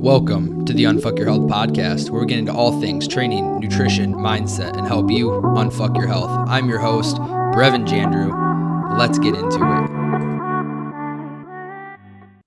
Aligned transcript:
Welcome 0.00 0.64
to 0.64 0.72
the 0.72 0.84
Unfuck 0.84 1.18
Your 1.18 1.26
Health 1.26 1.42
podcast, 1.42 2.08
where 2.08 2.22
we 2.22 2.26
get 2.26 2.38
into 2.38 2.54
all 2.54 2.80
things 2.80 3.06
training, 3.06 3.60
nutrition, 3.60 4.14
mindset, 4.14 4.78
and 4.78 4.86
help 4.86 5.10
you 5.10 5.28
unfuck 5.28 5.94
your 5.94 6.06
health. 6.06 6.30
I'm 6.48 6.70
your 6.70 6.78
host, 6.78 7.16
Brevin 7.16 7.86
Jandrew. 7.86 8.98
Let's 8.98 9.18
get 9.18 9.34
into 9.34 9.58
it. 9.58 9.90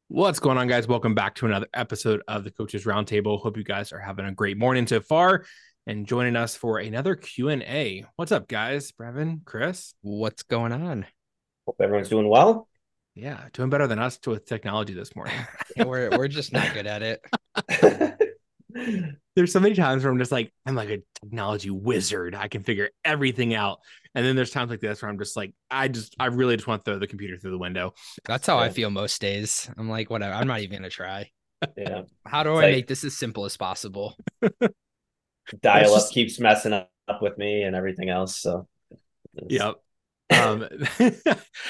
What's 0.08 0.40
going 0.40 0.58
on, 0.58 0.68
guys? 0.68 0.88
Welcome 0.88 1.14
back 1.14 1.36
to 1.36 1.46
another 1.46 1.68
episode 1.76 2.24
of 2.28 2.44
the 2.44 2.50
Coaches 2.50 2.86
Roundtable. 2.86 3.40
Hope 3.40 3.56
you 3.56 3.64
guys 3.64 3.94
are 3.94 4.00
having 4.00 4.26
a 4.26 4.32
great 4.32 4.58
morning 4.58 4.88
so 4.88 5.00
far 5.00 5.46
and 5.86 6.08
joining 6.08 6.36
us 6.36 6.56
for 6.56 6.80
another 6.80 7.16
Q&A. 7.16 8.04
What's 8.16 8.32
up, 8.32 8.48
guys? 8.48 8.92
Brevin, 8.94 9.46
Chris? 9.46 9.94
What's 10.02 10.42
going 10.42 10.72
on? 10.72 11.06
Hope 11.68 11.76
everyone's 11.80 12.10
doing 12.10 12.28
well. 12.28 12.68
Yeah, 13.16 13.46
doing 13.54 13.70
better 13.70 13.86
than 13.86 14.00
us 14.00 14.20
with 14.26 14.46
technology 14.46 14.94
this 14.96 15.16
morning. 15.16 15.36
Yeah, 15.76 15.86
we're 15.86 16.16
we're 16.16 16.28
just 16.28 16.54
not 16.54 16.72
good 16.76 16.86
at 16.86 17.02
it. 17.02 17.26
there's 19.36 19.52
so 19.52 19.60
many 19.60 19.76
times 19.76 20.04
where 20.04 20.12
I'm 20.12 20.20
just 20.20 20.32
like, 20.32 20.52
I'm 20.66 20.76
like 20.76 20.90
a 20.90 21.02
technology 21.22 21.70
wizard. 21.70 22.36
I 22.36 22.48
can 22.48 22.64
figure 22.64 22.90
everything 23.06 23.54
out. 23.54 23.80
And 24.16 24.26
then 24.26 24.36
there's 24.36 24.52
times 24.52 24.70
like 24.70 24.80
this 24.80 25.02
where 25.02 25.10
I'm 25.10 25.18
just 25.20 25.36
like, 25.36 25.54
I 25.72 25.88
just, 25.88 26.16
I 26.20 26.28
really 26.28 26.56
just 26.56 26.68
want 26.68 26.84
to 26.86 26.92
throw 26.92 27.00
the 27.00 27.08
computer 27.08 27.38
through 27.38 27.52
the 27.52 27.58
window. 27.58 27.94
That's 28.26 28.46
how 28.48 28.60
I 28.60 28.70
feel 28.70 28.90
most 28.90 29.20
days. 29.22 29.70
I'm 29.78 29.90
like, 29.90 30.10
whatever. 30.10 30.34
I'm 30.34 30.48
not 30.48 30.60
even 30.62 30.78
gonna 30.78 30.90
try. 30.90 31.30
yeah. 31.78 32.04
How 32.26 32.44
do 32.44 32.52
It's 32.52 32.60
I 32.60 32.62
like- 32.64 32.72
make 32.76 32.88
this 32.88 33.04
as 33.04 33.18
simple 33.18 33.46
as 33.46 33.58
possible? 33.58 34.16
Dial 35.62 35.86
up 35.94 36.00
just- 36.02 36.14
keeps 36.14 36.40
messing 36.40 36.74
up 36.74 36.90
with 37.22 37.38
me 37.38 37.64
and 37.64 37.76
everything 37.76 38.10
else. 38.10 38.38
So 38.38 38.68
it's- 39.38 39.50
Yep. 39.50 39.76
Um, 40.34 40.68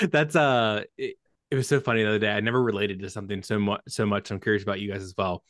that's 0.10 0.36
uh, 0.38 0.84
it, 0.98 1.16
it 1.52 1.56
was 1.56 1.68
so 1.68 1.82
funny 1.82 2.04
the 2.04 2.08
other 2.10 2.20
day. 2.20 2.30
I 2.30 2.40
never 2.40 2.62
related 2.62 3.00
to 3.02 3.10
something 3.10 3.44
so 3.44 3.60
much. 3.60 3.82
So 3.90 4.06
much. 4.06 4.32
I'm 4.32 4.40
curious 4.40 4.64
about 4.64 4.80
you 4.80 4.90
guys 4.92 5.04
as 5.04 5.14
well. 5.18 5.44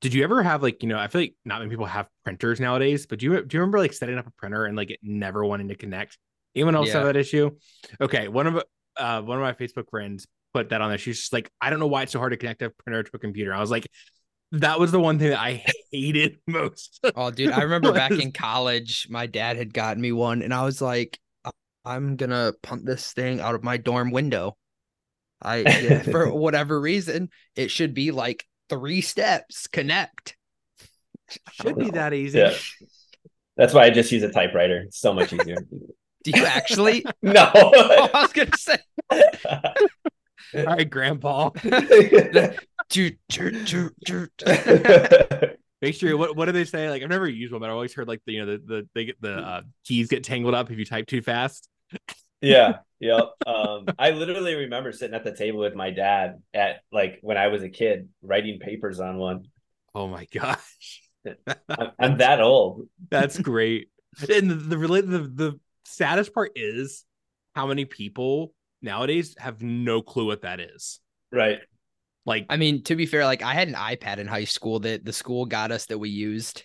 Did 0.00 0.12
you 0.14 0.24
ever 0.24 0.42
have 0.42 0.62
like 0.62 0.82
you 0.82 0.88
know? 0.88 0.98
I 0.98 1.08
feel 1.08 1.22
like 1.22 1.34
not 1.44 1.58
many 1.60 1.70
people 1.70 1.86
have 1.86 2.06
printers 2.24 2.60
nowadays, 2.60 3.06
but 3.06 3.18
do 3.18 3.26
you 3.26 3.42
do 3.44 3.56
you 3.56 3.60
remember 3.60 3.78
like 3.78 3.92
setting 3.92 4.18
up 4.18 4.26
a 4.26 4.30
printer 4.32 4.66
and 4.66 4.76
like 4.76 4.90
it 4.90 5.00
never 5.02 5.44
wanting 5.44 5.68
to 5.68 5.74
connect? 5.74 6.18
Anyone 6.54 6.74
else 6.74 6.88
Yeah. 6.88 6.94
have 6.98 7.04
that 7.04 7.16
issue? 7.16 7.50
Okay, 8.00 8.28
one 8.28 8.46
of 8.46 8.62
uh 8.96 9.22
one 9.22 9.38
of 9.38 9.42
my 9.42 9.52
Facebook 9.52 9.88
friends 9.90 10.26
put 10.54 10.68
that 10.70 10.80
on 10.80 10.90
there. 10.90 10.98
She's 10.98 11.20
just 11.20 11.32
like, 11.32 11.50
I 11.60 11.70
don't 11.70 11.78
know 11.80 11.86
why 11.86 12.02
it's 12.02 12.12
so 12.12 12.18
hard 12.18 12.32
to 12.32 12.36
connect 12.36 12.62
a 12.62 12.70
printer 12.70 13.02
to 13.02 13.10
a 13.14 13.18
computer. 13.18 13.54
I 13.54 13.60
was 13.60 13.70
like, 13.70 13.86
that 14.52 14.78
was 14.78 14.92
the 14.92 15.00
one 15.00 15.18
thing 15.18 15.30
that 15.30 15.40
I 15.40 15.64
hated 15.92 16.38
most. 16.46 17.00
Oh, 17.14 17.30
dude, 17.30 17.52
I 17.52 17.62
remember 17.62 17.92
back 17.94 18.12
in 18.12 18.32
college, 18.32 19.06
my 19.10 19.26
dad 19.26 19.56
had 19.56 19.74
gotten 19.74 20.00
me 20.00 20.12
one, 20.12 20.42
and 20.42 20.54
I 20.54 20.64
was 20.64 20.80
like, 20.82 21.18
"I- 21.44 21.50
I'm 21.84 22.16
gonna 22.16 22.52
pump 22.62 22.84
this 22.84 23.12
thing 23.12 23.40
out 23.40 23.54
of 23.54 23.64
my 23.64 23.76
dorm 23.76 24.10
window. 24.12 24.56
I 25.42 25.58
yeah, 25.58 26.02
for 26.02 26.32
whatever 26.34 26.80
reason, 26.80 27.28
it 27.54 27.70
should 27.70 27.92
be 27.94 28.10
like 28.10 28.44
three 28.68 29.00
steps. 29.00 29.66
Connect. 29.66 30.36
Should 31.52 31.78
be 31.78 31.90
that 31.90 32.12
easy. 32.12 32.38
Yeah. 32.38 32.54
That's 33.56 33.72
why 33.72 33.84
I 33.84 33.90
just 33.90 34.12
use 34.12 34.22
a 34.22 34.30
typewriter. 34.30 34.82
It's 34.86 34.98
so 34.98 35.12
much 35.14 35.32
easier. 35.32 35.56
Do 36.24 36.32
you 36.34 36.44
actually? 36.44 37.04
no. 37.22 37.50
oh, 37.54 38.10
I 38.12 38.22
was 38.22 38.32
gonna 38.32 38.56
say. 38.56 38.78
All 40.54 40.64
right, 40.64 40.88
Grandpa. 40.88 41.50
Make 45.82 45.94
sure 45.94 46.16
what 46.16 46.36
what 46.36 46.46
do 46.46 46.52
they 46.52 46.64
say? 46.64 46.90
Like 46.90 47.02
I've 47.02 47.10
never 47.10 47.28
used 47.28 47.52
one, 47.52 47.60
but 47.60 47.70
I 47.70 47.72
always 47.72 47.94
heard 47.94 48.08
like 48.08 48.22
the 48.26 48.32
you 48.32 48.44
know 48.44 48.52
the 48.52 48.62
the 48.66 48.88
they 48.94 49.04
get 49.04 49.20
the 49.20 49.34
uh, 49.34 49.60
keys 49.84 50.08
get 50.08 50.24
tangled 50.24 50.54
up 50.54 50.70
if 50.70 50.78
you 50.78 50.84
type 50.84 51.06
too 51.06 51.22
fast. 51.22 51.68
Yeah. 52.46 52.78
Yep. 53.00 53.32
Um, 53.46 53.86
I 53.98 54.10
literally 54.10 54.54
remember 54.54 54.90
sitting 54.92 55.14
at 55.14 55.24
the 55.24 55.34
table 55.34 55.58
with 55.60 55.74
my 55.74 55.90
dad 55.90 56.42
at 56.54 56.80
like 56.90 57.18
when 57.20 57.36
I 57.36 57.48
was 57.48 57.62
a 57.62 57.68
kid 57.68 58.08
writing 58.22 58.58
papers 58.58 59.00
on 59.00 59.18
one. 59.18 59.44
Oh 59.94 60.08
my 60.08 60.26
gosh, 60.32 61.02
I'm, 61.68 61.90
I'm 61.98 62.18
that 62.18 62.40
old. 62.40 62.88
that's 63.10 63.38
great. 63.38 63.88
and 64.28 64.50
the 64.50 64.76
the, 64.76 65.02
the 65.02 65.18
the 65.18 65.60
saddest 65.84 66.32
part 66.32 66.52
is 66.56 67.04
how 67.54 67.66
many 67.66 67.84
people 67.84 68.54
nowadays 68.82 69.34
have 69.38 69.62
no 69.62 70.02
clue 70.02 70.26
what 70.26 70.42
that 70.42 70.60
is. 70.60 71.00
Right. 71.32 71.58
Like 72.24 72.46
I 72.48 72.56
mean, 72.56 72.82
to 72.84 72.96
be 72.96 73.06
fair, 73.06 73.24
like 73.24 73.42
I 73.42 73.54
had 73.54 73.68
an 73.68 73.74
iPad 73.74 74.18
in 74.18 74.26
high 74.26 74.44
school 74.44 74.80
that 74.80 75.04
the 75.04 75.12
school 75.12 75.46
got 75.46 75.70
us 75.70 75.86
that 75.86 75.98
we 75.98 76.08
used. 76.08 76.64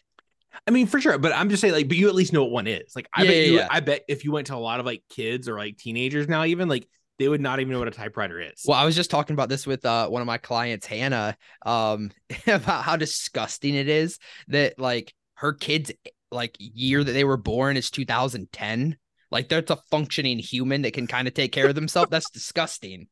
I 0.67 0.71
mean, 0.71 0.87
for 0.87 0.99
sure, 0.99 1.17
but 1.17 1.33
I'm 1.33 1.49
just 1.49 1.61
saying, 1.61 1.73
like, 1.73 1.87
but 1.87 1.97
you 1.97 2.07
at 2.09 2.15
least 2.15 2.33
know 2.33 2.43
what 2.43 2.51
one 2.51 2.67
is. 2.67 2.95
Like, 2.95 3.07
I 3.13 3.23
Yeah, 3.23 3.31
bet 3.31 3.37
yeah, 3.37 3.43
you, 3.43 3.59
yeah. 3.59 3.67
I 3.69 3.79
bet 3.79 4.03
if 4.07 4.23
you 4.23 4.31
went 4.31 4.47
to 4.47 4.55
a 4.55 4.57
lot 4.57 4.79
of 4.79 4.85
like 4.85 5.03
kids 5.09 5.47
or 5.47 5.57
like 5.57 5.77
teenagers 5.77 6.27
now, 6.27 6.43
even 6.45 6.67
like 6.67 6.87
they 7.19 7.27
would 7.27 7.41
not 7.41 7.59
even 7.59 7.73
know 7.73 7.79
what 7.79 7.87
a 7.87 7.91
typewriter 7.91 8.39
is. 8.39 8.63
Well, 8.65 8.77
I 8.77 8.85
was 8.85 8.95
just 8.95 9.11
talking 9.11 9.33
about 9.33 9.49
this 9.49 9.67
with 9.67 9.85
uh, 9.85 10.07
one 10.07 10.21
of 10.21 10.25
my 10.25 10.37
clients, 10.37 10.85
Hannah, 10.85 11.37
um, 11.65 12.11
about 12.47 12.83
how 12.83 12.95
disgusting 12.95 13.75
it 13.75 13.87
is 13.87 14.19
that 14.47 14.79
like 14.79 15.13
her 15.35 15.53
kids 15.53 15.91
like 16.31 16.55
year 16.59 17.03
that 17.03 17.11
they 17.11 17.23
were 17.23 17.37
born 17.37 17.77
is 17.77 17.91
2010. 17.91 18.97
Like 19.29 19.49
that's 19.49 19.71
a 19.71 19.77
functioning 19.89 20.39
human 20.39 20.81
that 20.81 20.93
can 20.93 21.07
kind 21.07 21.27
of 21.27 21.33
take 21.33 21.51
care 21.51 21.67
of 21.67 21.75
themselves. 21.75 22.11
That's 22.11 22.29
disgusting. 22.29 23.07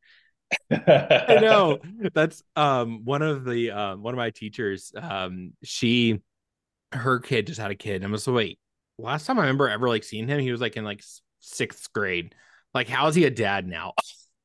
I 0.71 1.37
know 1.37 1.79
that's 2.13 2.41
um 2.55 3.05
one 3.05 3.21
of 3.21 3.45
the 3.45 3.71
um 3.71 4.01
one 4.01 4.13
of 4.13 4.17
my 4.17 4.31
teachers 4.31 4.91
um 4.99 5.53
she 5.63 6.19
her 6.91 7.19
kid 7.19 7.47
just 7.47 7.59
had 7.59 7.71
a 7.71 7.75
kid 7.75 7.97
and 7.97 8.05
I 8.05 8.11
was 8.11 8.27
like 8.27 8.35
wait 8.35 8.59
last 8.97 9.25
time 9.25 9.37
I 9.37 9.41
remember 9.41 9.69
ever 9.69 9.87
like 9.87 10.03
seeing 10.03 10.27
him 10.27 10.39
he 10.39 10.51
was 10.51 10.61
like 10.61 10.75
in 10.77 10.83
like 10.83 11.03
sixth 11.39 11.91
grade 11.93 12.35
like 12.73 12.87
how 12.87 13.07
is 13.07 13.15
he 13.15 13.25
a 13.25 13.29
dad 13.29 13.67
now 13.67 13.93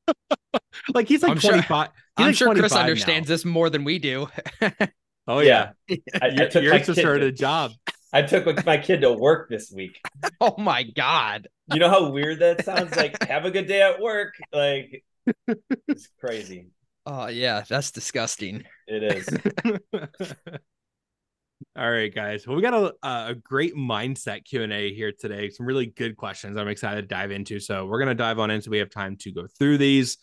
like 0.94 1.08
he's 1.08 1.22
like 1.22 1.32
I'm 1.32 1.38
sure- 1.38 1.52
25 1.52 1.88
he's 1.88 1.94
I'm 2.18 2.26
like 2.26 2.34
sure 2.36 2.48
Chris 2.48 2.72
25 2.72 2.74
now. 2.76 2.80
understands 2.82 3.28
this 3.28 3.44
more 3.44 3.70
than 3.70 3.84
we 3.84 3.98
do. 3.98 4.28
oh 5.26 5.38
yeah, 5.40 5.70
I, 5.90 5.98
I 6.22 6.26
Your- 6.28 6.48
took 6.48 6.54
my 6.54 6.60
yours 6.60 6.86
just 6.86 6.94
kid 6.96 7.00
started 7.00 7.20
to- 7.20 7.26
a 7.28 7.32
job 7.32 7.72
I 8.12 8.22
took 8.22 8.64
my 8.64 8.76
kid 8.78 9.00
to 9.00 9.12
work 9.12 9.48
this 9.48 9.72
week. 9.74 9.98
oh 10.40 10.54
my 10.56 10.84
god. 10.84 11.48
You 11.72 11.80
know 11.80 11.88
how 11.88 12.10
weird 12.10 12.38
that 12.38 12.64
sounds? 12.64 12.94
Like, 12.94 13.20
have 13.26 13.44
a 13.44 13.50
good 13.50 13.66
day 13.66 13.82
at 13.82 14.00
work. 14.00 14.34
Like, 14.52 15.02
it's 15.88 16.08
crazy. 16.20 16.68
Oh 17.06 17.26
yeah, 17.26 17.64
that's 17.68 17.90
disgusting. 17.90 18.62
It 18.86 19.02
is. 19.02 19.28
All 21.76 21.90
right, 21.90 22.14
guys. 22.14 22.46
Well, 22.46 22.56
we 22.56 22.62
got 22.62 22.74
a 22.74 22.94
a 23.02 23.34
great 23.34 23.74
mindset 23.74 24.44
Q 24.44 24.62
and 24.62 24.72
A 24.72 24.94
here 24.94 25.12
today. 25.12 25.50
Some 25.50 25.66
really 25.66 25.86
good 25.86 26.16
questions. 26.16 26.56
I'm 26.56 26.68
excited 26.68 27.02
to 27.02 27.06
dive 27.06 27.30
into. 27.30 27.58
So 27.60 27.86
we're 27.86 27.98
gonna 27.98 28.14
dive 28.14 28.38
on 28.38 28.50
in 28.50 28.60
so 28.60 28.70
we 28.70 28.78
have 28.78 28.90
time 28.90 29.16
to 29.18 29.32
go 29.32 29.46
through 29.58 29.78
these. 29.78 30.18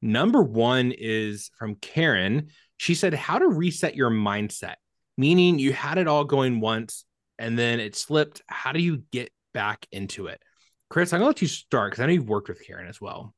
Number 0.00 0.42
one 0.42 0.92
is 0.92 1.50
from 1.58 1.74
Karen. 1.76 2.48
She 2.78 2.94
said, 2.94 3.14
"How 3.14 3.38
to 3.38 3.48
reset 3.48 3.96
your 3.96 4.10
mindset, 4.10 4.76
meaning 5.16 5.58
you 5.58 5.72
had 5.72 5.98
it 5.98 6.08
all 6.08 6.24
going 6.24 6.60
once 6.60 7.04
and 7.38 7.58
then 7.58 7.80
it 7.80 7.96
slipped. 7.96 8.42
How 8.46 8.72
do 8.72 8.80
you 8.80 9.04
get 9.12 9.30
back 9.52 9.86
into 9.92 10.26
it?" 10.26 10.40
Chris, 10.90 11.12
I'm 11.12 11.18
gonna 11.18 11.28
let 11.28 11.42
you 11.42 11.48
start 11.48 11.92
because 11.92 12.02
I 12.02 12.06
know 12.06 12.12
you've 12.12 12.28
worked 12.28 12.48
with 12.48 12.64
Karen 12.64 12.88
as 12.88 13.00
well. 13.00 13.34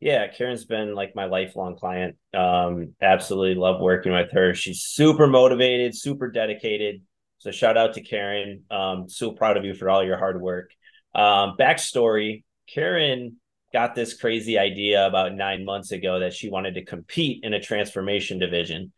Yeah, 0.00 0.26
Karen's 0.28 0.66
been 0.66 0.94
like 0.94 1.14
my 1.14 1.24
lifelong 1.24 1.76
client. 1.76 2.16
Um, 2.34 2.94
absolutely 3.00 3.54
love 3.54 3.80
working 3.80 4.12
with 4.12 4.30
her. 4.32 4.54
She's 4.54 4.82
super 4.82 5.26
motivated, 5.26 5.96
super 5.96 6.30
dedicated. 6.30 7.00
So 7.38 7.50
shout 7.50 7.78
out 7.78 7.94
to 7.94 8.02
Karen. 8.02 8.64
Um, 8.70 9.08
so 9.08 9.32
proud 9.32 9.56
of 9.56 9.64
you 9.64 9.74
for 9.74 9.88
all 9.88 10.04
your 10.04 10.18
hard 10.18 10.40
work. 10.40 10.70
Um, 11.14 11.56
backstory: 11.58 12.44
Karen 12.68 13.36
got 13.72 13.94
this 13.94 14.14
crazy 14.14 14.58
idea 14.58 15.06
about 15.06 15.34
nine 15.34 15.64
months 15.64 15.92
ago 15.92 16.20
that 16.20 16.34
she 16.34 16.50
wanted 16.50 16.74
to 16.74 16.84
compete 16.84 17.42
in 17.42 17.54
a 17.54 17.60
transformation 17.60 18.38
division, 18.38 18.92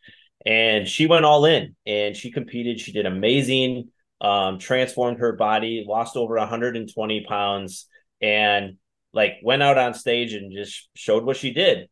and 0.45 0.89
she 0.89 1.07
went 1.07 1.25
all 1.25 1.45
in 1.45 1.77
and 1.87 2.17
she 2.17 2.33
competed. 2.33 2.81
She 2.81 2.93
did 2.93 3.07
amazing. 3.07 3.91
Um, 4.21 4.59
transformed 4.59 5.21
her 5.21 5.35
body, 5.35 5.85
lost 5.87 6.17
over 6.17 6.35
120 6.35 7.25
pounds, 7.29 7.87
and 8.21 8.79
like 9.13 9.35
went 9.43 9.63
out 9.63 9.79
on 9.79 9.95
stage 9.95 10.35
and 10.35 10.53
just 10.53 10.89
showed 10.95 11.25
what 11.25 11.37
she 11.37 11.53
did. 11.53 11.89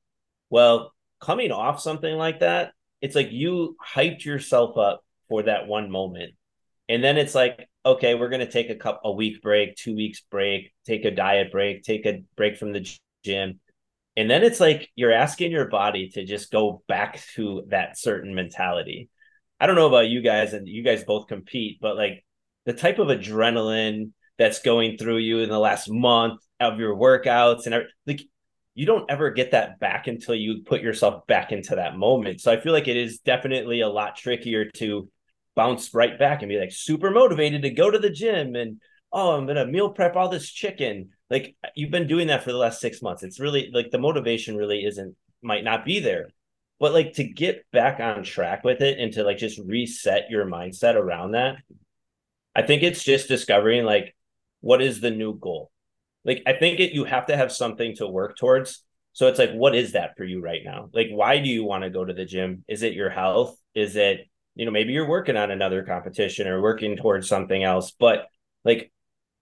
Well, 0.51 0.93
coming 1.21 1.53
off 1.53 1.81
something 1.81 2.15
like 2.17 2.41
that, 2.41 2.73
it's 3.01 3.15
like 3.15 3.33
you 3.33 3.77
hyped 3.85 4.25
yourself 4.25 4.77
up 4.77 5.05
for 5.29 5.43
that 5.45 5.67
one 5.67 5.91
moment. 5.91 6.35
And 6.89 7.03
then 7.03 7.17
it's 7.17 7.35
like, 7.35 7.69
okay, 7.85 8.15
we're 8.15 8.29
going 8.29 8.47
to 8.47 8.51
take 8.51 8.71
a 8.71 8.77
cup 8.77 9.01
a 9.05 9.13
week 9.13 9.43
break, 9.43 9.77
2 9.77 9.95
weeks 9.97 10.21
break, 10.31 10.73
take 10.87 11.05
a 11.05 11.11
diet 11.11 11.51
break, 11.51 11.83
take 11.83 12.07
a 12.07 12.23
break 12.37 12.57
from 12.57 12.73
the 12.73 12.89
gym. 13.25 13.61
And 14.17 14.31
then 14.31 14.43
it's 14.45 14.61
like 14.61 14.89
you're 14.95 15.13
asking 15.13 15.53
your 15.53 15.69
body 15.69 16.09
to 16.11 16.25
just 16.25 16.51
go 16.51 16.83
back 16.89 17.23
to 17.35 17.65
that 17.69 17.99
certain 17.99 18.35
mentality. 18.35 19.11
I 19.59 19.67
don't 19.67 19.77
know 19.77 19.89
about 19.89 20.09
you 20.09 20.23
guys 20.23 20.53
and 20.53 20.69
you 20.69 20.83
guys 20.83 21.05
both 21.05 21.27
compete, 21.27 21.79
but 21.81 21.97
like 21.97 22.25
the 22.67 22.73
type 22.73 22.99
of 22.99 23.09
adrenaline 23.09 24.13
that's 24.39 24.61
going 24.61 24.99
through 24.99 25.19
you 25.19 25.41
in 25.41 25.49
the 25.49 25.59
last 25.59 25.91
month 25.91 26.41
of 26.61 26.79
your 26.79 26.95
workouts 26.95 27.67
and 27.67 27.75
every, 27.75 27.89
like 28.07 28.23
you 28.75 28.85
don't 28.85 29.11
ever 29.11 29.31
get 29.31 29.53
that 29.53 29.79
back 29.81 30.07
until 30.07 30.35
you 30.35 30.63
put 30.63 30.83
yourself 30.83 31.27
back 31.27 31.51
into 31.51 31.77
that 31.77 31.97
moment. 31.97 32.41
So 32.41 32.53
I 32.53 32.61
feel 32.61 32.73
like 32.73 32.89
it 32.89 32.97
is 32.97 33.19
definitely 33.21 33.81
a 33.81 33.89
lot 33.89 34.17
trickier 34.17 34.67
to 34.77 35.09
bounce 35.55 35.95
right 35.95 36.19
back 36.19 36.43
and 36.43 36.49
be 36.51 36.59
like 36.59 36.73
super 36.73 37.11
motivated 37.11 37.63
to 37.63 37.71
go 37.71 37.91
to 37.91 37.99
the 37.99 38.11
gym 38.11 38.55
and 38.55 38.81
oh, 39.13 39.33
I'm 39.33 39.47
gonna 39.47 39.67
meal 39.67 39.91
prep 39.91 40.15
all 40.15 40.29
this 40.29 40.51
chicken. 40.51 41.11
Like 41.31 41.57
you've 41.75 41.91
been 41.91 42.07
doing 42.07 42.27
that 42.27 42.45
for 42.45 42.53
the 42.53 42.59
last 42.59 42.81
six 42.81 43.01
months. 43.01 43.23
It's 43.23 43.41
really 43.41 43.71
like 43.73 43.91
the 43.91 43.99
motivation 43.99 44.57
really 44.57 44.85
isn't 44.85 45.17
might 45.43 45.65
not 45.65 45.87
be 45.87 46.01
there. 46.01 46.29
But 46.79 46.93
like 46.93 47.15
to 47.15 47.25
get 47.25 47.65
back 47.73 48.01
on 48.01 48.23
track 48.23 48.63
with 48.63 48.83
it 48.83 48.99
and 48.99 49.11
to 49.15 49.25
like 49.25 49.39
just 49.39 49.59
reset 49.59 50.29
your 50.29 50.45
mindset 50.45 50.95
around 50.95 51.33
that, 51.33 51.57
I 52.55 52.63
think 52.63 52.83
it's 52.83 53.03
just 53.03 53.29
discovering 53.29 53.85
like 53.85 54.15
what 54.61 54.83
is 54.83 55.01
the 55.01 55.11
new 55.11 55.39
goal. 55.39 55.71
Like 56.25 56.43
I 56.47 56.55
think 56.55 56.81
it 56.81 56.93
you 56.93 57.05
have 57.05 57.27
to 57.27 57.37
have 57.37 57.53
something 57.53 57.95
to 57.97 58.07
work 58.07 58.37
towards. 58.37 58.83
So 59.13 59.29
it's 59.29 59.39
like, 59.39 59.53
what 59.53 59.75
is 59.75 59.93
that 59.93 60.17
for 60.17 60.25
you 60.25 60.43
right 60.43 60.61
now? 60.63 60.91
Like, 60.93 61.09
why 61.11 61.39
do 61.39 61.49
you 61.49 61.65
want 61.65 61.85
to 61.85 61.91
go 61.91 62.05
to 62.05 62.13
the 62.13 62.27
gym? 62.27 62.65
Is 62.69 62.83
it 62.83 62.93
your 62.93 63.09
health? 63.09 63.57
Is 63.75 63.97
it, 63.97 64.29
you 64.55 64.67
know, 64.67 64.71
maybe 64.71 64.93
you're 64.93 65.09
working 65.09 65.39
on 65.39 65.51
another 65.51 65.85
competition 65.85 66.47
or 66.47 66.61
working 66.61 66.97
towards 66.97 67.27
something 67.27 67.63
else, 67.63 67.93
but 67.93 68.27
like 68.65 68.93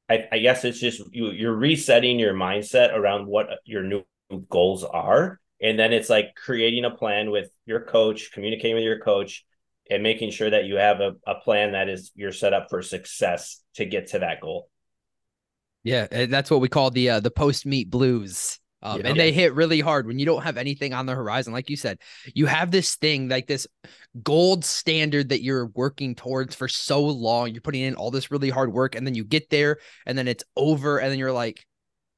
I, 0.08 0.28
I 0.30 0.38
guess 0.38 0.64
it's 0.64 0.78
just 0.78 1.02
you 1.12 1.30
you're 1.30 1.56
resetting 1.56 2.18
your 2.18 2.34
mindset 2.34 2.94
around 2.94 3.26
what 3.26 3.48
your 3.64 3.82
new 3.82 4.04
goals 4.48 4.84
are. 4.84 5.40
And 5.60 5.78
then 5.78 5.92
it's 5.92 6.10
like 6.10 6.34
creating 6.34 6.84
a 6.84 6.90
plan 6.90 7.30
with 7.30 7.48
your 7.64 7.80
coach, 7.80 8.30
communicating 8.32 8.74
with 8.74 8.84
your 8.84 9.00
coach, 9.00 9.44
and 9.90 10.02
making 10.02 10.30
sure 10.30 10.50
that 10.50 10.64
you 10.64 10.76
have 10.76 11.00
a, 11.00 11.14
a 11.26 11.36
plan 11.36 11.72
that 11.72 11.88
is 11.88 12.12
you're 12.14 12.32
set 12.32 12.52
up 12.52 12.66
for 12.68 12.82
success 12.82 13.62
to 13.74 13.84
get 13.84 14.08
to 14.08 14.18
that 14.18 14.40
goal. 14.40 14.68
Yeah, 15.84 16.26
that's 16.26 16.50
what 16.50 16.60
we 16.60 16.68
call 16.68 16.90
the 16.90 17.10
uh, 17.10 17.20
the 17.20 17.30
post 17.30 17.66
meet 17.66 17.90
blues. 17.90 18.58
Um, 18.82 19.00
yeah. 19.00 19.08
And 19.08 19.18
they 19.18 19.32
hit 19.32 19.54
really 19.54 19.80
hard 19.80 20.06
when 20.06 20.18
you 20.18 20.26
don't 20.26 20.42
have 20.42 20.58
anything 20.58 20.92
on 20.92 21.06
the 21.06 21.14
horizon. 21.14 21.54
Like 21.54 21.70
you 21.70 21.76
said, 21.76 21.98
you 22.34 22.44
have 22.44 22.70
this 22.70 22.96
thing, 22.96 23.28
like 23.28 23.46
this 23.46 23.66
gold 24.22 24.64
standard 24.64 25.30
that 25.30 25.42
you're 25.42 25.66
working 25.68 26.14
towards 26.14 26.54
for 26.54 26.68
so 26.68 27.02
long. 27.02 27.50
You're 27.50 27.62
putting 27.62 27.82
in 27.82 27.94
all 27.94 28.10
this 28.10 28.30
really 28.30 28.50
hard 28.50 28.72
work, 28.72 28.94
and 28.94 29.06
then 29.06 29.14
you 29.14 29.24
get 29.24 29.48
there, 29.48 29.78
and 30.04 30.18
then 30.18 30.28
it's 30.28 30.44
over, 30.54 30.98
and 30.98 31.10
then 31.10 31.18
you're 31.18 31.32
like, 31.32 31.64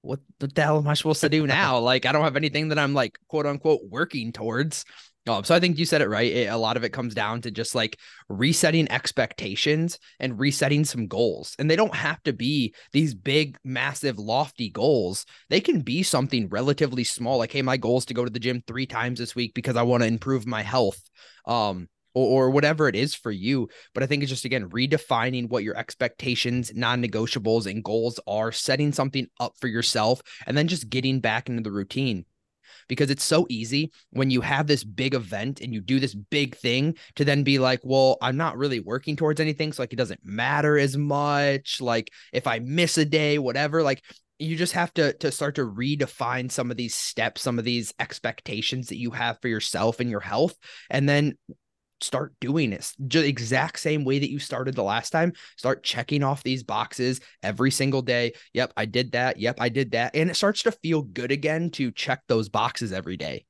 what 0.02 0.20
the 0.40 0.50
hell 0.56 0.78
am 0.78 0.88
I 0.88 0.94
supposed 0.94 1.20
to 1.20 1.28
do 1.28 1.46
now? 1.46 1.78
like, 1.78 2.04
I 2.04 2.12
don't 2.12 2.24
have 2.24 2.36
anything 2.36 2.68
that 2.68 2.78
I'm 2.78 2.94
like, 2.94 3.16
quote 3.28 3.46
unquote, 3.46 3.82
working 3.88 4.32
towards. 4.32 4.84
Um, 5.26 5.42
so 5.42 5.54
I 5.54 5.60
think 5.60 5.78
you 5.78 5.84
said 5.84 6.02
it 6.02 6.08
right. 6.08 6.30
It, 6.30 6.46
a 6.46 6.56
lot 6.56 6.76
of 6.76 6.84
it 6.84 6.92
comes 6.92 7.14
down 7.14 7.40
to 7.42 7.50
just 7.50 7.74
like 7.74 7.98
resetting 8.28 8.90
expectations 8.90 9.98
and 10.20 10.38
resetting 10.38 10.84
some 10.84 11.08
goals. 11.08 11.56
And 11.58 11.68
they 11.68 11.76
don't 11.76 11.94
have 11.94 12.22
to 12.24 12.32
be 12.32 12.74
these 12.92 13.14
big, 13.14 13.58
massive, 13.64 14.18
lofty 14.18 14.70
goals. 14.70 15.26
They 15.50 15.60
can 15.60 15.80
be 15.80 16.02
something 16.02 16.48
relatively 16.48 17.04
small, 17.04 17.38
like, 17.38 17.52
hey, 17.52 17.62
my 17.62 17.76
goal 17.76 17.98
is 17.98 18.06
to 18.06 18.14
go 18.14 18.24
to 18.24 18.30
the 18.30 18.38
gym 18.38 18.62
three 18.66 18.86
times 18.86 19.18
this 19.18 19.34
week 19.34 19.52
because 19.54 19.76
I 19.76 19.82
want 19.82 20.02
to 20.02 20.08
improve 20.08 20.46
my 20.46 20.62
health. 20.62 21.00
Um, 21.46 21.88
or, 22.14 22.46
or 22.46 22.50
whatever 22.50 22.88
it 22.88 22.96
is 22.96 23.14
for 23.14 23.30
you. 23.30 23.68
But 23.92 24.02
I 24.02 24.06
think 24.06 24.22
it's 24.22 24.30
just 24.30 24.46
again 24.46 24.70
redefining 24.70 25.50
what 25.50 25.64
your 25.64 25.76
expectations, 25.76 26.72
non 26.74 27.02
negotiables, 27.02 27.70
and 27.70 27.84
goals 27.84 28.18
are, 28.26 28.52
setting 28.52 28.92
something 28.92 29.26
up 29.38 29.52
for 29.60 29.68
yourself, 29.68 30.22
and 30.46 30.56
then 30.56 30.66
just 30.66 30.88
getting 30.88 31.20
back 31.20 31.50
into 31.50 31.62
the 31.62 31.70
routine 31.70 32.24
because 32.88 33.10
it's 33.10 33.24
so 33.24 33.46
easy 33.48 33.92
when 34.10 34.30
you 34.30 34.40
have 34.40 34.66
this 34.66 34.84
big 34.84 35.14
event 35.14 35.60
and 35.60 35.72
you 35.72 35.80
do 35.80 36.00
this 36.00 36.14
big 36.14 36.56
thing 36.56 36.96
to 37.16 37.24
then 37.24 37.42
be 37.42 37.58
like, 37.58 37.80
well, 37.82 38.18
I'm 38.20 38.36
not 38.36 38.56
really 38.56 38.80
working 38.80 39.16
towards 39.16 39.40
anything. 39.40 39.72
So, 39.72 39.82
like, 39.82 39.92
it 39.92 39.96
doesn't 39.96 40.20
matter 40.24 40.78
as 40.78 40.96
much. 40.96 41.80
Like, 41.80 42.10
if 42.32 42.46
I 42.46 42.58
miss 42.60 42.98
a 42.98 43.04
day, 43.04 43.38
whatever, 43.38 43.82
like, 43.82 44.02
you 44.38 44.56
just 44.56 44.74
have 44.74 44.92
to 44.94 45.14
to 45.14 45.30
start 45.32 45.54
to 45.54 45.66
redefine 45.66 46.50
some 46.50 46.70
of 46.70 46.76
these 46.76 46.94
steps 46.94 47.40
some 47.40 47.58
of 47.58 47.64
these 47.64 47.94
expectations 47.98 48.88
that 48.88 48.98
you 48.98 49.10
have 49.10 49.40
for 49.40 49.48
yourself 49.48 49.98
and 49.98 50.10
your 50.10 50.20
health 50.20 50.54
and 50.90 51.08
then 51.08 51.34
start 52.00 52.34
doing 52.40 52.72
it 52.72 52.92
just 53.06 53.26
exact 53.26 53.78
same 53.78 54.04
way 54.04 54.18
that 54.18 54.30
you 54.30 54.38
started 54.38 54.74
the 54.74 54.82
last 54.82 55.10
time 55.10 55.32
start 55.56 55.82
checking 55.82 56.22
off 56.22 56.42
these 56.42 56.62
boxes 56.62 57.20
every 57.42 57.70
single 57.70 58.02
day. 58.02 58.32
Yep 58.54 58.72
i 58.76 58.84
did 58.84 59.12
that. 59.12 59.38
Yep 59.38 59.56
i 59.58 59.68
did 59.68 59.92
that. 59.92 60.14
And 60.14 60.30
it 60.30 60.34
starts 60.34 60.62
to 60.64 60.72
feel 60.72 61.02
good 61.02 61.32
again 61.32 61.70
to 61.72 61.90
check 61.90 62.22
those 62.28 62.48
boxes 62.48 62.92
every 62.92 63.16
day. 63.16 63.44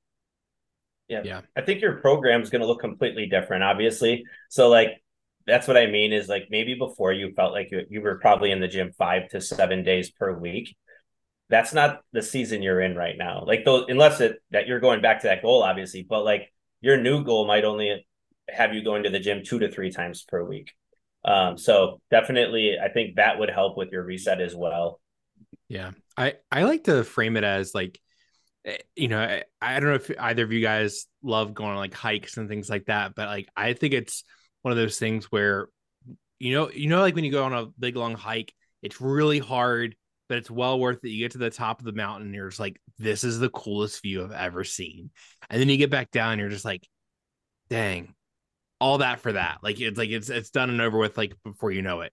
Yeah. 1.09 1.23
Yeah. 1.25 1.41
I 1.57 1.61
think 1.61 1.81
your 1.81 1.97
program 1.97 2.43
is 2.43 2.51
going 2.51 2.63
to 2.63 2.67
look 2.67 2.81
completely 2.81 3.27
different 3.27 3.65
obviously. 3.65 4.25
So 4.49 4.69
like 4.69 5.03
that's 5.47 5.69
what 5.69 5.77
i 5.77 5.87
mean 5.87 6.13
is 6.13 6.29
like 6.29 6.49
maybe 6.51 6.75
before 6.75 7.13
you 7.13 7.33
felt 7.37 7.53
like 7.53 7.71
you, 7.71 7.83
you 7.89 8.01
were 8.01 8.19
probably 8.19 8.51
in 8.51 8.61
the 8.61 8.69
gym 8.69 8.93
five 8.97 9.29
to 9.31 9.41
seven 9.41 9.83
days 9.83 10.11
per 10.11 10.33
week. 10.33 10.77
That's 11.49 11.73
not 11.73 12.01
the 12.13 12.23
season 12.23 12.63
you're 12.63 12.81
in 12.81 12.97
right 12.97 13.17
now. 13.17 13.45
Like 13.47 13.65
those 13.65 13.87
unless 13.89 14.21
it 14.21 14.39
that 14.51 14.67
you're 14.69 14.81
going 14.81 15.03
back 15.03 15.23
to 15.23 15.29
that 15.29 15.43
goal 15.43 15.65
obviously 15.65 16.07
but 16.09 16.25
like 16.25 16.53
your 16.81 16.97
new 16.97 17.25
goal 17.25 17.47
might 17.47 17.65
only 17.65 18.06
have 18.49 18.75
you 18.75 18.83
going 18.83 19.03
to 19.05 19.11
the 19.11 19.19
gym 19.19 19.43
two 19.45 19.59
to 19.59 19.71
three 19.71 19.91
times 19.91 20.25
per 20.25 20.43
week. 20.45 20.73
Um, 21.25 21.59
so 21.59 22.01
definitely, 22.11 22.77
I 22.83 22.89
think 22.89 23.17
that 23.17 23.39
would 23.39 23.51
help 23.51 23.77
with 23.77 23.91
your 23.91 24.05
reset 24.05 24.41
as 24.41 24.55
well. 24.55 25.01
Yeah, 25.69 25.93
I 26.17 26.35
I 26.51 26.63
like 26.63 26.85
to 26.85 27.03
frame 27.03 27.37
it 27.37 27.45
as 27.45 27.75
like, 27.75 27.99
eh, 28.65 28.77
you 28.95 29.09
know, 29.09 29.21
I, 29.21 29.45
I 29.61 29.81
don't 29.81 29.89
know 29.89 29.97
if 29.97 30.11
either 30.19 30.45
of 30.45 30.53
you 30.53 30.61
guys 30.61 31.07
love 31.23 31.55
going 31.55 31.71
on 31.71 31.77
like 31.77 31.95
hikes 31.95 32.37
and 32.37 32.49
things 32.49 32.71
like 32.71 32.87
that, 32.87 33.15
but 33.17 33.27
like 33.27 33.49
I 33.57 33.73
think 33.73 33.93
it's 33.93 34.23
one 34.63 34.71
of 34.71 34.79
those 34.79 34.99
things 34.99 35.27
where, 35.27 35.69
you 36.39 36.55
know, 36.55 36.71
you 36.71 36.89
know, 36.89 37.01
like 37.01 37.17
when 37.17 37.25
you 37.25 37.33
go 37.33 37.45
on 37.45 37.53
a 37.53 37.67
big 37.79 37.97
long 37.97 38.15
hike, 38.15 38.53
it's 38.83 39.01
really 39.01 39.41
hard, 39.41 39.97
but 40.29 40.39
it's 40.39 40.51
well 40.51 40.79
worth 40.79 41.05
it. 41.05 41.11
You 41.11 41.25
get 41.25 41.33
to 41.33 41.39
the 41.39 41.51
top 41.51 41.81
of 41.81 41.87
the 41.87 41.93
mountain, 41.93 42.27
and 42.27 42.35
you're 42.35 42.49
just 42.49 42.61
like, 42.61 42.81
this 42.99 43.25
is 43.25 43.41
the 43.41 43.51
coolest 43.51 44.01
view 44.03 44.23
I've 44.23 44.31
ever 44.31 44.63
seen, 44.63 45.11
and 45.51 45.61
then 45.61 45.69
you 45.69 45.77
get 45.77 45.91
back 45.91 46.13
down, 46.13 46.33
and 46.33 46.41
you're 46.41 46.51
just 46.51 46.65
like, 46.65 46.87
dang, 47.69 48.15
all 48.81 48.99
that 48.99 49.21
for 49.21 49.33
that. 49.33 49.59
Like 49.63 49.81
it's 49.81 49.99
like 49.99 50.11
it's 50.11 50.29
it's 50.29 50.51
done 50.51 50.71
and 50.71 50.81
over 50.81 50.99
with 50.99 51.17
like 51.17 51.35
before 51.45 51.71
you 51.71 51.83
know 51.83 52.01
it. 52.03 52.13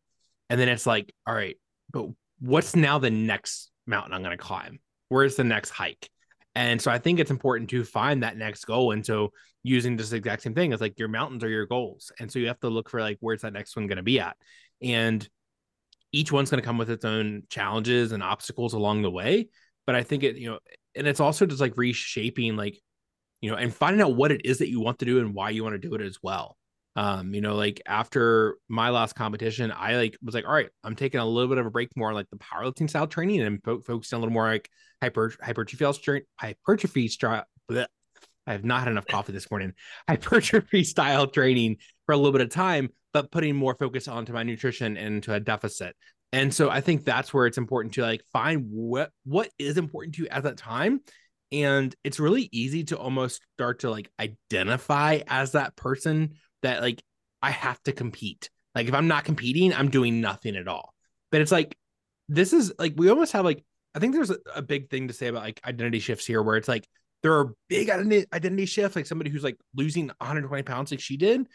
And 0.50 0.60
then 0.60 0.70
it's 0.70 0.86
like, 0.86 1.14
all 1.28 1.34
right, 1.34 1.58
but 1.92 2.08
what's 2.40 2.76
now 2.76 3.00
the 3.00 3.10
next 3.10 3.72
mountain 3.88 4.14
I'm 4.14 4.24
gonna 4.24 4.38
climb? 4.38 4.80
Where's 5.10 5.36
the 5.36 5.44
next 5.44 5.72
hike? 5.72 6.10
And 6.56 6.82
so 6.82 6.92
I 6.92 7.00
think 7.00 7.20
it's 7.20 7.32
important 7.32 7.70
to 7.72 7.84
find 7.84 8.24
that 8.24 8.38
next 8.38 8.66
goal. 8.66 8.92
And 8.92 9.06
so 9.06 9.32
using 9.64 9.96
this 9.96 10.12
exact 10.12 10.44
same 10.44 10.54
thing, 10.54 10.72
it's 10.72 10.82
like 10.82 11.00
your 11.00 11.08
mountains 11.08 11.44
are 11.44 11.50
your 11.50 11.66
goals. 11.66 12.12
And 12.20 12.32
so 12.32 12.40
you 12.40 12.48
have 12.48 12.60
to 12.60 12.70
look 12.70 12.90
for 12.90 13.02
like 13.02 13.18
where's 13.20 13.42
that 13.42 13.54
next 13.54 13.76
one 13.76 13.88
gonna 13.88 14.04
be 14.04 14.20
at? 14.20 14.38
And 14.82 15.28
each 16.12 16.32
one's 16.32 16.50
gonna 16.50 16.62
come 16.62 16.78
with 16.78 16.92
its 16.92 17.06
own 17.06 17.44
challenges 17.50 18.12
and 18.12 18.22
obstacles 18.22 18.74
along 18.74 19.02
the 19.02 19.12
way. 19.12 19.50
But 19.86 19.96
I 19.96 20.04
think 20.04 20.24
it, 20.24 20.38
you 20.38 20.52
know, 20.52 20.60
and 20.96 21.08
it's 21.08 21.20
also 21.20 21.46
just 21.46 21.60
like 21.60 21.76
reshaping 21.76 22.56
like 22.56 22.80
you 23.44 23.52
know, 23.52 23.58
and 23.58 23.76
finding 23.76 24.02
out 24.02 24.16
what 24.16 24.32
it 24.32 24.46
is 24.46 24.60
that 24.60 24.70
you 24.70 24.80
want 24.80 25.00
to 25.00 25.06
do 25.06 25.20
and 25.20 25.34
why 25.34 25.50
you 25.50 25.64
want 25.64 25.74
to 25.74 25.78
do 25.78 25.94
it 25.96 26.02
as 26.02 26.18
well. 26.24 26.56
Um, 26.96 27.34
you 27.34 27.42
know, 27.42 27.56
like 27.56 27.82
after 27.86 28.56
my 28.70 28.90
last 28.90 29.16
competition, 29.18 29.70
I 29.76 29.98
like 29.98 30.18
was 30.24 30.34
like, 30.34 30.46
all 30.46 30.54
right, 30.54 30.70
I'm 30.82 30.96
taking 30.96 31.20
a 31.20 31.26
little 31.26 31.50
bit 31.50 31.58
of 31.58 31.66
a 31.66 31.70
break 31.70 31.90
more 31.98 32.14
like 32.14 32.30
the 32.30 32.38
powerlifting 32.38 32.90
style 32.90 33.06
training 33.06 33.42
and 33.42 33.62
fo- 33.62 33.82
focusing 33.82 34.16
a 34.16 34.20
little 34.22 34.32
more 34.32 34.48
like 34.48 34.70
hyper 35.02 35.34
hypertrophy 35.42 36.24
hypertrophy 36.40 37.10
style. 37.10 37.44
I 37.70 37.86
have 38.48 38.64
not 38.64 38.84
had 38.84 38.92
enough 38.92 39.08
coffee 39.08 39.34
this 39.34 39.52
morning. 39.52 39.74
Hypertrophy 40.10 40.86
style 40.86 41.28
training 41.28 41.78
for 42.06 42.14
a 42.14 42.18
little 42.18 42.32
bit 42.32 42.42
of 42.42 42.50
time, 42.50 42.92
but 43.12 43.30
putting 43.30 43.58
more 43.58 43.76
focus 43.76 44.08
onto 44.08 44.32
my 44.32 44.44
nutrition 44.44 44.96
and 44.96 45.16
into 45.16 45.34
a 45.34 45.40
deficit. 45.42 45.98
And 46.32 46.54
so 46.54 46.70
I 46.70 46.80
think 46.80 47.04
that's 47.04 47.34
where 47.34 47.46
it's 47.46 47.58
important 47.58 47.94
to 47.96 48.04
like 48.04 48.22
find 48.32 48.68
what 48.70 49.12
what 49.26 49.50
is 49.60 49.78
important 49.78 50.16
to 50.16 50.24
you 50.24 50.30
at 50.30 50.44
that 50.44 50.56
time 50.56 51.02
and 51.54 51.96
it's 52.04 52.20
really 52.20 52.50
easy 52.52 52.84
to 52.86 52.98
almost 52.98 53.42
start 53.56 53.80
to 53.80 53.92
like 53.92 54.10
identify 54.20 55.20
as 55.28 55.52
that 55.52 55.76
person 55.76 56.34
that 56.64 56.82
like 56.82 57.02
I 57.42 57.52
have 57.52 57.82
to 57.84 57.92
compete. 57.92 58.50
Like 58.74 58.88
if 58.88 58.94
I'm 58.94 59.08
not 59.08 59.24
competing, 59.24 59.74
I'm 59.74 59.90
doing 59.90 60.20
nothing 60.20 60.56
at 60.56 60.68
all. 60.68 60.94
But 61.32 61.42
it's 61.42 61.52
like 61.52 61.78
this 62.28 62.54
is 62.54 62.74
like 62.80 62.94
we 62.98 63.10
almost 63.10 63.34
have 63.34 63.46
like 63.46 63.64
I 63.96 64.00
think 64.00 64.14
there's 64.14 64.32
a, 64.32 64.38
a 64.56 64.62
big 64.62 64.90
thing 64.90 65.08
to 65.10 65.14
say 65.14 65.28
about 65.28 65.44
like 65.44 65.62
identity 65.66 66.00
shifts 66.00 66.26
here 66.26 66.42
where 66.42 66.58
it's 66.58 66.68
like 66.68 66.88
there 67.22 67.34
are 67.34 67.54
big 67.70 67.90
identity, 67.90 68.26
identity 68.34 68.66
shifts 68.66 68.96
like 68.96 69.06
somebody 69.06 69.30
who's 69.30 69.44
like 69.44 69.58
losing 69.76 70.08
120 70.08 70.64
pounds 70.64 70.92
like 70.92 71.00
she 71.00 71.18
did 71.18 71.48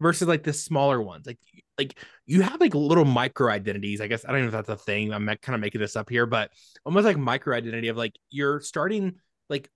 versus 0.00 0.28
like 0.28 0.42
the 0.42 0.52
smaller 0.52 1.00
ones 1.00 1.26
like 1.26 1.38
like 1.78 1.98
you 2.26 2.42
have 2.42 2.60
like 2.60 2.74
little 2.74 3.04
micro 3.04 3.50
identities 3.50 4.00
i 4.00 4.06
guess 4.06 4.26
i 4.26 4.32
don't 4.32 4.42
know 4.42 4.46
if 4.46 4.52
that's 4.52 4.68
a 4.68 4.76
thing 4.76 5.12
i'm 5.12 5.26
kind 5.26 5.54
of 5.54 5.60
making 5.60 5.80
this 5.80 5.96
up 5.96 6.10
here 6.10 6.26
but 6.26 6.50
almost 6.84 7.06
like 7.06 7.16
micro 7.16 7.56
identity 7.56 7.88
of 7.88 7.96
like 7.96 8.14
you're 8.28 8.60
starting 8.60 9.14
like 9.48 9.70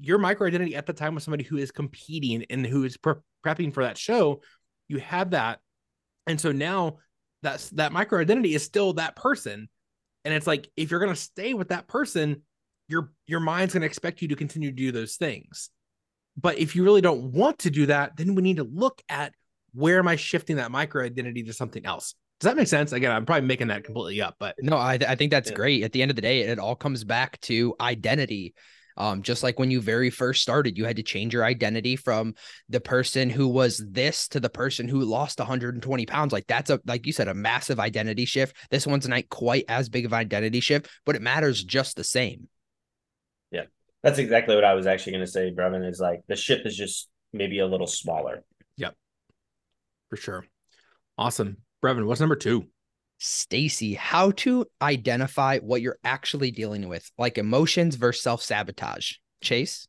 your 0.00 0.18
micro 0.18 0.46
identity 0.46 0.74
at 0.74 0.86
the 0.86 0.92
time 0.92 1.14
was 1.14 1.24
somebody 1.24 1.44
who 1.44 1.56
is 1.56 1.70
competing 1.70 2.44
and 2.50 2.66
who 2.66 2.84
is 2.84 2.96
pre- 2.96 3.14
prepping 3.44 3.72
for 3.72 3.84
that 3.84 3.98
show 3.98 4.40
you 4.88 4.98
have 4.98 5.30
that 5.30 5.60
and 6.26 6.40
so 6.40 6.52
now 6.52 6.98
that's 7.42 7.70
that 7.70 7.92
micro 7.92 8.20
identity 8.20 8.54
is 8.54 8.62
still 8.62 8.92
that 8.94 9.16
person 9.16 9.68
and 10.24 10.34
it's 10.34 10.46
like 10.46 10.68
if 10.76 10.90
you're 10.90 11.00
going 11.00 11.12
to 11.12 11.20
stay 11.20 11.54
with 11.54 11.68
that 11.68 11.86
person 11.86 12.42
your 12.88 13.12
your 13.26 13.40
mind's 13.40 13.74
going 13.74 13.82
to 13.82 13.86
expect 13.86 14.22
you 14.22 14.28
to 14.28 14.36
continue 14.36 14.70
to 14.70 14.76
do 14.76 14.92
those 14.92 15.16
things 15.16 15.70
but 16.36 16.58
if 16.58 16.74
you 16.74 16.82
really 16.82 17.00
don't 17.00 17.32
want 17.32 17.58
to 17.58 17.70
do 17.70 17.86
that 17.86 18.16
then 18.16 18.34
we 18.34 18.42
need 18.42 18.56
to 18.56 18.64
look 18.64 19.00
at 19.08 19.32
where 19.72 19.98
am 19.98 20.08
i 20.08 20.16
shifting 20.16 20.56
that 20.56 20.70
micro 20.70 21.04
identity 21.04 21.42
to 21.42 21.52
something 21.52 21.84
else 21.86 22.14
does 22.40 22.50
that 22.50 22.56
make 22.56 22.68
sense? 22.68 22.92
Again, 22.92 23.12
I'm 23.12 23.24
probably 23.24 23.46
making 23.46 23.68
that 23.68 23.84
completely 23.84 24.20
up, 24.20 24.36
but 24.38 24.56
no, 24.58 24.76
I, 24.76 24.98
I 25.08 25.14
think 25.14 25.30
that's 25.30 25.50
yeah. 25.50 25.56
great. 25.56 25.82
At 25.82 25.92
the 25.92 26.02
end 26.02 26.10
of 26.10 26.16
the 26.16 26.22
day, 26.22 26.40
it 26.40 26.58
all 26.58 26.74
comes 26.74 27.04
back 27.04 27.40
to 27.42 27.74
identity. 27.80 28.54
Um, 28.96 29.22
just 29.22 29.42
like 29.42 29.58
when 29.58 29.70
you 29.70 29.80
very 29.80 30.10
first 30.10 30.42
started, 30.42 30.78
you 30.78 30.84
had 30.84 30.96
to 30.96 31.02
change 31.02 31.34
your 31.34 31.44
identity 31.44 31.96
from 31.96 32.34
the 32.68 32.80
person 32.80 33.30
who 33.30 33.48
was 33.48 33.84
this 33.88 34.28
to 34.28 34.40
the 34.40 34.48
person 34.48 34.88
who 34.88 35.00
lost 35.00 35.38
120 35.38 36.06
pounds. 36.06 36.32
Like 36.32 36.46
that's 36.46 36.70
a, 36.70 36.80
like 36.86 37.06
you 37.06 37.12
said, 37.12 37.28
a 37.28 37.34
massive 37.34 37.80
identity 37.80 38.24
shift. 38.24 38.56
This 38.70 38.86
one's 38.86 39.08
not 39.08 39.28
quite 39.28 39.64
as 39.68 39.88
big 39.88 40.04
of 40.04 40.12
an 40.12 40.18
identity 40.18 40.60
shift, 40.60 40.88
but 41.04 41.16
it 41.16 41.22
matters 41.22 41.62
just 41.62 41.96
the 41.96 42.04
same. 42.04 42.48
Yeah, 43.50 43.64
that's 44.02 44.18
exactly 44.18 44.54
what 44.54 44.64
I 44.64 44.74
was 44.74 44.86
actually 44.86 45.12
going 45.12 45.24
to 45.24 45.30
say, 45.30 45.50
Brevin. 45.50 45.88
Is 45.88 46.00
like 46.00 46.22
the 46.28 46.36
ship 46.36 46.62
is 46.64 46.76
just 46.76 47.08
maybe 47.32 47.58
a 47.58 47.66
little 47.66 47.86
smaller. 47.86 48.44
Yep. 48.76 48.94
For 50.10 50.16
sure. 50.16 50.44
Awesome. 51.18 51.58
Brevin, 51.82 52.06
what's 52.06 52.20
number 52.20 52.36
two? 52.36 52.68
Stacie, 53.24 53.96
how 53.96 54.32
to 54.32 54.66
identify 54.82 55.58
what 55.58 55.80
you're 55.80 55.98
actually 56.04 56.50
dealing 56.50 56.88
with, 56.88 57.10
like 57.18 57.38
emotions 57.38 57.96
versus 57.96 58.22
self 58.22 58.42
sabotage. 58.42 59.14
Chase? 59.42 59.88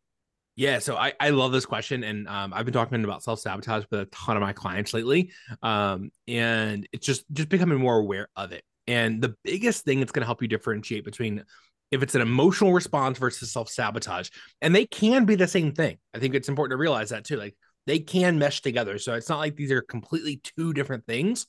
Yeah, 0.56 0.80
so 0.80 0.96
I, 0.96 1.12
I 1.20 1.32
love 1.32 1.51
this 1.51 1.65
question, 1.65 2.06
and 2.06 2.30
um, 2.30 2.54
I've 2.54 2.63
been 2.63 2.74
talking 2.74 3.04
about 3.04 3.24
self 3.24 3.39
sabotage 3.39 3.84
with 3.92 4.00
a 4.00 4.06
ton 4.06 4.38
of 4.38 4.42
my 4.42 4.54
clients 4.54 4.94
lately, 4.94 5.32
um, 5.62 6.12
and 6.30 6.88
it's 6.94 7.06
just 7.06 7.25
just 7.34 7.50
becoming 7.50 7.77
more 7.77 7.98
aware 7.98 8.30
of 8.38 8.54
it. 8.54 8.63
And 8.88 9.22
the 9.22 9.36
biggest 9.44 9.84
thing 9.84 10.00
that's 10.00 10.13
going 10.13 10.22
to 10.22 10.27
help 10.27 10.42
you 10.42 10.48
differentiate 10.48 11.04
between 11.04 11.44
if 11.92 12.01
it's 12.01 12.15
an 12.15 12.22
emotional 12.22 12.72
response 12.72 13.18
versus 13.18 13.51
self 13.51 13.70
sabotage, 13.70 14.30
and 14.62 14.74
they 14.74 14.86
can 14.86 15.25
be 15.25 15.36
the 15.36 15.48
same 15.48 15.74
thing. 15.74 15.98
I 16.13 16.20
think 16.20 16.36
it's 16.36 16.48
important 16.48 16.72
to 16.72 16.82
realize 16.82 17.10
that 17.10 17.25
too. 17.25 17.36
Like 17.36 17.58
they 17.86 18.00
can 18.00 18.39
mesh 18.39 18.62
together, 18.62 18.98
so 18.98 19.13
it's 19.15 19.27
not 19.27 19.39
like 19.39 19.58
these 19.58 19.72
are 19.74 19.82
completely 19.82 20.42
two 20.42 20.72
different 20.72 21.06
things. 21.06 21.48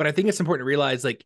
But 0.00 0.06
I 0.08 0.12
think 0.12 0.28
it's 0.28 0.40
important 0.40 0.62
to 0.62 0.68
realize 0.68 1.04
like 1.04 1.24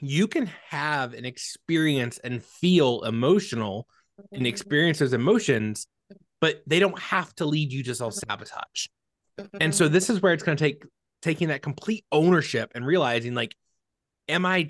you 0.00 0.28
can 0.28 0.50
have 0.68 1.14
an 1.14 1.24
experience 1.24 2.18
and 2.22 2.44
feel 2.44 3.02
emotional 3.04 3.88
and 4.18 4.42
mm-hmm. 4.42 4.46
experience 4.46 4.98
those 4.98 5.14
emotions 5.14 5.86
but 6.40 6.62
they 6.66 6.78
don't 6.78 6.98
have 6.98 7.34
to 7.36 7.44
lead 7.44 7.72
you 7.72 7.82
to 7.84 7.94
self 7.94 8.14
sabotage. 8.14 8.86
And 9.60 9.74
so 9.74 9.84
mm-hmm. 9.84 9.94
this 9.94 10.10
is 10.10 10.20
where 10.20 10.32
it's 10.32 10.42
going 10.42 10.56
to 10.56 10.64
take 10.64 10.84
taking 11.22 11.48
that 11.48 11.62
complete 11.62 12.04
ownership 12.10 12.72
and 12.74 12.84
realizing 12.84 13.34
like, 13.34 13.54
am 14.28 14.46
I 14.46 14.68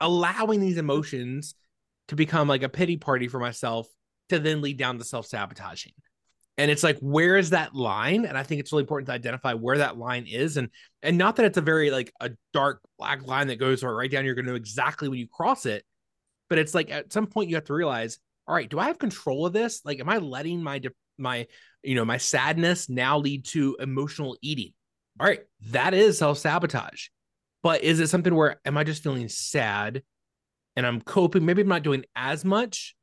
allowing 0.00 0.60
these 0.60 0.76
emotions 0.76 1.54
to 2.08 2.16
become 2.16 2.48
like 2.48 2.62
a 2.62 2.68
pity 2.68 2.96
party 2.96 3.28
for 3.28 3.40
myself 3.40 3.88
to 4.28 4.38
then 4.38 4.60
lead 4.60 4.76
down 4.76 4.98
to 4.98 5.04
self 5.04 5.26
sabotaging? 5.26 5.92
And 6.58 6.70
it's 6.70 6.82
like, 6.82 6.98
where 7.00 7.36
is 7.36 7.50
that 7.50 7.74
line? 7.74 8.24
And 8.24 8.36
I 8.38 8.42
think 8.42 8.60
it's 8.60 8.72
really 8.72 8.82
important 8.82 9.08
to 9.08 9.12
identify 9.12 9.52
where 9.52 9.78
that 9.78 9.98
line 9.98 10.26
is, 10.26 10.56
and 10.56 10.70
and 11.02 11.18
not 11.18 11.36
that 11.36 11.46
it's 11.46 11.58
a 11.58 11.62
very 11.62 11.90
like 11.90 12.12
a 12.20 12.30
dark 12.52 12.80
black 12.98 13.26
line 13.26 13.48
that 13.48 13.58
goes 13.58 13.82
right 13.82 14.10
down. 14.10 14.24
You're 14.24 14.34
going 14.34 14.46
to 14.46 14.52
know 14.52 14.56
exactly 14.56 15.08
when 15.08 15.18
you 15.18 15.28
cross 15.28 15.66
it, 15.66 15.84
but 16.48 16.58
it's 16.58 16.74
like 16.74 16.90
at 16.90 17.12
some 17.12 17.26
point 17.26 17.50
you 17.50 17.56
have 17.56 17.66
to 17.66 17.74
realize, 17.74 18.18
all 18.48 18.54
right, 18.54 18.70
do 18.70 18.78
I 18.78 18.86
have 18.86 18.98
control 18.98 19.44
of 19.44 19.52
this? 19.52 19.82
Like, 19.84 20.00
am 20.00 20.08
I 20.08 20.16
letting 20.16 20.62
my 20.62 20.80
my 21.18 21.46
you 21.82 21.94
know 21.94 22.04
my 22.04 22.16
sadness 22.16 22.88
now 22.88 23.18
lead 23.18 23.44
to 23.44 23.76
emotional 23.80 24.36
eating 24.42 24.72
all 25.20 25.26
right 25.26 25.40
that 25.70 25.94
is 25.94 26.18
self-sabotage 26.18 27.08
but 27.62 27.82
is 27.82 28.00
it 28.00 28.08
something 28.08 28.34
where 28.34 28.60
am 28.64 28.76
i 28.76 28.84
just 28.84 29.02
feeling 29.02 29.28
sad 29.28 30.02
and 30.76 30.86
i'm 30.86 31.00
coping 31.00 31.44
maybe 31.44 31.62
i'm 31.62 31.68
not 31.68 31.82
doing 31.82 32.04
as 32.14 32.44
much 32.44 32.94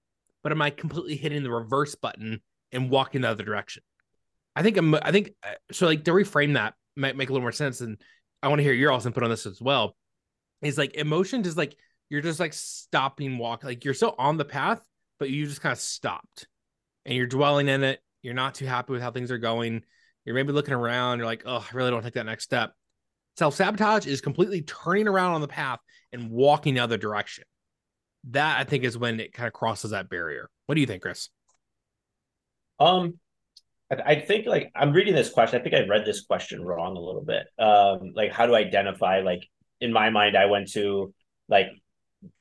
but 0.44 0.52
am 0.52 0.62
i 0.62 0.70
completely 0.70 1.16
hitting 1.16 1.44
the 1.44 1.52
reverse 1.52 1.96
button 1.96 2.42
and 2.74 2.90
walking 2.90 3.20
in 3.20 3.22
the 3.24 3.30
other 3.30 3.44
direction 3.44 3.84
i 4.56 4.64
think 4.64 4.78
i'm 4.78 4.96
i 4.96 5.12
think 5.12 5.32
uh, 5.44 5.54
so 5.72 5.86
like 5.86 6.04
to 6.04 6.12
reframe 6.12 6.54
that 6.54 6.74
might 6.96 7.16
make 7.16 7.30
a 7.30 7.32
little 7.32 7.44
more 7.44 7.52
sense 7.52 7.82
and 7.82 8.02
i 8.42 8.48
want 8.48 8.60
to 8.60 8.64
hear 8.64 8.74
your 8.74 8.92
also 8.92 9.10
input 9.10 9.24
on 9.24 9.30
this 9.30 9.46
as 9.46 9.62
well 9.62 9.96
is 10.62 10.78
like 10.78 10.94
emotion 10.96 11.44
just 11.44 11.58
like 11.58 11.76
you're 12.10 12.22
just 12.22 12.40
like 12.40 12.54
stopping 12.54 13.38
walk 13.38 13.64
like 13.64 13.86
you're 13.86 13.94
still 13.94 14.16
on 14.18 14.38
the 14.38 14.46
path 14.46 14.82
but 15.20 15.30
you 15.30 15.46
just 15.46 15.62
kind 15.62 15.72
of 15.72 15.80
stopped 15.80 16.48
and 17.06 17.16
you're 17.16 17.28
dwelling 17.28 17.68
in 17.68 17.84
it, 17.84 18.02
you're 18.22 18.34
not 18.34 18.56
too 18.56 18.66
happy 18.66 18.94
with 18.94 19.02
how 19.02 19.12
things 19.12 19.32
are 19.32 19.38
going, 19.38 19.84
you're 20.26 20.36
maybe 20.36 20.54
looking 20.54 20.74
around, 20.74 21.20
you're 21.20 21.26
like, 21.26 21.44
oh, 21.46 21.66
I 21.70 21.76
really 21.76 21.92
don't 21.92 22.04
take 22.04 22.14
that 22.14 22.26
next 22.26 22.44
step. 22.44 22.74
Self 23.38 23.56
sabotage 23.56 24.06
is 24.06 24.22
completely 24.22 24.62
turning 24.62 25.08
around 25.08 25.34
on 25.34 25.42
the 25.42 25.48
path 25.48 25.80
and 26.12 26.30
walking 26.30 26.76
the 26.76 26.82
other 26.82 26.98
direction. 26.98 27.44
That 28.32 28.60
I 28.60 28.64
think 28.64 28.84
is 28.84 28.98
when 28.98 29.20
it 29.20 29.34
kind 29.34 29.48
of 29.48 29.54
crosses 29.54 29.92
that 29.92 30.10
barrier. 30.10 30.50
What 30.66 30.76
do 30.76 30.82
you 30.82 30.88
think, 30.88 31.02
Chris? 31.02 31.30
Um, 32.84 33.20
I 34.06 34.16
think 34.16 34.48
like 34.48 34.72
I'm 34.76 34.92
reading 34.92 35.14
this 35.14 35.30
question. 35.30 35.60
I 35.60 35.64
think 35.64 35.76
I 35.76 35.88
read 35.88 36.06
this 36.06 36.22
question 36.26 36.64
wrong 36.64 36.96
a 36.98 37.00
little 37.00 37.24
bit. 37.24 37.46
Um, 37.60 38.14
like 38.16 38.32
how 38.32 38.46
to 38.46 38.56
identify 38.56 39.22
like 39.22 39.48
in 39.80 39.94
my 39.94 40.10
mind, 40.10 40.36
I 40.36 40.46
went 40.46 40.72
to 40.72 41.14
like 41.48 41.68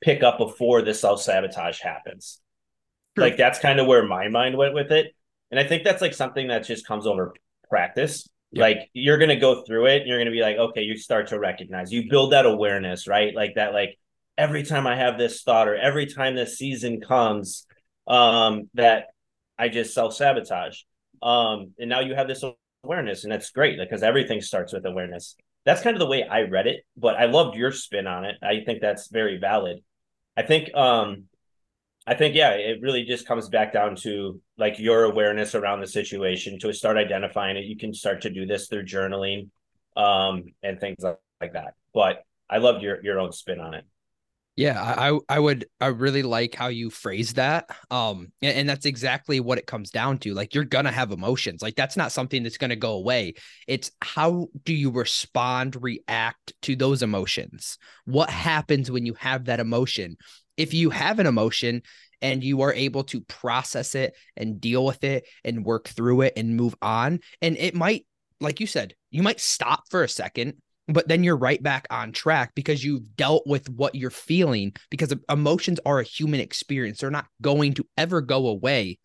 pick 0.01 0.23
up 0.23 0.39
before 0.39 0.83
the 0.83 0.95
self 0.95 1.21
sabotage 1.21 1.81
happens. 1.81 2.41
Like 3.17 3.37
that's 3.37 3.59
kind 3.59 3.81
of 3.81 3.87
where 3.87 4.07
my 4.07 4.29
mind 4.29 4.57
went 4.57 4.75
with 4.75 4.91
it. 4.91 5.15
And 5.51 5.61
I 5.61 5.65
think 5.65 5.85
that's 5.85 6.01
like 6.01 6.15
something 6.15 6.49
that 6.49 6.65
just 6.65 6.87
comes 6.87 7.07
over 7.07 7.35
practice. 7.69 8.29
Yeah. 8.53 8.63
Like 8.63 8.91
you're 8.95 9.19
gonna 9.19 9.39
go 9.39 9.65
through 9.65 9.87
it 9.87 10.01
and 10.03 10.07
you're 10.07 10.19
gonna 10.19 10.31
be 10.31 10.41
like, 10.41 10.57
okay, 10.57 10.83
you 10.83 10.97
start 10.97 11.29
to 11.29 11.39
recognize, 11.39 11.93
you 11.93 12.09
build 12.09 12.33
that 12.33 12.47
awareness, 12.47 13.07
right? 13.07 13.35
Like 13.35 13.57
that, 13.57 13.75
like 13.75 13.99
every 14.39 14.63
time 14.63 14.87
I 14.87 14.97
have 14.97 15.19
this 15.19 15.43
thought 15.43 15.69
or 15.69 15.77
every 15.77 16.07
time 16.07 16.35
this 16.35 16.57
season 16.57 17.01
comes, 17.01 17.67
um, 18.07 18.71
that 18.75 19.09
I 19.59 19.69
just 19.69 19.95
self-sabotage. 19.95 20.79
Um, 21.23 21.73
and 21.79 21.89
now 21.89 22.01
you 22.01 22.15
have 22.15 22.29
this 22.29 22.45
awareness, 22.85 23.25
and 23.25 23.33
that's 23.33 23.51
great 23.51 23.79
because 23.79 24.03
everything 24.03 24.41
starts 24.41 24.73
with 24.73 24.85
awareness. 24.87 25.37
That's 25.65 25.83
kind 25.83 25.95
of 25.95 26.01
the 26.01 26.07
way 26.07 26.25
I 26.25 26.43
read 26.43 26.67
it, 26.67 26.85
but 26.97 27.15
I 27.15 27.27
loved 27.27 27.57
your 27.57 27.71
spin 27.71 28.07
on 28.07 28.25
it. 28.25 28.37
I 28.43 28.65
think 28.67 28.81
that's 28.81 29.09
very 29.09 29.39
valid. 29.39 29.79
I 30.37 30.43
think 30.43 30.75
um 30.75 31.25
I 32.07 32.15
think 32.15 32.35
yeah, 32.35 32.51
it 32.51 32.81
really 32.83 33.05
just 33.05 33.27
comes 33.29 33.49
back 33.49 33.73
down 33.73 33.95
to 33.97 34.41
like 34.59 34.81
your 34.81 35.05
awareness 35.05 35.55
around 35.55 35.81
the 35.81 35.87
situation 35.87 36.59
to 36.61 36.73
start 36.73 36.97
identifying 36.97 37.57
it. 37.57 37.65
You 37.65 37.77
can 37.77 37.95
start 37.95 38.23
to 38.23 38.31
do 38.31 38.45
this 38.47 38.67
through 38.67 38.85
journaling 38.87 39.51
um 39.97 40.45
and 40.63 40.81
things 40.81 41.05
like, 41.05 41.19
like 41.41 41.53
that. 41.53 41.75
But 41.95 42.25
I 42.51 42.59
loved 42.59 42.83
your 42.83 43.03
your 43.05 43.21
own 43.21 43.31
spin 43.33 43.61
on 43.61 43.75
it. 43.75 43.85
Yeah, 44.55 44.79
I 44.81 45.19
I 45.31 45.39
would 45.39 45.65
I 45.81 45.87
really 45.87 46.23
like 46.23 46.55
how 46.55 46.69
you 46.69 46.91
phrase 46.91 47.35
that. 47.35 47.71
Um 47.91 48.33
and, 48.43 48.59
and, 48.59 48.69
that's 48.69 48.85
exactly 48.85 49.41
what 49.41 49.57
it 49.57 49.67
comes 49.67 49.91
down 49.91 50.19
to. 50.19 50.35
Like 50.35 50.55
you're 50.55 50.65
gonna 50.65 50.93
have 50.93 51.11
emotions. 51.11 51.63
Like 51.63 51.75
that's 51.75 51.97
not 51.97 52.13
something 52.13 52.43
that's 52.43 52.59
gonna 52.59 52.77
go 52.77 52.93
away. 52.93 53.35
It's 53.67 53.91
how 54.03 54.49
do 54.65 54.75
you 54.75 54.91
respond, 54.91 55.83
react 55.83 56.53
to 56.63 56.77
those 56.77 57.03
emotions? 57.03 57.79
What 58.05 58.29
happens 58.29 58.91
when 58.91 59.07
you 59.07 59.15
have 59.15 59.47
that 59.47 59.61
emotion? 59.61 60.17
if 60.57 60.75
you 60.75 60.91
have 60.91 61.19
an 61.19 61.27
emotion 61.27 61.83
and 62.21 62.45
you 62.45 62.63
are 62.63 62.73
able 62.73 63.05
to 63.05 63.21
process 63.23 63.95
it 63.95 64.15
and 64.37 64.61
deal 64.61 64.85
with 64.85 65.03
it 65.03 65.27
and 65.45 65.65
work 65.65 65.89
through 65.89 66.23
it 66.23 66.35
and 66.37 66.57
move 66.57 66.75
on, 66.81 67.21
and 67.41 67.57
it 67.57 67.75
might, 67.75 68.07
like 68.41 68.61
you 68.61 68.67
said, 68.67 68.95
you 69.11 69.23
might 69.23 69.41
stop 69.41 69.85
for 69.91 70.03
a 70.03 70.09
second, 70.09 70.55
but 70.89 71.09
then 71.09 71.23
you're 71.23 71.37
right 71.37 71.63
back 71.63 71.87
on 71.91 72.13
track 72.13 72.53
because 72.55 72.85
you've 72.85 73.17
dealt 73.17 73.47
with 73.47 73.69
what 73.69 73.95
you're 73.95 74.11
feeling 74.11 74.75
because 74.91 75.15
emotions 75.31 75.79
are 75.87 76.01
a 76.01 76.05
human 76.05 76.41
experience. 76.41 76.99
They're 76.99 77.11
not 77.11 77.29
going 77.41 77.75
to 77.75 77.87
ever 77.97 78.21
go 78.21 78.49
away. 78.49 78.99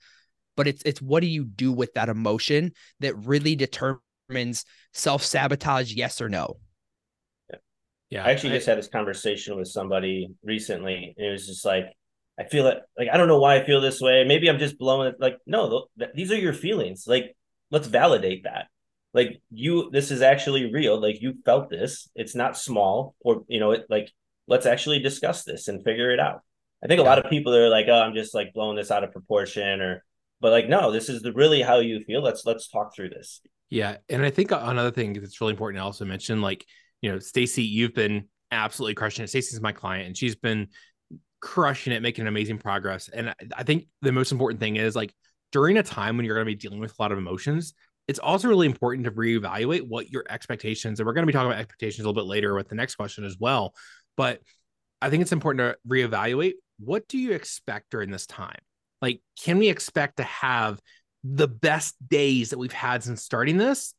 But 0.55 0.67
it's 0.67 0.81
it's 0.84 1.01
what 1.01 1.22
do 1.22 1.27
you 1.27 1.46
do 1.46 1.72
with 1.72 1.93
that 1.93 2.10
emotion 2.10 2.72
that 3.00 3.15
really 3.15 3.55
determines 3.55 4.65
self-sabotage, 4.93 5.93
yes 5.93 6.19
or 6.19 6.29
no. 6.29 6.57
Yeah. 8.10 8.25
I 8.25 8.31
actually 8.31 8.53
I, 8.53 8.55
just 8.55 8.67
had 8.67 8.77
this 8.79 8.88
conversation 8.88 9.55
with 9.55 9.67
somebody 9.67 10.29
recently. 10.43 11.13
And 11.15 11.27
it 11.27 11.31
was 11.31 11.46
just 11.46 11.63
like, 11.63 11.86
I 12.39 12.46
feel 12.46 12.67
it. 12.67 12.79
Like, 12.98 13.10
I 13.12 13.17
don't 13.17 13.27
know 13.27 13.39
why 13.39 13.57
I 13.57 13.65
feel 13.65 13.81
this 13.81 14.01
way. 14.01 14.24
Maybe 14.24 14.50
I'm 14.50 14.60
just 14.60 14.79
blowing 14.79 15.10
it. 15.10 15.15
Like, 15.19 15.38
no, 15.46 15.88
th- 16.00 16.12
these 16.15 16.31
are 16.31 16.38
your 16.38 16.53
feelings. 16.53 17.05
Like, 17.07 17.36
let's 17.69 17.88
validate 17.88 18.46
that. 18.46 18.67
Like, 19.17 19.41
you, 19.51 19.89
this 19.91 20.12
is 20.12 20.21
actually 20.21 20.71
real. 20.71 21.01
Like, 21.01 21.21
you 21.21 21.33
felt 21.43 21.69
this. 21.69 22.09
It's 22.15 22.36
not 22.36 22.57
small 22.57 23.15
or, 23.19 23.43
you 23.47 23.59
know, 23.59 23.71
it 23.71 23.86
like, 23.89 24.12
let's 24.47 24.65
actually 24.65 25.00
discuss 25.00 25.43
this 25.43 25.67
and 25.67 25.83
figure 25.83 26.12
it 26.12 26.19
out. 26.19 26.41
I 26.83 26.88
think 26.88 27.01
a 27.01 27.03
lot 27.03 27.17
of 27.17 27.29
people 27.29 27.53
are 27.53 27.69
like, 27.69 27.88
oh, 27.89 28.00
I'm 28.00 28.13
just 28.13 28.33
like 28.33 28.53
blowing 28.53 28.77
this 28.77 28.91
out 28.91 29.03
of 29.03 29.12
proportion 29.12 29.81
or, 29.81 30.05
but 30.39 30.51
like, 30.51 30.69
no, 30.69 30.91
this 30.91 31.09
is 31.09 31.21
the 31.24 31.33
really 31.33 31.62
how 31.62 31.79
you 31.79 32.03
feel. 32.05 32.21
Let's, 32.21 32.45
let's 32.45 32.69
talk 32.69 32.95
through 32.95 33.09
this. 33.09 33.41
Yeah. 33.69 33.97
And 34.07 34.24
I 34.24 34.29
think 34.29 34.51
uh, 34.51 34.62
another 34.63 34.91
thing 34.91 35.13
that's 35.13 35.41
really 35.41 35.53
important 35.53 35.79
to 35.81 35.83
also 35.83 36.05
mention, 36.05 36.41
like, 36.41 36.63
you 37.01 37.12
know, 37.12 37.17
Stacie, 37.17 37.67
you've 37.67 37.95
been 37.95 38.29
absolutely 38.51 38.93
crushing 38.93 39.24
it. 39.25 39.29
Stacie's 39.29 39.59
my 39.59 39.71
client, 39.71 40.07
and 40.07 40.15
she's 40.15 40.36
been 40.36 40.67
crushing 41.41 41.93
it, 41.93 42.01
making 42.01 42.27
amazing 42.27 42.59
progress. 42.59 43.09
And 43.09 43.33
I 43.55 43.63
think 43.63 43.88
the 44.01 44.12
most 44.12 44.31
important 44.31 44.59
thing 44.59 44.77
is 44.77 44.95
like 44.95 45.13
during 45.51 45.77
a 45.77 45.83
time 45.83 46.15
when 46.15 46.25
you're 46.25 46.36
going 46.36 46.47
to 46.47 46.51
be 46.51 46.55
dealing 46.55 46.79
with 46.79 46.91
a 46.97 47.01
lot 47.01 47.12
of 47.12 47.17
emotions, 47.17 47.74
it's 48.07 48.19
also 48.19 48.47
really 48.47 48.67
important 48.67 49.05
to 49.05 49.11
reevaluate 49.11 49.87
what 49.87 50.09
your 50.09 50.25
expectations. 50.29 50.99
And 50.99 51.07
we're 51.07 51.13
going 51.13 51.23
to 51.23 51.27
be 51.27 51.33
talking 51.33 51.51
about 51.51 51.59
expectations 51.59 52.05
a 52.05 52.09
little 52.09 52.21
bit 52.21 52.29
later 52.29 52.55
with 52.55 52.69
the 52.69 52.75
next 52.75 52.95
question 52.95 53.25
as 53.25 53.37
well. 53.39 53.73
But 54.15 54.41
I 55.01 55.09
think 55.09 55.21
it's 55.21 55.31
important 55.31 55.75
to 55.75 55.77
reevaluate 55.87 56.53
what 56.79 57.07
do 57.07 57.17
you 57.17 57.31
expect 57.31 57.89
during 57.89 58.11
this 58.11 58.27
time? 58.27 58.59
Like, 59.01 59.21
can 59.43 59.57
we 59.57 59.69
expect 59.69 60.17
to 60.17 60.23
have 60.23 60.79
the 61.23 61.47
best 61.47 61.95
days 62.07 62.51
that 62.51 62.59
we've 62.59 62.71
had 62.71 63.03
since 63.03 63.23
starting 63.23 63.57
this? 63.57 63.93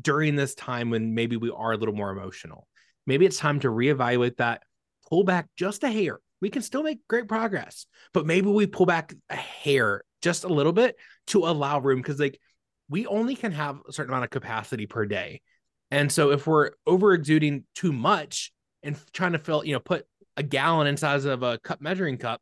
during 0.00 0.36
this 0.36 0.54
time 0.54 0.90
when 0.90 1.14
maybe 1.14 1.36
we 1.36 1.50
are 1.50 1.72
a 1.72 1.76
little 1.76 1.94
more 1.94 2.10
emotional. 2.10 2.66
Maybe 3.06 3.26
it's 3.26 3.38
time 3.38 3.60
to 3.60 3.68
reevaluate 3.68 4.38
that, 4.38 4.62
pull 5.08 5.24
back 5.24 5.46
just 5.56 5.84
a 5.84 5.90
hair. 5.90 6.20
We 6.40 6.50
can 6.50 6.62
still 6.62 6.82
make 6.82 7.06
great 7.08 7.28
progress, 7.28 7.86
but 8.12 8.26
maybe 8.26 8.48
we 8.48 8.66
pull 8.66 8.86
back 8.86 9.14
a 9.30 9.36
hair 9.36 10.04
just 10.22 10.44
a 10.44 10.48
little 10.48 10.72
bit 10.72 10.96
to 11.28 11.46
allow 11.46 11.78
room 11.78 12.00
because, 12.00 12.18
like, 12.18 12.38
we 12.88 13.06
only 13.06 13.36
can 13.36 13.52
have 13.52 13.78
a 13.88 13.92
certain 13.92 14.12
amount 14.12 14.24
of 14.24 14.30
capacity 14.30 14.86
per 14.86 15.06
day. 15.06 15.40
And 15.90 16.10
so, 16.10 16.30
if 16.30 16.46
we're 16.46 16.70
over 16.86 17.12
exuding 17.12 17.64
too 17.74 17.92
much 17.92 18.52
and 18.82 18.96
trying 19.12 19.32
to 19.32 19.38
fill, 19.38 19.64
you 19.64 19.72
know, 19.72 19.80
put 19.80 20.06
a 20.36 20.42
gallon 20.42 20.86
inside 20.86 21.24
of 21.24 21.42
a 21.42 21.58
cup 21.58 21.80
measuring 21.80 22.18
cup, 22.18 22.40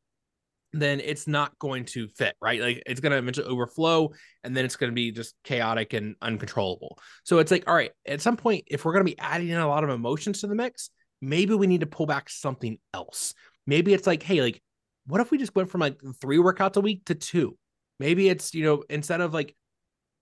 then 0.72 1.00
it's 1.00 1.28
not 1.28 1.58
going 1.58 1.84
to 1.84 2.08
fit, 2.08 2.34
right? 2.40 2.60
Like 2.60 2.82
it's 2.86 3.00
going 3.00 3.12
to 3.12 3.18
eventually 3.18 3.46
overflow 3.46 4.10
and 4.42 4.56
then 4.56 4.64
it's 4.64 4.76
going 4.76 4.90
to 4.90 4.94
be 4.94 5.10
just 5.10 5.34
chaotic 5.44 5.92
and 5.92 6.16
uncontrollable. 6.22 6.98
So 7.24 7.38
it's 7.38 7.50
like, 7.50 7.64
all 7.66 7.74
right, 7.74 7.90
at 8.06 8.22
some 8.22 8.36
point, 8.36 8.64
if 8.68 8.84
we're 8.84 8.92
going 8.92 9.04
to 9.04 9.10
be 9.10 9.18
adding 9.18 9.48
in 9.48 9.58
a 9.58 9.68
lot 9.68 9.84
of 9.84 9.90
emotions 9.90 10.40
to 10.40 10.46
the 10.46 10.54
mix, 10.54 10.88
maybe 11.20 11.54
we 11.54 11.66
need 11.66 11.80
to 11.80 11.86
pull 11.86 12.06
back 12.06 12.30
something 12.30 12.78
else. 12.94 13.34
Maybe 13.66 13.92
it's 13.92 14.06
like, 14.06 14.22
hey, 14.22 14.40
like, 14.40 14.62
what 15.06 15.20
if 15.20 15.30
we 15.30 15.38
just 15.38 15.54
went 15.54 15.70
from 15.70 15.80
like 15.82 16.00
three 16.20 16.38
workouts 16.38 16.76
a 16.76 16.80
week 16.80 17.04
to 17.06 17.14
two? 17.14 17.58
Maybe 17.98 18.28
it's, 18.28 18.54
you 18.54 18.64
know, 18.64 18.82
instead 18.88 19.20
of 19.20 19.34
like 19.34 19.54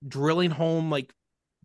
drilling 0.06 0.50
home 0.50 0.90
like 0.90 1.12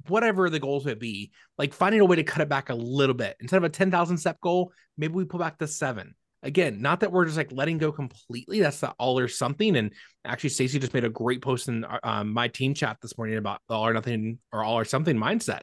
whatever 0.07 0.49
the 0.49 0.59
goals 0.59 0.85
would 0.85 0.99
be, 0.99 1.31
like 1.57 1.73
finding 1.73 2.01
a 2.01 2.05
way 2.05 2.17
to 2.17 2.23
cut 2.23 2.41
it 2.41 2.49
back 2.49 2.69
a 2.69 2.75
little 2.75 3.15
bit. 3.15 3.35
Instead 3.39 3.57
of 3.57 3.63
a 3.63 3.69
10,000 3.69 4.17
step 4.17 4.39
goal, 4.41 4.71
maybe 4.97 5.13
we 5.13 5.25
pull 5.25 5.39
back 5.39 5.57
to 5.59 5.67
seven. 5.67 6.15
Again, 6.43 6.81
not 6.81 6.99
that 6.99 7.11
we're 7.11 7.25
just 7.25 7.37
like 7.37 7.51
letting 7.51 7.79
go 7.79 7.91
completely. 7.91 8.59
That's 8.59 8.79
the 8.79 8.91
all 8.99 9.17
or 9.17 9.27
something. 9.27 9.75
And 9.75 9.91
actually, 10.23 10.51
Stacie 10.51 10.79
just 10.79 10.93
made 10.93 11.03
a 11.03 11.09
great 11.09 11.41
post 11.41 11.67
in 11.67 11.85
um, 12.03 12.33
my 12.33 12.49
team 12.49 12.75
chat 12.75 12.97
this 13.01 13.17
morning 13.17 13.37
about 13.37 13.61
all 13.67 13.87
or 13.87 13.93
nothing 13.93 14.37
or 14.51 14.63
all 14.63 14.77
or 14.77 14.85
something 14.85 15.17
mindset. 15.17 15.61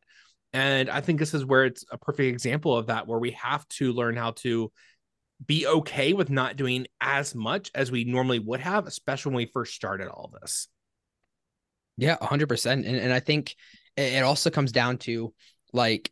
And 0.52 0.90
I 0.90 1.00
think 1.00 1.20
this 1.20 1.34
is 1.34 1.44
where 1.44 1.66
it's 1.66 1.84
a 1.92 1.98
perfect 1.98 2.26
example 2.26 2.76
of 2.76 2.88
that, 2.88 3.06
where 3.06 3.20
we 3.20 3.30
have 3.32 3.66
to 3.68 3.92
learn 3.92 4.16
how 4.16 4.32
to 4.32 4.72
be 5.44 5.66
okay 5.66 6.14
with 6.14 6.30
not 6.30 6.56
doing 6.56 6.86
as 7.00 7.34
much 7.34 7.70
as 7.74 7.92
we 7.92 8.04
normally 8.04 8.40
would 8.40 8.60
have, 8.60 8.86
especially 8.86 9.30
when 9.30 9.36
we 9.36 9.46
first 9.46 9.74
started 9.74 10.08
all 10.08 10.34
this. 10.40 10.68
Yeah, 11.96 12.16
100%. 12.20 12.86
And, 12.86 12.96
and 12.96 13.12
I 13.12 13.20
think 13.20 13.54
it 13.96 14.22
also 14.22 14.50
comes 14.50 14.72
down 14.72 14.98
to 14.98 15.32
like 15.72 16.10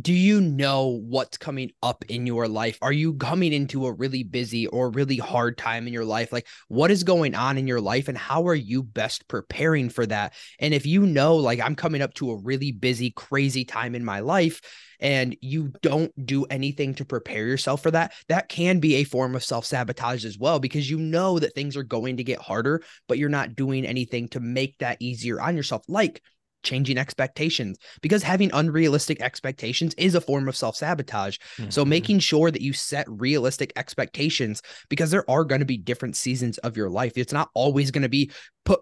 do 0.00 0.12
you 0.12 0.40
know 0.40 1.00
what's 1.06 1.38
coming 1.38 1.70
up 1.82 2.04
in 2.08 2.26
your 2.26 2.48
life? 2.48 2.78
Are 2.82 2.92
you 2.92 3.14
coming 3.14 3.52
into 3.52 3.86
a 3.86 3.92
really 3.92 4.22
busy 4.22 4.66
or 4.66 4.90
really 4.90 5.16
hard 5.16 5.56
time 5.56 5.86
in 5.86 5.92
your 5.92 6.04
life? 6.04 6.32
Like, 6.32 6.46
what 6.68 6.90
is 6.90 7.04
going 7.04 7.34
on 7.34 7.56
in 7.56 7.66
your 7.66 7.80
life, 7.80 8.08
and 8.08 8.18
how 8.18 8.46
are 8.48 8.54
you 8.54 8.82
best 8.82 9.28
preparing 9.28 9.88
for 9.88 10.04
that? 10.06 10.34
And 10.58 10.74
if 10.74 10.86
you 10.86 11.06
know, 11.06 11.36
like, 11.36 11.60
I'm 11.60 11.76
coming 11.76 12.02
up 12.02 12.14
to 12.14 12.30
a 12.30 12.36
really 12.36 12.72
busy, 12.72 13.10
crazy 13.10 13.64
time 13.64 13.94
in 13.94 14.04
my 14.04 14.20
life, 14.20 14.60
and 14.98 15.36
you 15.40 15.72
don't 15.82 16.12
do 16.24 16.44
anything 16.44 16.94
to 16.94 17.04
prepare 17.04 17.46
yourself 17.46 17.82
for 17.82 17.90
that, 17.90 18.12
that 18.28 18.48
can 18.48 18.80
be 18.80 18.96
a 18.96 19.04
form 19.04 19.34
of 19.34 19.44
self 19.44 19.64
sabotage 19.64 20.24
as 20.24 20.38
well, 20.38 20.58
because 20.58 20.90
you 20.90 20.98
know 20.98 21.38
that 21.38 21.54
things 21.54 21.76
are 21.76 21.82
going 21.82 22.16
to 22.18 22.24
get 22.24 22.40
harder, 22.40 22.82
but 23.08 23.18
you're 23.18 23.28
not 23.28 23.56
doing 23.56 23.86
anything 23.86 24.28
to 24.28 24.40
make 24.40 24.78
that 24.78 24.96
easier 25.00 25.40
on 25.40 25.56
yourself. 25.56 25.82
Like, 25.88 26.22
changing 26.66 26.98
expectations 26.98 27.78
because 28.02 28.22
having 28.22 28.50
unrealistic 28.52 29.22
expectations 29.22 29.94
is 29.94 30.14
a 30.14 30.20
form 30.20 30.48
of 30.48 30.56
self 30.56 30.76
sabotage. 30.76 31.38
Mm-hmm. 31.56 31.70
So 31.70 31.84
making 31.84 32.18
sure 32.18 32.50
that 32.50 32.60
you 32.60 32.74
set 32.74 33.06
realistic 33.08 33.72
expectations 33.76 34.60
because 34.90 35.10
there 35.10 35.28
are 35.30 35.44
going 35.44 35.60
to 35.60 35.64
be 35.64 35.78
different 35.78 36.16
seasons 36.16 36.58
of 36.58 36.76
your 36.76 36.90
life. 36.90 37.12
It's 37.16 37.32
not 37.32 37.50
always 37.54 37.90
going 37.90 38.02
to 38.02 38.08
be 38.08 38.30
put 38.64 38.80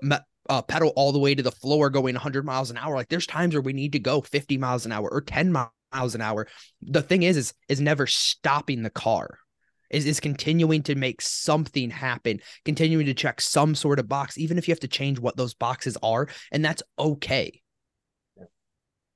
uh, 0.49 0.63
pedal 0.63 0.93
all 0.97 1.13
the 1.13 1.19
way 1.19 1.35
to 1.35 1.43
the 1.43 1.51
floor 1.51 1.91
going 1.91 2.15
100 2.15 2.45
miles 2.45 2.71
an 2.71 2.79
hour. 2.79 2.97
Like 2.97 3.09
there's 3.09 3.27
times 3.27 3.55
where 3.55 3.63
we 3.63 3.73
need 3.73 3.93
to 3.93 3.99
go 3.99 4.21
50 4.21 4.59
miles 4.59 4.87
an 4.87 4.93
hour 4.93 5.09
or 5.09 5.21
10 5.21 5.53
miles 5.53 6.15
an 6.15 6.21
hour. 6.21 6.47
The 6.83 7.03
thing 7.03 7.23
is, 7.23 7.37
is 7.37 7.55
is 7.69 7.81
never 7.81 8.07
stopping 8.07 8.83
the 8.83 8.91
car. 8.91 9.39
Is, 9.91 10.07
is 10.07 10.19
continuing 10.19 10.83
to 10.85 10.97
make 10.97 11.21
something 11.21 11.91
happen, 11.91 12.41
continuing 12.65 13.07
to 13.07 13.15
check 13.15 13.41
some 13.41 13.77
sort 13.77 14.01
of 14.01 14.09
box, 14.09 14.37
even 14.39 14.59
if 14.59 14.67
you 14.67 14.73
have 14.73 14.81
to 14.81 14.89
change 14.89 15.21
what 15.21 15.37
those 15.37 15.55
boxes 15.55 15.97
are. 16.03 16.27
And 16.51 16.65
that's 16.65 16.83
okay. 16.99 17.61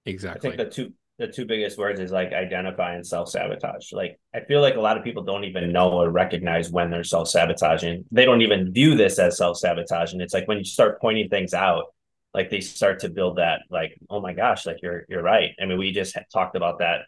Exactly. 0.09 0.53
I 0.53 0.57
think 0.57 0.69
the 0.69 0.75
two 0.75 0.93
the 1.19 1.27
two 1.27 1.45
biggest 1.45 1.77
words 1.77 1.99
is 1.99 2.13
like 2.13 2.33
identify 2.33 2.95
and 2.95 3.07
self 3.07 3.29
sabotage. 3.29 3.93
Like 3.93 4.19
I 4.35 4.41
feel 4.41 4.61
like 4.61 4.77
a 4.77 4.81
lot 4.81 4.97
of 4.97 5.05
people 5.05 5.25
don't 5.25 5.45
even 5.45 5.73
know 5.73 5.91
or 5.91 6.11
recognize 6.11 6.71
when 6.71 6.91
they're 6.91 7.05
self 7.05 7.29
sabotaging. 7.29 8.05
They 8.13 8.25
don't 8.25 8.43
even 8.43 8.73
view 8.73 8.97
this 8.97 9.19
as 9.19 9.37
self 9.37 9.59
sabotaging. 9.59 10.21
It's 10.21 10.35
like 10.35 10.47
when 10.47 10.59
you 10.59 10.65
start 10.65 11.01
pointing 11.01 11.29
things 11.29 11.55
out, 11.55 11.87
like 12.35 12.51
they 12.51 12.61
start 12.61 13.01
to 13.01 13.09
build 13.09 13.39
that 13.39 13.63
like, 13.69 13.99
oh 14.09 14.21
my 14.21 14.33
gosh, 14.33 14.65
like 14.65 14.79
you're 14.83 15.05
you're 15.09 15.23
right. 15.23 15.51
I 15.61 15.67
mean, 15.67 15.79
we 15.79 15.93
just 15.93 16.17
talked 16.33 16.57
about 16.57 16.79
that 16.79 17.01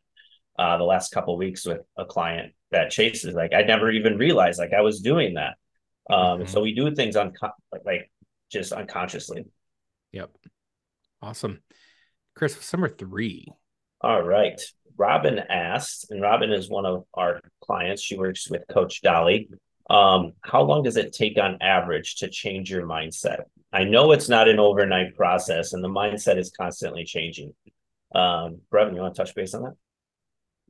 uh, 0.58 0.76
the 0.76 0.84
last 0.84 1.12
couple 1.12 1.36
weeks 1.36 1.64
with 1.64 1.80
a 1.96 2.04
client 2.04 2.52
that 2.72 2.90
chases. 2.90 3.34
Like 3.34 3.54
I 3.54 3.62
never 3.62 3.90
even 3.90 4.18
realized 4.18 4.58
like 4.58 4.72
I 4.72 4.80
was 4.80 5.00
doing 5.00 5.34
that. 5.34 5.56
Um, 6.10 6.40
mm-hmm. 6.40 6.46
So 6.46 6.60
we 6.60 6.74
do 6.74 6.92
things 6.94 7.14
on 7.14 7.32
un- 7.42 7.80
like 7.84 8.10
just 8.50 8.72
unconsciously. 8.72 9.44
Yep. 10.12 10.30
Awesome. 11.22 11.60
Chris, 12.34 12.72
number 12.72 12.88
three? 12.88 13.46
All 14.00 14.22
right. 14.22 14.60
Robin 14.96 15.38
asked, 15.38 16.10
and 16.10 16.20
Robin 16.20 16.52
is 16.52 16.68
one 16.68 16.86
of 16.86 17.04
our 17.14 17.40
clients. 17.62 18.02
She 18.02 18.18
works 18.18 18.50
with 18.50 18.68
Coach 18.68 19.02
Dolly. 19.02 19.48
Um, 19.88 20.32
how 20.42 20.62
long 20.62 20.82
does 20.82 20.96
it 20.96 21.12
take 21.12 21.38
on 21.38 21.58
average 21.60 22.16
to 22.16 22.28
change 22.28 22.70
your 22.70 22.86
mindset? 22.86 23.42
I 23.72 23.84
know 23.84 24.12
it's 24.12 24.28
not 24.28 24.48
an 24.48 24.58
overnight 24.58 25.16
process, 25.16 25.72
and 25.72 25.82
the 25.82 25.88
mindset 25.88 26.38
is 26.38 26.50
constantly 26.50 27.04
changing. 27.04 27.54
Um, 28.14 28.60
Brevin, 28.72 28.94
you 28.94 29.00
want 29.00 29.14
to 29.14 29.22
touch 29.22 29.34
base 29.34 29.54
on 29.54 29.62
that? 29.62 29.74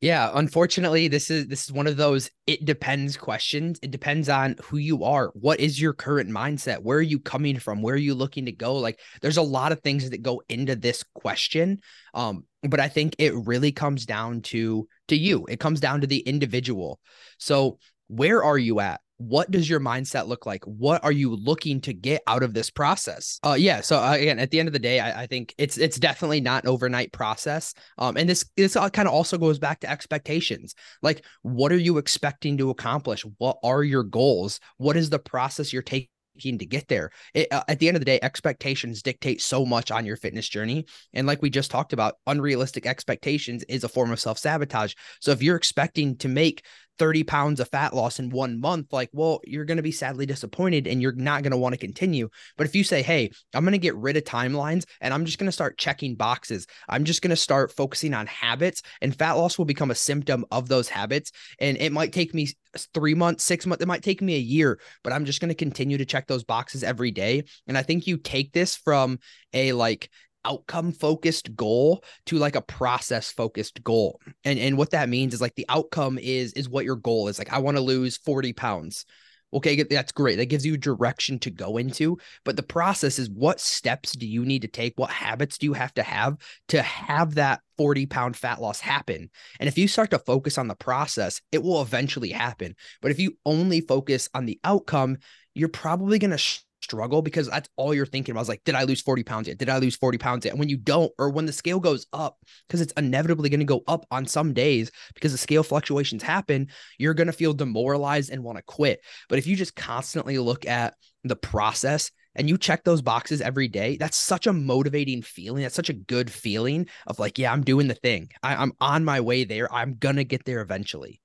Yeah, 0.00 0.30
unfortunately, 0.32 1.08
this 1.08 1.30
is 1.30 1.46
this 1.48 1.64
is 1.64 1.72
one 1.72 1.86
of 1.86 1.98
those 1.98 2.30
it 2.46 2.64
depends 2.64 3.18
questions. 3.18 3.78
It 3.82 3.90
depends 3.90 4.30
on 4.30 4.56
who 4.64 4.78
you 4.78 5.04
are. 5.04 5.30
What 5.34 5.60
is 5.60 5.78
your 5.78 5.92
current 5.92 6.30
mindset? 6.30 6.78
Where 6.82 6.98
are 6.98 7.02
you 7.02 7.18
coming 7.18 7.58
from? 7.58 7.82
Where 7.82 7.96
are 7.96 7.98
you 7.98 8.14
looking 8.14 8.46
to 8.46 8.52
go? 8.52 8.76
Like 8.76 8.98
there's 9.20 9.36
a 9.36 9.42
lot 9.42 9.72
of 9.72 9.82
things 9.82 10.08
that 10.08 10.22
go 10.22 10.42
into 10.48 10.74
this 10.74 11.04
question. 11.14 11.80
Um, 12.14 12.44
but 12.62 12.80
I 12.80 12.88
think 12.88 13.14
it 13.18 13.34
really 13.34 13.72
comes 13.72 14.06
down 14.06 14.40
to 14.42 14.88
to 15.08 15.16
you. 15.16 15.44
It 15.50 15.60
comes 15.60 15.80
down 15.80 16.00
to 16.00 16.06
the 16.06 16.20
individual. 16.20 16.98
So, 17.38 17.78
where 18.08 18.42
are 18.42 18.58
you 18.58 18.80
at? 18.80 19.02
What 19.20 19.50
does 19.50 19.68
your 19.68 19.80
mindset 19.80 20.26
look 20.28 20.46
like 20.46 20.64
what 20.64 21.04
are 21.04 21.12
you 21.12 21.37
looking 21.37 21.78
to 21.78 21.92
get 21.92 22.22
out 22.26 22.42
of 22.42 22.54
this 22.54 22.70
process 22.70 23.38
uh 23.44 23.52
yeah 23.52 23.83
so 23.83 23.98
uh, 23.98 24.14
again 24.14 24.38
at 24.38 24.50
the 24.50 24.59
end 24.59 24.66
of 24.66 24.72
the 24.72 24.78
day 24.78 24.98
I, 24.98 25.22
I, 25.22 25.26
think 25.26 25.54
it's 25.59 25.76
it's 25.76 25.98
definitely 25.98 26.40
not 26.40 26.66
overnight 26.66 27.12
process 27.12 27.74
um 27.98 28.16
and 28.16 28.28
this 28.30 28.46
this 28.56 28.74
kind 28.74 29.06
of 29.06 29.12
also 29.12 29.37
goes 29.37 29.59
back 29.59 29.80
to 29.80 29.90
expectations 29.90 30.74
like 31.02 31.22
what 31.42 31.70
are 31.70 31.76
you 31.76 31.98
expecting 31.98 32.56
to 32.59 32.70
accomplish 32.70 33.22
what 33.37 33.59
are 33.62 33.85
your 33.85 34.04
goals 34.04 34.59
what 34.78 34.96
is 34.96 35.11
the 35.11 35.18
process 35.18 35.70
you're 35.70 35.83
taking 35.83 36.09
to 36.40 36.66
get 36.66 36.88
there. 36.88 37.11
It, 37.35 37.48
uh, 37.52 37.62
at 37.68 37.78
the 37.78 37.88
end 37.88 37.96
of 37.96 38.00
the 38.00 38.06
day, 38.06 38.18
expectations 38.22 39.02
dictate 39.02 39.42
so 39.42 39.66
much 39.66 39.90
on 39.90 40.06
your 40.06 40.16
fitness 40.16 40.48
journey. 40.48 40.87
And 41.12 41.26
like 41.26 41.42
we 41.42 41.50
just 41.50 41.70
talked 41.70 41.92
about, 41.92 42.14
unrealistic 42.26 42.87
expectations 42.87 43.62
is 43.64 43.85
a 43.85 43.88
form 43.88 44.11
of 44.11 44.20
self 44.20 44.38
sabotage. 44.38 44.94
So 45.20 45.33
if 45.33 45.42
you're 45.42 45.56
expecting 45.56 46.16
to 46.18 46.28
make 46.28 46.64
30 47.00 47.24
pounds 47.24 47.60
of 47.60 47.68
fat 47.70 47.94
loss 47.94 48.18
in 48.18 48.28
one 48.28 48.60
month, 48.60 48.92
like, 48.92 49.08
well, 49.14 49.40
you're 49.44 49.64
going 49.64 49.78
to 49.78 49.82
be 49.82 49.90
sadly 49.90 50.26
disappointed 50.26 50.86
and 50.86 51.00
you're 51.00 51.12
not 51.12 51.42
going 51.42 51.50
to 51.50 51.56
want 51.56 51.72
to 51.72 51.78
continue. 51.78 52.28
But 52.58 52.66
if 52.66 52.76
you 52.76 52.84
say, 52.84 53.00
hey, 53.00 53.30
I'm 53.54 53.64
going 53.64 53.72
to 53.72 53.78
get 53.78 53.96
rid 53.96 54.18
of 54.18 54.24
timelines 54.24 54.84
and 55.00 55.14
I'm 55.14 55.24
just 55.24 55.38
going 55.38 55.46
to 55.46 55.52
start 55.52 55.78
checking 55.78 56.14
boxes, 56.14 56.66
I'm 56.90 57.04
just 57.04 57.22
going 57.22 57.30
to 57.30 57.36
start 57.36 57.72
focusing 57.72 58.12
on 58.12 58.26
habits, 58.26 58.82
and 59.00 59.16
fat 59.16 59.32
loss 59.32 59.56
will 59.56 59.64
become 59.64 59.90
a 59.90 59.94
symptom 59.94 60.44
of 60.50 60.68
those 60.68 60.90
habits. 60.90 61.32
And 61.58 61.78
it 61.78 61.90
might 61.90 62.12
take 62.12 62.34
me 62.34 62.48
three 62.92 63.14
months, 63.14 63.44
six 63.44 63.64
months, 63.64 63.82
it 63.82 63.88
might 63.88 64.02
take 64.02 64.20
me 64.20 64.34
a 64.34 64.38
year, 64.38 64.78
but 65.02 65.14
I'm 65.14 65.24
just 65.24 65.40
going 65.40 65.48
to 65.48 65.54
continue 65.54 65.96
to 65.96 66.04
check 66.04 66.26
those 66.26 66.44
boxes 66.44 66.84
every 66.84 67.12
day. 67.12 67.44
And 67.66 67.78
I 67.78 67.82
think 67.82 68.06
you 68.06 68.18
take 68.18 68.52
this 68.52 68.76
from 68.76 69.20
a 69.54 69.72
like 69.72 70.10
outcome 70.44 70.92
focused 70.92 71.55
goal 71.57 72.05
to 72.26 72.37
like 72.37 72.57
a 72.57 72.62
process 72.62 73.31
focused 73.31 73.83
goal. 73.85 74.20
And 74.44 74.59
and 74.59 74.76
what 74.76 74.90
that 74.90 75.09
means 75.09 75.35
is 75.35 75.40
like 75.40 75.55
the 75.55 75.66
outcome 75.68 76.18
is 76.18 76.53
is 76.55 76.68
what 76.68 76.85
your 76.85 76.96
goal 76.96 77.29
is. 77.29 77.38
Like 77.38 77.53
I 77.53 77.59
want 77.59 77.76
to 77.76 77.83
lose 77.83 78.16
40 78.16 78.53
pounds. 78.53 79.05
Okay, 79.53 79.83
that's 79.83 80.12
great. 80.12 80.37
That 80.37 80.46
gives 80.46 80.64
you 80.64 80.76
direction 80.76 81.38
to 81.40 81.50
go 81.50 81.76
into, 81.76 82.18
but 82.44 82.57
the 82.57 82.62
process 82.62 83.18
is 83.18 83.29
what 83.29 83.59
steps 83.59 84.12
do 84.12 84.24
you 84.24 84.44
need 84.44 84.62
to 84.62 84.68
take? 84.68 84.96
What 84.96 85.11
habits 85.11 85.59
do 85.59 85.66
you 85.66 85.72
have 85.72 85.92
to 85.94 86.05
have 86.05 86.37
to 86.68 86.81
have 86.83 87.35
that 87.35 87.61
40 87.76 88.07
pound 88.07 88.37
fat 88.37 88.61
loss 88.61 88.79
happen? 88.79 89.29
And 89.59 89.68
if 89.68 89.76
you 89.76 89.88
start 89.88 90.12
to 90.12 90.20
focus 90.20 90.57
on 90.57 90.68
the 90.68 90.76
process, 90.76 91.40
it 91.50 91.64
will 91.64 91.83
eventually 91.83 92.31
happen. 92.31 92.76
But 93.03 93.11
if 93.11 93.18
you 93.18 93.37
only 93.44 93.81
focus 93.81 94.29
on 94.35 94.46
the 94.46 94.61
outcome, 94.62 95.16
you're 95.55 95.68
probably 95.68 96.20
going 96.20 96.37
to 96.37 96.61
struggle 96.90 97.22
because 97.22 97.48
that's 97.48 97.68
all 97.76 97.94
you're 97.94 98.07
thinking 98.07 98.33
about. 98.33 98.40
I 98.40 98.42
was 98.42 98.48
like, 98.48 98.64
did 98.64 98.74
I 98.74 98.83
lose 98.83 99.00
40 99.00 99.22
pounds 99.22 99.48
yet? 99.48 99.59
Did 99.59 99.68
I 99.68 99.79
lose 99.79 99.96
40 99.96 100.18
pounds 100.18 100.44
yet? 100.44 100.53
And 100.53 100.59
when 100.59 100.68
you 100.68 100.76
don't, 100.76 101.12
or 101.18 101.31
when 101.31 101.46
the 101.46 101.53
scale 101.53 101.79
goes 101.79 102.07
up, 102.12 102.38
because 102.66 102.81
it's 102.81 102.92
inevitably 102.96 103.48
going 103.48 103.61
to 103.61 103.66
go 103.66 103.83
up 103.87 104.07
on 104.11 104.26
some 104.26 104.53
days 104.53 104.90
because 105.14 105.33
the 105.33 105.38
scale 105.38 105.62
fluctuations 105.62 106.22
happen, 106.22 106.68
you're 106.98 107.14
going 107.14 107.29
to 107.29 107.33
feel 107.33 107.53
demoralized 107.53 108.31
and 108.31 108.42
want 108.42 108.59
to 108.59 108.64
quit. 108.64 109.00
But 109.29 109.38
if 109.38 109.46
you 109.46 109.57
just 109.57 109.76
constantly 109.76 110.38
look 110.38 110.66
at 110.66 110.94
the 111.22 111.37
process 111.37 112.11
and 112.35 112.48
you 112.48 112.59
check 112.59 112.85
those 112.85 113.03
boxes 113.03 113.40
every 113.40 113.68
day, 113.68 113.96
that's 113.96 114.16
such 114.16 114.46
a 114.46 114.53
motivating 114.53 115.22
feeling. 115.22 115.62
That's 115.62 115.74
such 115.74 115.90
a 115.90 115.94
good 115.94 116.31
feeling 116.31 116.88
of 117.07 117.18
like, 117.18 117.38
yeah, 117.38 117.53
I'm 117.53 117.62
doing 117.62 117.88
the 117.88 117.94
thing. 117.94 118.31
I, 118.42 118.62
am 118.62 118.72
on 118.81 119.05
my 119.05 119.20
way 119.20 119.44
there. 119.44 119.72
I'm 119.72 119.94
going 119.94 120.16
to 120.16 120.24
get 120.24 120.44
there 120.44 120.61
eventually. 120.61 121.20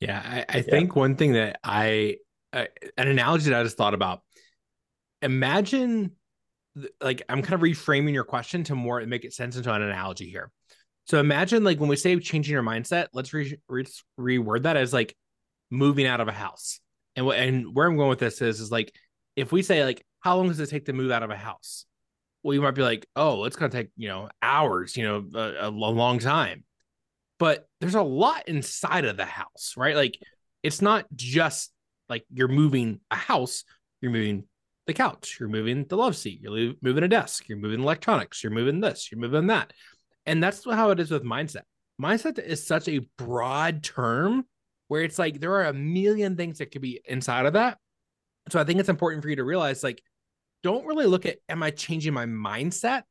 Yeah. 0.00 0.22
I, 0.24 0.38
I 0.48 0.56
yeah. 0.58 0.62
think 0.62 0.96
one 0.96 1.16
thing 1.16 1.32
that 1.32 1.60
I, 1.62 2.16
uh, 2.52 2.64
an 2.98 3.06
analogy 3.08 3.50
that 3.50 3.60
I 3.60 3.62
just 3.62 3.76
thought 3.76 3.94
about 3.94 4.22
imagine 5.22 6.12
like 7.00 7.22
I'm 7.28 7.42
kind 7.42 7.54
of 7.54 7.60
reframing 7.60 8.12
your 8.12 8.24
question 8.24 8.64
to 8.64 8.74
more 8.74 9.04
make 9.06 9.24
it 9.24 9.32
sense 9.32 9.56
into 9.56 9.72
an 9.72 9.82
analogy 9.82 10.28
here. 10.30 10.50
So 11.06 11.18
imagine 11.18 11.64
like 11.64 11.80
when 11.80 11.88
we 11.88 11.96
say 11.96 12.18
changing 12.18 12.52
your 12.52 12.62
mindset, 12.62 13.08
let's 13.12 13.32
re- 13.32 13.58
re- 13.68 13.86
reword 14.18 14.62
that 14.62 14.76
as 14.76 14.92
like 14.92 15.16
moving 15.70 16.06
out 16.06 16.20
of 16.20 16.28
a 16.28 16.32
house. 16.32 16.80
And 17.16 17.26
what 17.26 17.38
and 17.38 17.74
where 17.74 17.86
I'm 17.86 17.96
going 17.96 18.08
with 18.08 18.20
this 18.20 18.40
is 18.40 18.60
is 18.60 18.70
like 18.70 18.94
if 19.36 19.52
we 19.52 19.62
say 19.62 19.84
like 19.84 20.04
how 20.20 20.36
long 20.36 20.48
does 20.48 20.60
it 20.60 20.68
take 20.68 20.86
to 20.86 20.92
move 20.92 21.10
out 21.10 21.22
of 21.22 21.30
a 21.30 21.36
house? 21.36 21.86
Well, 22.42 22.54
you 22.54 22.62
might 22.62 22.70
be 22.70 22.82
like, 22.82 23.06
oh, 23.16 23.44
it's 23.44 23.56
going 23.56 23.70
to 23.70 23.76
take 23.76 23.90
you 23.96 24.08
know 24.08 24.28
hours, 24.40 24.96
you 24.96 25.04
know, 25.04 25.24
a, 25.34 25.68
a 25.68 25.70
long 25.70 26.18
time. 26.18 26.64
But 27.38 27.66
there's 27.80 27.94
a 27.94 28.02
lot 28.02 28.48
inside 28.48 29.04
of 29.04 29.16
the 29.16 29.24
house, 29.24 29.74
right? 29.76 29.96
Like 29.96 30.18
it's 30.62 30.82
not 30.82 31.06
just 31.14 31.72
like 32.08 32.24
you're 32.32 32.48
moving 32.48 33.00
a 33.10 33.16
house, 33.16 33.64
you're 34.00 34.12
moving 34.12 34.44
the 34.90 34.94
couch, 34.94 35.36
you're 35.38 35.48
moving 35.48 35.84
the 35.88 35.96
love 35.96 36.16
seat, 36.16 36.40
you're 36.42 36.74
moving 36.82 37.04
a 37.04 37.08
desk, 37.08 37.48
you're 37.48 37.58
moving 37.58 37.80
electronics, 37.80 38.42
you're 38.42 38.52
moving 38.52 38.80
this, 38.80 39.10
you're 39.10 39.20
moving 39.20 39.46
that. 39.46 39.72
And 40.26 40.42
that's 40.42 40.64
how 40.64 40.90
it 40.90 40.98
is 40.98 41.10
with 41.10 41.22
mindset. 41.22 41.62
Mindset 42.02 42.38
is 42.38 42.66
such 42.66 42.88
a 42.88 43.06
broad 43.16 43.84
term 43.84 44.44
where 44.88 45.02
it's 45.02 45.18
like 45.18 45.38
there 45.38 45.54
are 45.54 45.66
a 45.66 45.72
million 45.72 46.36
things 46.36 46.58
that 46.58 46.72
could 46.72 46.82
be 46.82 47.00
inside 47.04 47.46
of 47.46 47.52
that. 47.52 47.78
So 48.48 48.58
I 48.58 48.64
think 48.64 48.80
it's 48.80 48.88
important 48.88 49.22
for 49.22 49.30
you 49.30 49.36
to 49.36 49.44
realize 49.44 49.84
like, 49.84 50.02
don't 50.64 50.86
really 50.86 51.06
look 51.06 51.24
at, 51.24 51.38
am 51.48 51.62
I 51.62 51.70
changing 51.70 52.12
my 52.12 52.26
mindset? 52.26 53.04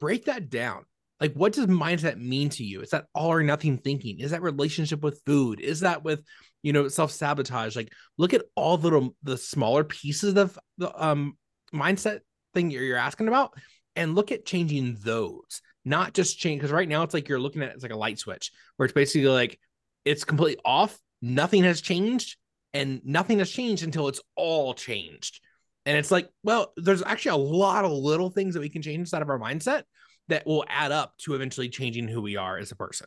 Break 0.00 0.24
that 0.24 0.50
down. 0.50 0.84
Like, 1.22 1.34
what 1.34 1.52
does 1.52 1.66
mindset 1.66 2.18
mean 2.18 2.48
to 2.48 2.64
you? 2.64 2.80
Is 2.80 2.90
that 2.90 3.04
all 3.14 3.30
or 3.32 3.44
nothing 3.44 3.78
thinking? 3.78 4.18
Is 4.18 4.32
that 4.32 4.42
relationship 4.42 5.04
with 5.04 5.22
food? 5.24 5.60
Is 5.60 5.78
that 5.80 6.02
with, 6.02 6.20
you 6.64 6.72
know, 6.72 6.88
self 6.88 7.12
sabotage? 7.12 7.76
Like, 7.76 7.92
look 8.18 8.34
at 8.34 8.42
all 8.56 8.76
the 8.76 8.88
little, 8.88 9.14
the 9.22 9.38
smaller 9.38 9.84
pieces 9.84 10.36
of 10.36 10.58
the 10.78 10.92
um 11.00 11.38
mindset 11.72 12.22
thing 12.54 12.72
you're, 12.72 12.82
you're 12.82 12.96
asking 12.96 13.28
about, 13.28 13.54
and 13.94 14.16
look 14.16 14.32
at 14.32 14.44
changing 14.44 14.96
those, 15.00 15.62
not 15.84 16.12
just 16.12 16.40
change. 16.40 16.58
Because 16.58 16.72
right 16.72 16.88
now 16.88 17.04
it's 17.04 17.14
like 17.14 17.28
you're 17.28 17.38
looking 17.38 17.62
at 17.62 17.70
it's 17.72 17.84
like 17.84 17.92
a 17.92 17.96
light 17.96 18.18
switch 18.18 18.50
where 18.76 18.86
it's 18.86 18.92
basically 18.92 19.28
like 19.28 19.60
it's 20.04 20.24
completely 20.24 20.60
off, 20.64 20.98
nothing 21.22 21.62
has 21.62 21.80
changed, 21.80 22.36
and 22.74 23.00
nothing 23.04 23.38
has 23.38 23.48
changed 23.48 23.84
until 23.84 24.08
it's 24.08 24.20
all 24.34 24.74
changed. 24.74 25.38
And 25.86 25.96
it's 25.96 26.10
like, 26.10 26.28
well, 26.42 26.72
there's 26.76 27.04
actually 27.04 27.40
a 27.40 27.48
lot 27.48 27.84
of 27.84 27.92
little 27.92 28.30
things 28.30 28.54
that 28.54 28.60
we 28.60 28.68
can 28.68 28.82
change 28.82 28.98
inside 28.98 29.22
of 29.22 29.30
our 29.30 29.38
mindset 29.38 29.84
that 30.28 30.46
will 30.46 30.64
add 30.68 30.92
up 30.92 31.16
to 31.18 31.34
eventually 31.34 31.68
changing 31.68 32.08
who 32.08 32.20
we 32.20 32.36
are 32.36 32.58
as 32.58 32.70
a 32.70 32.76
person. 32.76 33.06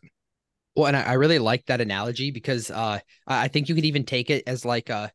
Well, 0.76 0.88
and 0.88 0.98
I, 0.98 1.04
I 1.04 1.14
really 1.14 1.40
like 1.40 1.66
that 1.68 1.82
analogy 1.82 2.32
because 2.32 2.70
uh, 2.70 3.00
I 3.28 3.48
think 3.48 3.70
you 3.70 3.76
could 3.76 3.86
even 3.86 4.04
take 4.04 4.30
it 4.30 4.44
as 4.48 4.66
like 4.66 4.90
uh, 4.90 5.08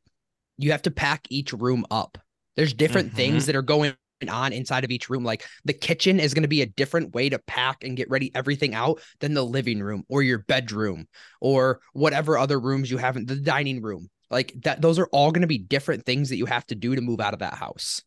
you 0.57 0.73
have 0.73 0.83
to 0.83 0.91
pack 0.91 1.27
each 1.31 1.53
room 1.53 1.85
up. 1.91 2.19
There's 2.57 2.73
different 2.75 3.09
mm-hmm. 3.09 3.17
things 3.17 3.47
that 3.47 3.57
are 3.57 3.63
going 3.63 3.95
on 4.29 4.53
inside 4.53 4.85
of 4.85 4.91
each 4.91 5.09
room. 5.09 5.25
Like 5.25 5.45
the 5.65 5.73
kitchen 5.73 6.21
is 6.21 6.35
going 6.35 6.43
to 6.43 6.49
be 6.49 6.63
a 6.63 6.67
different 6.67 7.15
way 7.15 7.29
to 7.29 7.39
pack 7.39 7.85
and 7.85 7.97
get 7.97 8.11
ready 8.11 8.35
everything 8.35 8.75
out 8.75 9.01
than 9.21 9.35
the 9.35 9.45
living 9.45 9.81
room 9.81 10.05
or 10.09 10.23
your 10.23 10.39
bedroom 10.39 11.07
or 11.41 11.81
whatever 11.93 12.37
other 12.37 12.61
rooms 12.61 12.91
you 12.91 12.99
have 12.99 13.17
in 13.17 13.27
the 13.27 13.37
dining 13.37 13.83
room. 13.83 14.09
Like 14.31 14.55
that, 14.63 14.81
those 14.81 14.99
are 14.99 15.09
all 15.13 15.33
going 15.33 15.43
to 15.43 15.49
be 15.49 15.59
different 15.59 16.05
things 16.05 16.29
that 16.29 16.37
you 16.37 16.47
have 16.47 16.67
to 16.67 16.75
do 16.75 16.95
to 16.95 17.01
move 17.01 17.21
out 17.21 17.33
of 17.33 17.41
that 17.41 17.55
house. 17.55 18.03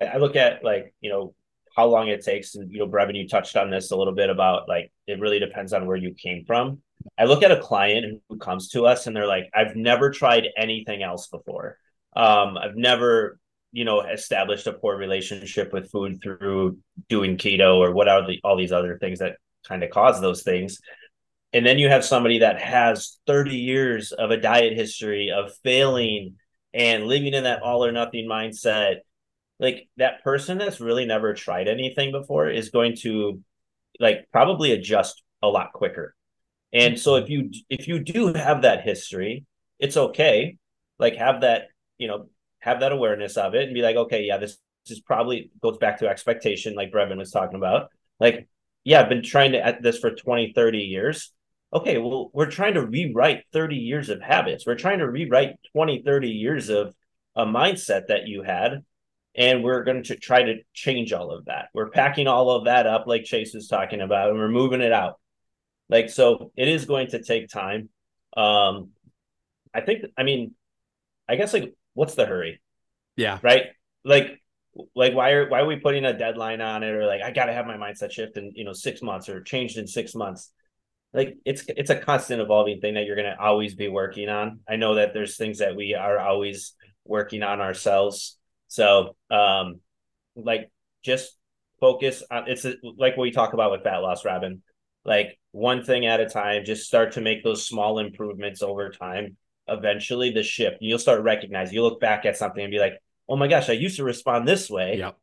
I 0.00 0.18
look 0.18 0.36
at 0.36 0.64
like, 0.64 0.92
you 1.00 1.10
know, 1.10 1.34
how 1.76 1.86
long 1.86 2.08
it 2.08 2.24
takes. 2.24 2.54
And, 2.54 2.70
you 2.70 2.78
know, 2.78 2.86
Brevin, 2.86 3.16
you 3.16 3.28
touched 3.28 3.56
on 3.56 3.70
this 3.70 3.90
a 3.90 3.96
little 3.96 4.14
bit 4.14 4.30
about 4.30 4.68
like, 4.68 4.92
it 5.06 5.20
really 5.20 5.38
depends 5.38 5.72
on 5.72 5.86
where 5.86 5.96
you 5.96 6.14
came 6.14 6.44
from. 6.44 6.80
I 7.18 7.24
look 7.24 7.42
at 7.42 7.50
a 7.50 7.60
client 7.60 8.22
who 8.28 8.38
comes 8.38 8.68
to 8.70 8.86
us 8.86 9.06
and 9.06 9.14
they're 9.14 9.26
like, 9.26 9.50
I've 9.54 9.76
never 9.76 10.10
tried 10.10 10.48
anything 10.56 11.02
else 11.02 11.26
before. 11.28 11.78
Um, 12.16 12.56
I've 12.56 12.76
never, 12.76 13.38
you 13.72 13.84
know, 13.84 14.02
established 14.02 14.66
a 14.66 14.72
poor 14.72 14.96
relationship 14.96 15.72
with 15.72 15.90
food 15.90 16.20
through 16.22 16.78
doing 17.08 17.36
keto 17.36 17.76
or 17.78 17.92
what 17.92 18.08
are 18.08 18.26
the, 18.26 18.40
all 18.44 18.56
these 18.56 18.72
other 18.72 18.98
things 18.98 19.18
that 19.18 19.36
kind 19.66 19.82
of 19.82 19.90
cause 19.90 20.20
those 20.20 20.42
things. 20.42 20.78
And 21.52 21.66
then 21.66 21.78
you 21.78 21.88
have 21.88 22.04
somebody 22.04 22.38
that 22.38 22.60
has 22.60 23.18
30 23.26 23.56
years 23.56 24.12
of 24.12 24.30
a 24.30 24.36
diet 24.36 24.74
history 24.74 25.30
of 25.30 25.52
failing 25.62 26.36
and 26.72 27.06
living 27.06 27.34
in 27.34 27.44
that 27.44 27.62
all 27.62 27.84
or 27.84 27.92
nothing 27.92 28.28
mindset 28.28 28.96
like 29.60 29.88
that 29.96 30.22
person 30.22 30.58
that's 30.58 30.80
really 30.80 31.04
never 31.04 31.34
tried 31.34 31.68
anything 31.68 32.12
before 32.12 32.48
is 32.48 32.70
going 32.70 32.96
to 32.96 33.40
like 34.00 34.26
probably 34.32 34.72
adjust 34.72 35.22
a 35.42 35.48
lot 35.48 35.72
quicker. 35.72 36.14
And 36.72 36.98
so 36.98 37.16
if 37.16 37.30
you 37.30 37.50
if 37.70 37.86
you 37.86 38.00
do 38.00 38.32
have 38.34 38.62
that 38.62 38.82
history, 38.82 39.44
it's 39.78 39.96
okay. 39.96 40.56
Like 40.98 41.16
have 41.16 41.42
that, 41.42 41.68
you 41.98 42.08
know, 42.08 42.28
have 42.60 42.80
that 42.80 42.92
awareness 42.92 43.36
of 43.36 43.54
it 43.54 43.64
and 43.64 43.74
be 43.74 43.82
like, 43.82 43.96
okay, 43.96 44.24
yeah, 44.24 44.38
this, 44.38 44.58
this 44.86 44.98
is 44.98 45.02
probably 45.02 45.50
goes 45.62 45.78
back 45.78 45.98
to 45.98 46.08
expectation, 46.08 46.74
like 46.74 46.90
Brevin 46.92 47.18
was 47.18 47.30
talking 47.30 47.56
about. 47.56 47.90
Like, 48.18 48.48
yeah, 48.84 49.00
I've 49.00 49.08
been 49.08 49.22
trying 49.22 49.52
to 49.52 49.64
at 49.64 49.82
this 49.82 49.98
for 49.98 50.10
20, 50.10 50.52
30 50.54 50.78
years. 50.78 51.32
Okay, 51.72 51.98
well, 51.98 52.30
we're 52.32 52.50
trying 52.50 52.74
to 52.74 52.86
rewrite 52.86 53.44
30 53.52 53.76
years 53.76 54.08
of 54.08 54.20
habits. 54.22 54.66
We're 54.66 54.76
trying 54.76 55.00
to 55.00 55.10
rewrite 55.10 55.56
20, 55.72 56.02
30 56.02 56.28
years 56.28 56.68
of 56.68 56.94
a 57.36 57.44
mindset 57.44 58.08
that 58.08 58.26
you 58.26 58.42
had 58.42 58.84
and 59.36 59.64
we're 59.64 59.82
going 59.82 60.02
to 60.04 60.16
try 60.16 60.42
to 60.42 60.56
change 60.72 61.12
all 61.12 61.30
of 61.30 61.46
that. 61.46 61.68
We're 61.74 61.90
packing 61.90 62.28
all 62.28 62.50
of 62.50 62.66
that 62.66 62.86
up, 62.86 63.06
like 63.06 63.24
Chase 63.24 63.54
was 63.54 63.68
talking 63.68 64.00
about, 64.00 64.30
and 64.30 64.38
we're 64.38 64.48
moving 64.48 64.80
it 64.80 64.92
out. 64.92 65.18
Like 65.88 66.08
so, 66.08 66.52
it 66.56 66.68
is 66.68 66.86
going 66.86 67.08
to 67.08 67.22
take 67.22 67.48
time. 67.48 67.88
Um, 68.36 68.90
I 69.74 69.80
think. 69.80 70.04
I 70.16 70.22
mean, 70.22 70.54
I 71.28 71.36
guess 71.36 71.52
like, 71.52 71.74
what's 71.94 72.14
the 72.14 72.26
hurry? 72.26 72.60
Yeah. 73.16 73.38
Right. 73.42 73.66
Like, 74.04 74.40
like 74.94 75.14
why 75.14 75.30
are 75.30 75.48
why 75.48 75.60
are 75.60 75.66
we 75.66 75.76
putting 75.76 76.04
a 76.04 76.16
deadline 76.16 76.60
on 76.60 76.82
it, 76.82 76.94
or 76.94 77.06
like 77.06 77.22
I 77.22 77.30
got 77.30 77.46
to 77.46 77.52
have 77.52 77.66
my 77.66 77.76
mindset 77.76 78.10
shift 78.10 78.36
in 78.36 78.52
you 78.54 78.64
know 78.64 78.72
six 78.72 79.02
months 79.02 79.28
or 79.28 79.42
changed 79.42 79.78
in 79.78 79.86
six 79.86 80.14
months? 80.14 80.50
Like 81.12 81.36
it's 81.44 81.64
it's 81.68 81.90
a 81.90 81.96
constant 81.96 82.40
evolving 82.40 82.80
thing 82.80 82.94
that 82.94 83.04
you're 83.04 83.16
going 83.16 83.30
to 83.30 83.40
always 83.40 83.74
be 83.74 83.88
working 83.88 84.28
on. 84.28 84.60
I 84.68 84.76
know 84.76 84.96
that 84.96 85.14
there's 85.14 85.36
things 85.36 85.58
that 85.58 85.76
we 85.76 85.94
are 85.94 86.18
always 86.18 86.74
working 87.04 87.42
on 87.42 87.60
ourselves 87.60 88.36
so, 88.74 89.14
um, 89.30 89.78
like 90.34 90.68
just 91.04 91.36
focus 91.78 92.24
on 92.28 92.48
it's 92.48 92.64
a, 92.64 92.74
like 92.82 93.16
what 93.16 93.22
we 93.22 93.30
talk 93.30 93.52
about 93.52 93.70
with 93.70 93.84
fat 93.84 93.98
loss, 93.98 94.24
Robin. 94.24 94.62
Like 95.04 95.38
one 95.52 95.84
thing 95.84 96.06
at 96.06 96.18
a 96.18 96.26
time, 96.28 96.64
just 96.64 96.84
start 96.84 97.12
to 97.12 97.20
make 97.20 97.44
those 97.44 97.64
small 97.64 98.00
improvements 98.00 98.62
over 98.62 98.90
time. 98.90 99.36
Eventually, 99.68 100.30
the 100.30 100.42
shift 100.42 100.78
you'll 100.80 100.98
start 100.98 101.22
recognizing. 101.22 101.72
You 101.72 101.84
look 101.84 102.00
back 102.00 102.24
at 102.26 102.36
something 102.36 102.64
and 102.64 102.72
be 102.72 102.80
like, 102.80 102.94
"Oh 103.28 103.36
my 103.36 103.46
gosh, 103.46 103.70
I 103.70 103.74
used 103.74 103.98
to 103.98 104.04
respond 104.04 104.48
this 104.48 104.68
way." 104.68 104.98
Yep. 104.98 105.18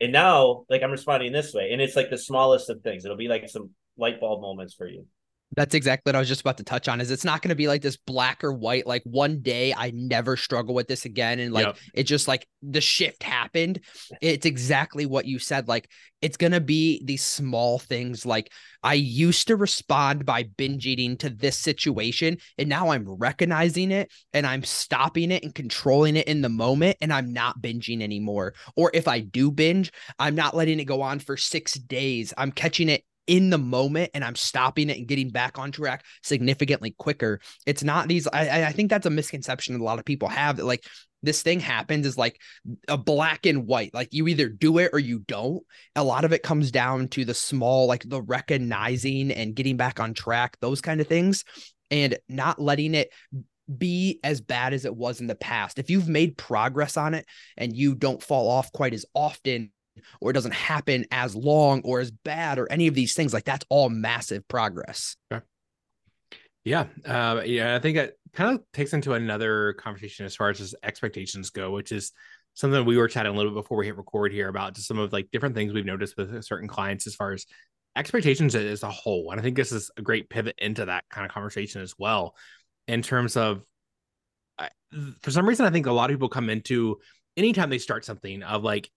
And 0.00 0.12
now, 0.12 0.64
like 0.68 0.84
I'm 0.84 0.92
responding 0.92 1.32
this 1.32 1.52
way, 1.52 1.72
and 1.72 1.82
it's 1.82 1.96
like 1.96 2.10
the 2.10 2.18
smallest 2.18 2.70
of 2.70 2.82
things. 2.82 3.04
It'll 3.04 3.16
be 3.16 3.26
like 3.26 3.48
some 3.48 3.70
light 3.98 4.20
bulb 4.20 4.42
moments 4.42 4.74
for 4.74 4.86
you. 4.86 5.06
That's 5.54 5.74
exactly 5.74 6.10
what 6.10 6.16
I 6.16 6.18
was 6.18 6.28
just 6.28 6.40
about 6.40 6.56
to 6.58 6.64
touch 6.64 6.88
on. 6.88 7.00
Is 7.00 7.10
it's 7.10 7.24
not 7.24 7.40
going 7.40 7.50
to 7.50 7.54
be 7.54 7.68
like 7.68 7.80
this 7.80 7.96
black 7.96 8.42
or 8.42 8.52
white. 8.52 8.86
Like 8.86 9.02
one 9.04 9.40
day 9.40 9.72
I 9.72 9.92
never 9.94 10.36
struggle 10.36 10.74
with 10.74 10.88
this 10.88 11.04
again, 11.04 11.38
and 11.38 11.52
like 11.52 11.66
yep. 11.66 11.76
it 11.94 12.02
just 12.02 12.26
like 12.26 12.48
the 12.62 12.80
shift 12.80 13.22
happened. 13.22 13.80
It's 14.20 14.44
exactly 14.44 15.06
what 15.06 15.24
you 15.24 15.38
said. 15.38 15.68
Like 15.68 15.88
it's 16.20 16.36
going 16.36 16.52
to 16.52 16.60
be 16.60 17.00
these 17.04 17.24
small 17.24 17.78
things. 17.78 18.26
Like 18.26 18.52
I 18.82 18.94
used 18.94 19.46
to 19.46 19.56
respond 19.56 20.26
by 20.26 20.42
binge 20.56 20.84
eating 20.86 21.16
to 21.18 21.30
this 21.30 21.56
situation, 21.56 22.38
and 22.58 22.68
now 22.68 22.88
I'm 22.88 23.08
recognizing 23.08 23.92
it 23.92 24.12
and 24.32 24.46
I'm 24.46 24.64
stopping 24.64 25.30
it 25.30 25.44
and 25.44 25.54
controlling 25.54 26.16
it 26.16 26.26
in 26.26 26.42
the 26.42 26.48
moment, 26.48 26.96
and 27.00 27.12
I'm 27.12 27.32
not 27.32 27.62
binging 27.62 28.02
anymore. 28.02 28.54
Or 28.74 28.90
if 28.92 29.06
I 29.06 29.20
do 29.20 29.52
binge, 29.52 29.92
I'm 30.18 30.34
not 30.34 30.56
letting 30.56 30.80
it 30.80 30.86
go 30.86 31.02
on 31.02 31.20
for 31.20 31.36
six 31.36 31.74
days. 31.74 32.34
I'm 32.36 32.50
catching 32.50 32.88
it 32.88 33.04
in 33.26 33.50
the 33.50 33.58
moment 33.58 34.10
and 34.14 34.24
I'm 34.24 34.36
stopping 34.36 34.90
it 34.90 34.98
and 34.98 35.08
getting 35.08 35.30
back 35.30 35.58
on 35.58 35.72
track 35.72 36.04
significantly 36.22 36.94
quicker. 36.96 37.40
It's 37.66 37.82
not 37.82 38.08
these, 38.08 38.26
I, 38.28 38.64
I 38.64 38.72
think 38.72 38.90
that's 38.90 39.06
a 39.06 39.10
misconception 39.10 39.74
that 39.74 39.82
a 39.82 39.84
lot 39.84 39.98
of 39.98 40.04
people 40.04 40.28
have 40.28 40.56
that 40.56 40.64
like 40.64 40.84
this 41.22 41.42
thing 41.42 41.60
happens 41.60 42.06
is 42.06 42.16
like 42.16 42.40
a 42.88 42.96
black 42.96 43.46
and 43.46 43.66
white. 43.66 43.92
Like 43.92 44.08
you 44.12 44.28
either 44.28 44.48
do 44.48 44.78
it 44.78 44.90
or 44.92 44.98
you 44.98 45.20
don't. 45.20 45.62
A 45.94 46.04
lot 46.04 46.24
of 46.24 46.32
it 46.32 46.42
comes 46.42 46.70
down 46.70 47.08
to 47.08 47.24
the 47.24 47.34
small, 47.34 47.86
like 47.86 48.08
the 48.08 48.22
recognizing 48.22 49.30
and 49.32 49.54
getting 49.54 49.76
back 49.76 50.00
on 50.00 50.14
track, 50.14 50.56
those 50.60 50.80
kind 50.80 51.00
of 51.00 51.06
things, 51.06 51.44
and 51.90 52.16
not 52.28 52.60
letting 52.60 52.94
it 52.94 53.10
be 53.76 54.20
as 54.22 54.40
bad 54.40 54.72
as 54.72 54.84
it 54.84 54.94
was 54.94 55.20
in 55.20 55.26
the 55.26 55.34
past. 55.34 55.78
If 55.78 55.90
you've 55.90 56.08
made 56.08 56.36
progress 56.36 56.96
on 56.96 57.14
it 57.14 57.26
and 57.56 57.76
you 57.76 57.94
don't 57.94 58.22
fall 58.22 58.48
off 58.48 58.70
quite 58.72 58.94
as 58.94 59.04
often, 59.12 59.72
or 60.20 60.30
it 60.30 60.34
doesn't 60.34 60.54
happen 60.54 61.04
as 61.10 61.34
long 61.34 61.82
or 61.84 62.00
as 62.00 62.10
bad 62.10 62.58
or 62.58 62.70
any 62.70 62.86
of 62.86 62.94
these 62.94 63.14
things 63.14 63.32
like 63.32 63.44
that's 63.44 63.64
all 63.68 63.88
massive 63.88 64.46
progress 64.48 65.16
okay. 65.32 65.44
yeah 66.64 66.86
uh, 67.04 67.42
yeah 67.44 67.74
i 67.74 67.78
think 67.78 67.96
it 67.96 68.18
kind 68.32 68.54
of 68.54 68.64
takes 68.72 68.92
into 68.92 69.14
another 69.14 69.74
conversation 69.74 70.26
as 70.26 70.36
far 70.36 70.50
as 70.50 70.74
expectations 70.82 71.50
go 71.50 71.70
which 71.70 71.92
is 71.92 72.12
something 72.54 72.84
we 72.84 72.96
were 72.96 73.08
chatting 73.08 73.32
a 73.32 73.36
little 73.36 73.52
bit 73.52 73.62
before 73.62 73.78
we 73.78 73.86
hit 73.86 73.96
record 73.96 74.32
here 74.32 74.48
about 74.48 74.74
just 74.74 74.88
some 74.88 74.98
of 74.98 75.12
like 75.12 75.28
different 75.30 75.54
things 75.54 75.72
we've 75.72 75.84
noticed 75.84 76.16
with 76.16 76.42
certain 76.42 76.68
clients 76.68 77.06
as 77.06 77.14
far 77.14 77.32
as 77.32 77.46
expectations 77.96 78.54
as 78.54 78.82
a 78.82 78.90
whole 78.90 79.30
and 79.30 79.40
i 79.40 79.42
think 79.42 79.56
this 79.56 79.72
is 79.72 79.90
a 79.96 80.02
great 80.02 80.28
pivot 80.28 80.54
into 80.58 80.84
that 80.84 81.04
kind 81.10 81.24
of 81.24 81.32
conversation 81.32 81.80
as 81.80 81.94
well 81.98 82.34
in 82.88 83.02
terms 83.02 83.36
of 83.36 83.62
for 85.22 85.30
some 85.30 85.46
reason 85.46 85.66
i 85.66 85.70
think 85.70 85.86
a 85.86 85.92
lot 85.92 86.10
of 86.10 86.14
people 86.14 86.28
come 86.28 86.50
into 86.50 86.98
anytime 87.36 87.70
they 87.70 87.78
start 87.78 88.04
something 88.04 88.42
of 88.42 88.62
like 88.62 88.90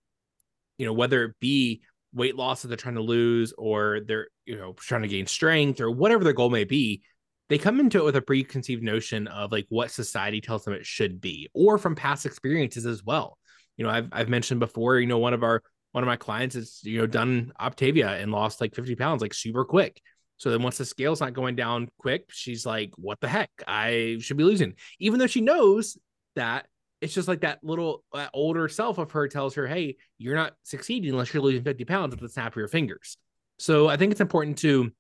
you 0.79 0.87
know, 0.87 0.93
whether 0.93 1.25
it 1.25 1.35
be 1.39 1.83
weight 2.11 2.35
loss 2.35 2.63
that 2.63 2.69
they're 2.69 2.77
trying 2.77 2.95
to 2.95 3.01
lose 3.01 3.53
or 3.57 3.99
they're, 4.07 4.29
you 4.45 4.57
know, 4.57 4.73
trying 4.73 5.03
to 5.03 5.07
gain 5.07 5.27
strength 5.27 5.79
or 5.79 5.91
whatever 5.91 6.23
their 6.23 6.33
goal 6.33 6.49
may 6.49 6.63
be, 6.63 7.03
they 7.49 7.59
come 7.59 7.79
into 7.79 7.99
it 7.99 8.05
with 8.05 8.15
a 8.15 8.21
preconceived 8.21 8.81
notion 8.81 9.27
of 9.27 9.51
like 9.51 9.67
what 9.69 9.91
society 9.91 10.41
tells 10.41 10.63
them 10.63 10.73
it 10.73 10.85
should 10.85 11.21
be, 11.21 11.49
or 11.53 11.77
from 11.77 11.95
past 11.95 12.25
experiences 12.25 12.85
as 12.85 13.03
well. 13.03 13.37
You 13.77 13.85
know, 13.85 13.91
I've 13.91 14.07
I've 14.11 14.29
mentioned 14.29 14.59
before, 14.59 14.99
you 14.99 15.07
know, 15.07 15.19
one 15.19 15.33
of 15.33 15.43
our 15.43 15.61
one 15.91 16.03
of 16.03 16.07
my 16.07 16.15
clients 16.15 16.55
has, 16.55 16.79
you 16.83 16.99
know, 16.99 17.07
done 17.07 17.51
Optavia 17.59 18.21
and 18.21 18.31
lost 18.31 18.61
like 18.61 18.75
50 18.75 18.95
pounds 18.95 19.21
like 19.21 19.33
super 19.33 19.65
quick. 19.65 20.01
So 20.37 20.51
then 20.51 20.63
once 20.63 20.77
the 20.77 20.85
scale's 20.85 21.19
not 21.19 21.33
going 21.33 21.55
down 21.55 21.89
quick, 21.99 22.25
she's 22.29 22.65
like, 22.65 22.91
what 22.95 23.19
the 23.19 23.27
heck? 23.27 23.49
I 23.67 24.17
should 24.21 24.37
be 24.37 24.45
losing. 24.45 24.75
Even 24.99 25.19
though 25.19 25.27
she 25.27 25.41
knows 25.41 25.97
that 26.35 26.67
it's 27.01 27.13
just 27.13 27.27
like 27.27 27.41
that 27.41 27.59
little 27.63 28.03
older 28.33 28.67
self 28.67 28.97
of 28.97 29.11
her 29.11 29.27
tells 29.27 29.55
her, 29.55 29.67
hey, 29.67 29.97
you're 30.17 30.35
not 30.35 30.53
succeeding 30.63 31.11
unless 31.11 31.33
you're 31.33 31.43
losing 31.43 31.63
50 31.63 31.85
pounds 31.85 32.13
at 32.13 32.19
the 32.19 32.29
snap 32.29 32.53
of 32.53 32.57
your 32.57 32.67
fingers. 32.67 33.17
So 33.57 33.87
I 33.87 33.97
think 33.97 34.11
it's 34.11 34.21
important 34.21 34.57
to 34.59 34.91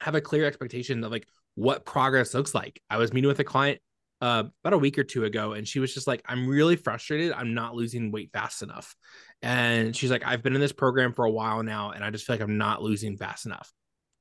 have 0.00 0.14
a 0.14 0.20
clear 0.20 0.44
expectation 0.44 1.02
of 1.02 1.10
like 1.10 1.26
what 1.54 1.84
progress 1.84 2.34
looks 2.34 2.54
like. 2.54 2.80
I 2.88 2.98
was 2.98 3.12
meeting 3.12 3.28
with 3.28 3.40
a 3.40 3.44
client 3.44 3.80
uh, 4.20 4.44
about 4.62 4.74
a 4.74 4.78
week 4.78 4.98
or 4.98 5.04
two 5.04 5.24
ago, 5.24 5.52
and 5.52 5.66
she 5.66 5.80
was 5.80 5.94
just 5.94 6.06
like, 6.06 6.22
I'm 6.26 6.48
really 6.48 6.76
frustrated. 6.76 7.32
I'm 7.32 7.54
not 7.54 7.74
losing 7.74 8.10
weight 8.10 8.30
fast 8.32 8.62
enough. 8.62 8.94
And 9.42 9.94
she's 9.94 10.10
like, 10.10 10.22
I've 10.26 10.42
been 10.42 10.54
in 10.54 10.60
this 10.60 10.72
program 10.72 11.12
for 11.12 11.24
a 11.24 11.30
while 11.30 11.62
now, 11.62 11.90
and 11.90 12.04
I 12.04 12.10
just 12.10 12.26
feel 12.26 12.34
like 12.34 12.42
I'm 12.42 12.58
not 12.58 12.82
losing 12.82 13.16
fast 13.16 13.46
enough. 13.46 13.72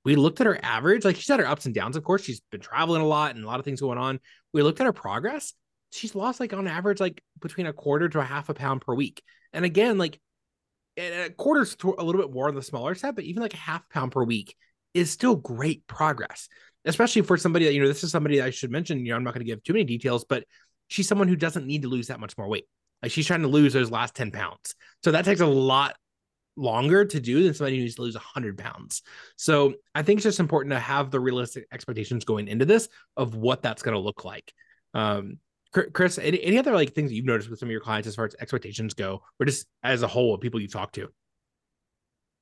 We 0.06 0.16
looked 0.16 0.40
at 0.40 0.48
her 0.48 0.60
average, 0.64 1.04
like 1.04 1.16
she's 1.16 1.28
had 1.28 1.40
her 1.40 1.48
ups 1.48 1.66
and 1.66 1.76
downs, 1.76 1.98
of 1.98 2.04
course. 2.04 2.24
She's 2.24 2.42
been 2.52 2.62
traveling 2.62 3.02
a 3.02 3.08
lot 3.08 3.36
and 3.36 3.44
a 3.44 3.48
lot 3.48 3.60
of 3.60 3.66
things 3.66 3.82
going 3.82 3.98
on. 3.98 4.20
We 4.54 4.62
looked 4.62 4.80
at 4.80 4.86
her 4.86 4.94
progress. 4.94 5.54
She's 5.92 6.16
lost 6.16 6.40
like 6.40 6.54
on 6.54 6.68
average, 6.68 7.00
like 7.00 7.22
between 7.42 7.68
a 7.68 7.74
quarter 7.74 8.10
to 8.10 8.20
a 8.20 8.24
half 8.24 8.50
a 8.50 8.54
pound 8.54 8.82
per 8.82 8.94
week. 8.94 9.24
And 9.54 9.66
again, 9.66 9.98
like 9.98 10.20
a 10.98 11.30
quarter's 11.30 11.76
a 11.84 12.04
little 12.04 12.22
bit 12.22 12.34
more 12.34 12.48
on 12.48 12.56
the 12.56 12.62
smaller 12.62 12.96
side, 12.96 13.16
but 13.16 13.24
even 13.24 13.42
like 13.42 13.54
a 13.54 13.58
half 13.58 13.88
pound 13.90 14.12
per 14.12 14.24
week 14.24 14.56
is 14.94 15.12
still 15.12 15.36
great 15.36 15.86
progress 15.88 16.50
especially 16.88 17.22
for 17.22 17.38
somebody 17.38 17.66
that 17.66 17.74
you 17.74 17.82
know 17.82 17.88
this 17.88 18.04
is 18.04 18.12
somebody 18.12 18.42
I 18.42 18.50
should 18.50 18.72
mention. 18.72 19.06
You 19.06 19.12
know, 19.12 19.18
I'm 19.18 19.24
not 19.24 19.34
going 19.34 19.46
to 19.46 19.52
give 19.52 19.64
too 19.64 19.74
many 19.74 19.84
details, 19.84 20.26
but 20.26 20.46
she's 20.88 21.08
someone 21.08 21.28
who 21.28 21.36
doesn't 21.36 21.68
need 21.68 21.84
to 21.84 21.90
lose 21.90 22.08
that 22.08 22.20
much 22.20 22.38
more 22.38 22.48
weight. 22.48 22.66
Like 23.04 23.12
she's 23.12 23.28
trying 23.28 23.42
to 23.42 23.48
lose 23.48 23.74
those 23.74 23.92
last 23.92 24.16
10 24.16 24.32
pounds. 24.32 24.74
So 25.04 25.12
that 25.12 25.26
takes 25.26 25.42
a 25.42 25.46
lot 25.46 25.96
longer 26.56 27.06
to 27.06 27.20
do 27.20 27.44
than 27.44 27.54
somebody 27.54 27.76
who 27.76 27.84
needs 27.84 27.96
to 27.96 28.02
lose 28.02 28.16
100 28.16 28.58
pounds. 28.58 29.04
So 29.36 29.76
I 29.94 30.02
think 30.02 30.18
it's 30.18 30.24
just 30.24 30.40
important 30.40 30.72
to 30.72 30.80
have 30.80 31.12
the 31.12 31.20
realistic 31.20 31.68
expectations 31.72 32.26
going 32.26 32.48
into 32.48 32.66
this 32.66 32.90
of 33.16 33.36
what 33.36 33.62
that's 33.62 33.84
going 33.84 33.94
to 33.94 34.00
look 34.00 34.26
like. 34.26 34.52
Um, 34.94 35.38
Chris, 35.72 36.18
any, 36.18 36.42
any 36.44 36.58
other 36.58 36.74
like 36.74 36.94
things 36.94 37.10
that 37.10 37.16
you've 37.16 37.26
noticed 37.26 37.50
with 37.50 37.60
some 37.60 37.68
of 37.68 37.72
your 37.72 37.82
clients 37.82 38.08
as 38.08 38.16
far 38.16 38.26
as 38.26 38.36
expectations 38.40 38.94
go, 38.94 39.22
or 39.40 39.46
just 39.46 39.68
as 39.84 40.04
a 40.04 40.08
whole, 40.08 40.34
of 40.34 40.42
people 40.42 40.60
you 40.60 40.68
talk 40.68 40.92
to? 40.94 41.10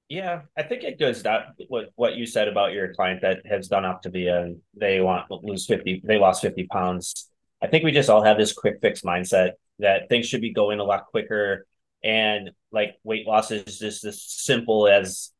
Yeah, 0.07 0.41
I 0.55 0.63
think 0.63 0.83
it 0.83 0.99
goes 0.99 1.23
that 1.23 1.55
what 1.67 1.89
what 1.95 2.15
you 2.15 2.27
said 2.27 2.47
about 2.47 2.73
your 2.73 2.93
client 2.93 3.21
that 3.21 3.43
has 3.45 3.67
done 3.67 3.83
Optavia 3.83 4.43
and 4.43 4.57
they 4.75 5.01
want 5.01 5.31
lose 5.31 5.65
50, 5.65 6.03
they 6.05 6.19
lost 6.19 6.43
50 6.43 6.67
pounds. 6.67 7.29
I 7.61 7.67
think 7.67 7.83
we 7.83 7.91
just 7.91 8.09
all 8.09 8.23
have 8.23 8.37
this 8.37 8.53
quick 8.53 8.77
fix 8.81 9.01
mindset 9.01 9.53
that 9.79 10.07
things 10.09 10.27
should 10.27 10.41
be 10.41 10.53
going 10.53 10.79
a 10.79 10.83
lot 10.83 11.07
quicker. 11.07 11.65
And 12.03 12.51
like 12.71 12.95
weight 13.03 13.25
loss 13.25 13.49
is 13.49 13.79
just 13.79 14.05
as 14.05 14.21
simple 14.21 14.87
as, 14.87 15.31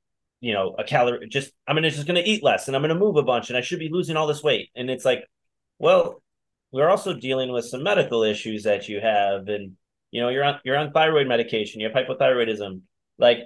you 0.42 0.54
know, 0.54 0.76
a 0.80 0.84
calorie, 0.84 1.28
just, 1.28 1.52
I'm 1.68 1.76
gonna 1.76 1.92
just 1.92 2.08
gonna 2.08 2.24
eat 2.26 2.44
less 2.44 2.68
and 2.68 2.76
I'm 2.76 2.82
gonna 2.82 2.96
move 2.96 3.18
a 3.18 3.24
bunch 3.24 3.50
and 3.50 3.58
I 3.58 3.62
should 3.62 3.78
be 3.78 3.90
losing 3.90 4.18
all 4.18 4.26
this 4.26 4.42
weight. 4.42 4.70
And 4.76 4.90
it's 4.90 5.06
like, 5.06 5.26
well, 5.78 6.24
we're 6.76 6.90
also 6.90 7.14
dealing 7.14 7.52
with 7.52 7.66
some 7.66 7.84
medical 7.84 8.24
issues 8.24 8.64
that 8.64 8.90
you 8.90 9.00
have. 9.00 9.48
And, 9.48 9.74
you 10.12 10.22
know, 10.22 10.30
you're 10.30 10.44
on, 10.44 10.60
you're 10.64 10.78
on 10.78 10.92
thyroid 10.92 11.28
medication, 11.28 11.82
you 11.82 11.90
have 11.90 11.96
hypothyroidism. 11.96 12.82
Like 13.18 13.40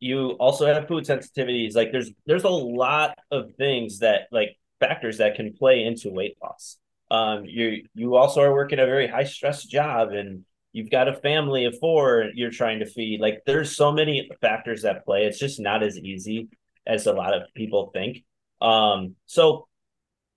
you 0.00 0.30
also 0.32 0.66
have 0.66 0.88
food 0.88 1.04
sensitivities 1.04 1.74
like 1.74 1.92
there's 1.92 2.10
there's 2.26 2.44
a 2.44 2.48
lot 2.48 3.16
of 3.30 3.54
things 3.56 4.00
that 4.00 4.28
like 4.30 4.56
factors 4.80 5.18
that 5.18 5.36
can 5.36 5.54
play 5.54 5.84
into 5.84 6.10
weight 6.10 6.36
loss 6.42 6.76
um 7.10 7.44
you 7.44 7.82
you 7.94 8.14
also 8.16 8.42
are 8.42 8.52
working 8.52 8.78
a 8.78 8.86
very 8.86 9.06
high 9.06 9.24
stress 9.24 9.64
job 9.64 10.10
and 10.10 10.44
you've 10.72 10.90
got 10.90 11.08
a 11.08 11.14
family 11.14 11.64
of 11.64 11.78
four 11.78 12.30
you're 12.34 12.50
trying 12.50 12.80
to 12.80 12.86
feed 12.86 13.20
like 13.20 13.40
there's 13.46 13.74
so 13.74 13.90
many 13.90 14.30
factors 14.40 14.82
that 14.82 15.04
play 15.04 15.24
it's 15.24 15.38
just 15.38 15.58
not 15.58 15.82
as 15.82 15.96
easy 15.98 16.48
as 16.86 17.06
a 17.06 17.12
lot 17.12 17.34
of 17.34 17.42
people 17.54 17.90
think 17.94 18.22
um 18.60 19.14
so 19.24 19.65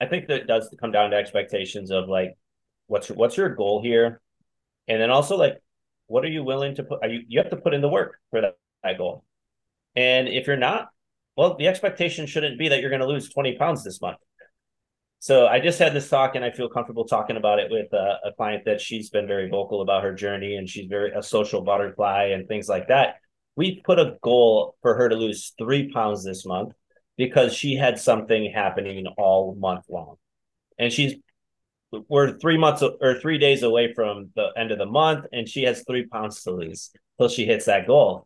i 0.02 0.06
think 0.06 0.28
that 0.28 0.48
does 0.48 0.74
come 0.80 0.92
down 0.92 1.12
to 1.12 1.16
expectations 1.16 1.92
of 1.92 2.08
like 2.08 2.36
what's 2.88 3.10
your, 3.10 3.18
what's 3.18 3.38
your 3.38 3.50
goal 3.50 3.82
here 3.82 4.22
and 4.88 5.02
then 5.02 5.10
also 5.12 5.38
like 5.38 5.62
what 6.08 6.24
are 6.24 6.30
you 6.30 6.44
willing 6.44 6.76
to 6.76 6.84
put 6.84 7.00
are 7.02 7.10
you 7.10 7.22
you 7.28 7.40
have 7.40 7.50
to 7.50 7.58
put 7.58 7.74
in 7.74 7.82
the 7.82 7.90
work 7.90 8.18
for 8.32 8.42
that, 8.42 8.56
that 8.84 8.98
goal 8.98 9.24
and 9.96 10.28
if 10.28 10.48
you're 10.48 10.58
not, 10.58 10.90
well, 11.36 11.56
the 11.56 11.68
expectation 11.68 12.26
shouldn't 12.26 12.60
be 12.60 12.70
that 12.70 12.82
you're 12.82 12.90
going 12.90 13.02
to 13.02 13.08
lose 13.08 13.30
20 13.30 13.58
pounds 13.58 13.84
this 13.84 14.02
month. 14.02 14.18
So 15.20 15.48
I 15.48 15.60
just 15.60 15.80
had 15.80 15.94
this 15.94 16.10
talk 16.10 16.36
and 16.36 16.46
I 16.46 16.52
feel 16.52 16.70
comfortable 16.70 17.06
talking 17.06 17.36
about 17.36 17.60
it 17.60 17.70
with 17.70 17.92
a 17.92 18.32
client 18.38 18.64
that 18.66 18.80
she's 18.80 19.10
been 19.10 19.28
very 19.28 19.50
vocal 19.50 19.82
about 19.82 20.04
her 20.04 20.14
journey 20.14 20.56
and 20.56 20.70
she's 20.70 20.88
very 20.88 21.12
a 21.12 21.22
social 21.22 21.62
butterfly 21.62 22.28
and 22.34 22.48
things 22.48 22.70
like 22.70 22.88
that. 22.88 23.16
We 23.58 23.82
put 23.84 24.00
a 24.00 24.18
goal 24.22 24.78
for 24.82 24.96
her 24.96 25.10
to 25.10 25.16
lose 25.16 25.54
three 25.58 25.92
pounds 25.92 26.24
this 26.24 26.46
month 26.46 26.72
because 27.20 27.54
she 27.54 27.76
had 27.76 28.00
something 28.00 28.50
happening 28.50 29.06
all 29.18 29.54
month 29.54 29.84
long. 29.90 30.16
And 30.80 30.92
she's 30.92 31.16
we're 32.08 32.38
three 32.40 32.58
months 32.58 32.82
or 32.82 33.20
three 33.20 33.38
days 33.38 33.62
away 33.62 33.94
from 33.94 34.30
the 34.38 34.52
end 34.56 34.72
of 34.72 34.78
the 34.78 34.86
month, 34.86 35.26
and 35.34 35.50
she 35.50 35.64
has 35.64 35.84
three 35.86 36.08
pounds 36.08 36.44
to 36.44 36.52
lose 36.52 36.92
till 37.18 37.28
she 37.28 37.46
hits 37.46 37.66
that 37.66 37.88
goal. 37.88 38.26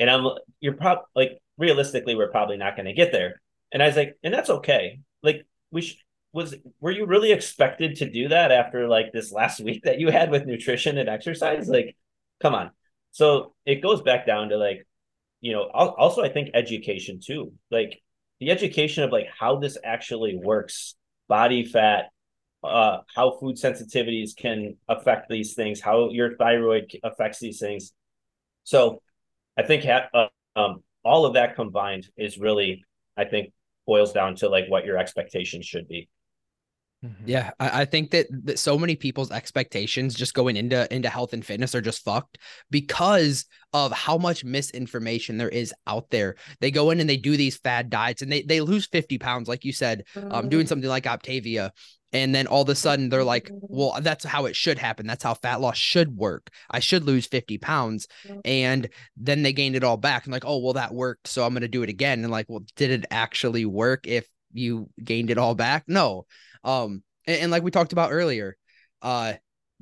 And 0.00 0.10
I'm 0.10 0.26
you're 0.60 0.72
probably 0.72 1.04
like 1.14 1.38
realistically, 1.56 2.16
we're 2.16 2.32
probably 2.32 2.56
not 2.56 2.74
going 2.74 2.86
to 2.86 2.94
get 2.94 3.12
there. 3.12 3.40
And 3.70 3.80
I 3.80 3.86
was 3.86 3.96
like, 3.96 4.16
and 4.24 4.34
that's 4.34 4.50
okay. 4.50 4.98
Like 5.22 5.46
we 5.70 5.82
sh- 5.82 6.02
was 6.32 6.56
were 6.80 6.90
you 6.90 7.06
really 7.06 7.30
expected 7.30 7.96
to 7.98 8.10
do 8.10 8.28
that 8.28 8.50
after 8.50 8.88
like 8.88 9.12
this 9.12 9.30
last 9.30 9.60
week 9.64 9.84
that 9.84 10.00
you 10.00 10.10
had 10.10 10.32
with 10.32 10.46
nutrition 10.46 10.98
and 10.98 11.08
exercise? 11.08 11.68
Like, 11.68 11.96
come 12.40 12.56
on. 12.56 12.72
So 13.12 13.54
it 13.64 13.82
goes 13.82 14.02
back 14.02 14.26
down 14.26 14.48
to 14.48 14.56
like, 14.56 14.84
you 15.40 15.52
know, 15.52 15.68
also 15.72 16.22
I 16.22 16.28
think 16.30 16.50
education 16.54 17.20
too. 17.24 17.52
Like 17.70 18.01
the 18.42 18.50
education 18.50 19.04
of 19.04 19.12
like 19.12 19.28
how 19.38 19.54
this 19.54 19.78
actually 19.84 20.34
works, 20.36 20.96
body 21.28 21.64
fat, 21.64 22.06
uh, 22.64 22.98
how 23.14 23.38
food 23.38 23.54
sensitivities 23.54 24.34
can 24.36 24.76
affect 24.88 25.28
these 25.28 25.54
things, 25.54 25.80
how 25.80 26.10
your 26.10 26.36
thyroid 26.36 26.90
affects 27.04 27.38
these 27.38 27.60
things. 27.60 27.92
So 28.64 29.00
I 29.56 29.62
think 29.62 29.86
uh, 29.86 30.26
um, 30.56 30.82
all 31.04 31.24
of 31.24 31.34
that 31.34 31.54
combined 31.54 32.08
is 32.16 32.36
really, 32.36 32.84
I 33.16 33.26
think, 33.26 33.52
boils 33.86 34.12
down 34.12 34.34
to 34.36 34.48
like 34.48 34.64
what 34.66 34.86
your 34.86 34.98
expectations 34.98 35.64
should 35.64 35.86
be. 35.86 36.08
Mm-hmm. 37.04 37.24
Yeah, 37.26 37.50
I, 37.58 37.82
I, 37.82 37.84
think 37.84 38.12
that, 38.12 38.26
that 38.44 38.60
so 38.60 38.78
many 38.78 38.94
people's 38.94 39.32
expectations 39.32 40.14
just 40.14 40.34
going 40.34 40.56
into 40.56 40.92
into 40.94 41.08
health 41.08 41.32
and 41.32 41.44
fitness 41.44 41.74
are 41.74 41.80
just 41.80 42.04
fucked 42.04 42.38
because 42.70 43.44
of 43.72 43.90
how 43.90 44.18
much 44.18 44.44
misinformation 44.44 45.36
there 45.36 45.48
is 45.48 45.74
out 45.88 46.10
there. 46.10 46.36
They 46.60 46.70
go 46.70 46.90
in 46.90 47.00
and 47.00 47.10
they 47.10 47.16
do 47.16 47.36
these 47.36 47.56
fad 47.56 47.90
diets 47.90 48.22
and 48.22 48.30
they 48.30 48.42
they 48.42 48.60
lose 48.60 48.86
50 48.86 49.18
pounds, 49.18 49.48
like 49.48 49.64
you 49.64 49.72
said, 49.72 50.04
um, 50.30 50.48
doing 50.48 50.66
something 50.68 50.88
like 50.88 51.04
Optavia 51.04 51.70
and 52.12 52.34
then 52.34 52.46
all 52.46 52.62
of 52.62 52.68
a 52.68 52.74
sudden 52.74 53.08
they're 53.08 53.24
like 53.24 53.50
well 53.62 53.98
that's 54.00 54.24
how 54.24 54.46
it 54.46 54.54
should 54.54 54.78
happen. 54.78 55.06
That's 55.06 55.24
how 55.24 55.34
fat 55.34 55.60
loss 55.60 55.76
should 55.76 56.16
work. 56.16 56.50
I 56.70 56.80
should 56.80 57.04
lose 57.04 57.26
50 57.26 57.58
pounds. 57.58 58.06
And 58.44 58.88
then 59.16 59.42
they 59.42 59.52
gained 59.52 59.76
it 59.76 59.84
all 59.84 59.96
back 59.96 60.24
and 60.24 60.32
like 60.32 60.44
oh 60.46 60.58
well 60.58 60.74
that 60.74 60.94
worked 60.94 61.26
so 61.26 61.44
i'm 61.44 61.52
going 61.52 61.62
to 61.62 61.68
do 61.68 61.82
it 61.82 61.90
again. 61.90 62.22
And 62.22 62.30
like 62.30 62.46
well 62.48 62.64
did 62.76 62.90
it 62.90 63.06
actually 63.10 63.64
work 63.64 64.06
if 64.06 64.28
you 64.52 64.90
gained 65.02 65.30
it 65.30 65.38
all 65.38 65.54
back? 65.54 65.84
No 65.88 66.26
um 66.64 67.02
and, 67.26 67.42
and 67.42 67.50
like 67.50 67.62
we 67.62 67.70
talked 67.70 67.92
about 67.92 68.12
earlier 68.12 68.56
uh 69.02 69.34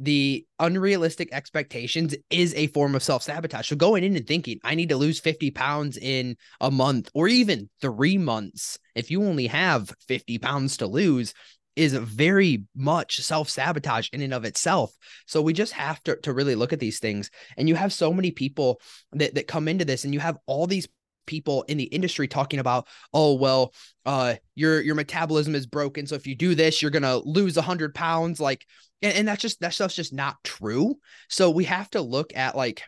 the 0.02 0.46
unrealistic 0.58 1.28
expectations 1.30 2.14
is 2.30 2.54
a 2.54 2.68
form 2.68 2.94
of 2.94 3.02
self 3.02 3.22
sabotage. 3.22 3.68
So 3.68 3.76
going 3.76 4.02
in 4.02 4.16
and 4.16 4.26
thinking, 4.26 4.58
I 4.64 4.74
need 4.74 4.88
to 4.88 4.96
lose 4.96 5.20
50 5.20 5.50
pounds 5.50 5.98
in 5.98 6.36
a 6.58 6.70
month 6.70 7.10
or 7.12 7.28
even 7.28 7.68
three 7.82 8.16
months. 8.16 8.78
If 8.94 9.10
you 9.10 9.22
only 9.22 9.46
have 9.48 9.92
50 10.08 10.38
pounds 10.38 10.78
to 10.78 10.86
lose, 10.86 11.34
is 11.76 11.94
very 11.94 12.64
much 12.74 13.20
self-sabotage 13.20 14.08
in 14.12 14.20
and 14.20 14.34
of 14.34 14.44
itself. 14.44 14.92
So 15.26 15.40
we 15.40 15.52
just 15.52 15.72
have 15.72 16.02
to, 16.02 16.16
to 16.16 16.32
really 16.32 16.54
look 16.54 16.72
at 16.72 16.80
these 16.80 16.98
things. 16.98 17.30
And 17.56 17.68
you 17.68 17.74
have 17.74 17.92
so 17.92 18.12
many 18.12 18.32
people 18.32 18.80
that, 19.12 19.34
that 19.34 19.46
come 19.46 19.68
into 19.68 19.84
this 19.84 20.04
and 20.04 20.12
you 20.12 20.20
have 20.20 20.36
all 20.46 20.66
these 20.66 20.88
people 21.26 21.62
in 21.64 21.76
the 21.76 21.84
industry 21.84 22.28
talking 22.28 22.60
about, 22.60 22.86
oh, 23.12 23.34
well, 23.34 23.72
uh, 24.06 24.34
your 24.54 24.80
your 24.80 24.94
metabolism 24.94 25.54
is 25.54 25.66
broken. 25.66 26.06
So 26.06 26.14
if 26.14 26.26
you 26.26 26.34
do 26.34 26.54
this, 26.54 26.82
you're 26.82 26.90
gonna 26.90 27.18
lose 27.18 27.56
a 27.56 27.62
hundred 27.62 27.94
pounds. 27.94 28.40
Like, 28.40 28.66
and, 29.02 29.14
and 29.14 29.28
that's 29.28 29.42
just 29.42 29.60
that 29.60 29.74
stuff's 29.74 29.96
just 29.96 30.12
not 30.12 30.36
true. 30.44 30.96
So 31.28 31.50
we 31.50 31.64
have 31.64 31.90
to 31.90 32.00
look 32.00 32.34
at 32.36 32.56
like 32.56 32.82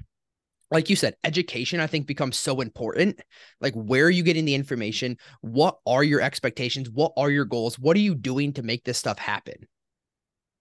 like 0.72 0.88
you 0.88 0.96
said, 0.96 1.16
education, 1.22 1.80
I 1.80 1.86
think 1.86 2.06
becomes 2.06 2.38
so 2.38 2.62
important. 2.62 3.20
Like, 3.60 3.74
where 3.74 4.06
are 4.06 4.10
you 4.10 4.22
getting 4.22 4.46
the 4.46 4.54
information? 4.54 5.18
What 5.42 5.76
are 5.86 6.02
your 6.02 6.22
expectations? 6.22 6.88
What 6.88 7.12
are 7.18 7.30
your 7.30 7.44
goals? 7.44 7.78
What 7.78 7.94
are 7.94 8.00
you 8.00 8.14
doing 8.14 8.54
to 8.54 8.62
make 8.62 8.82
this 8.82 8.96
stuff 8.96 9.18
happen? 9.18 9.68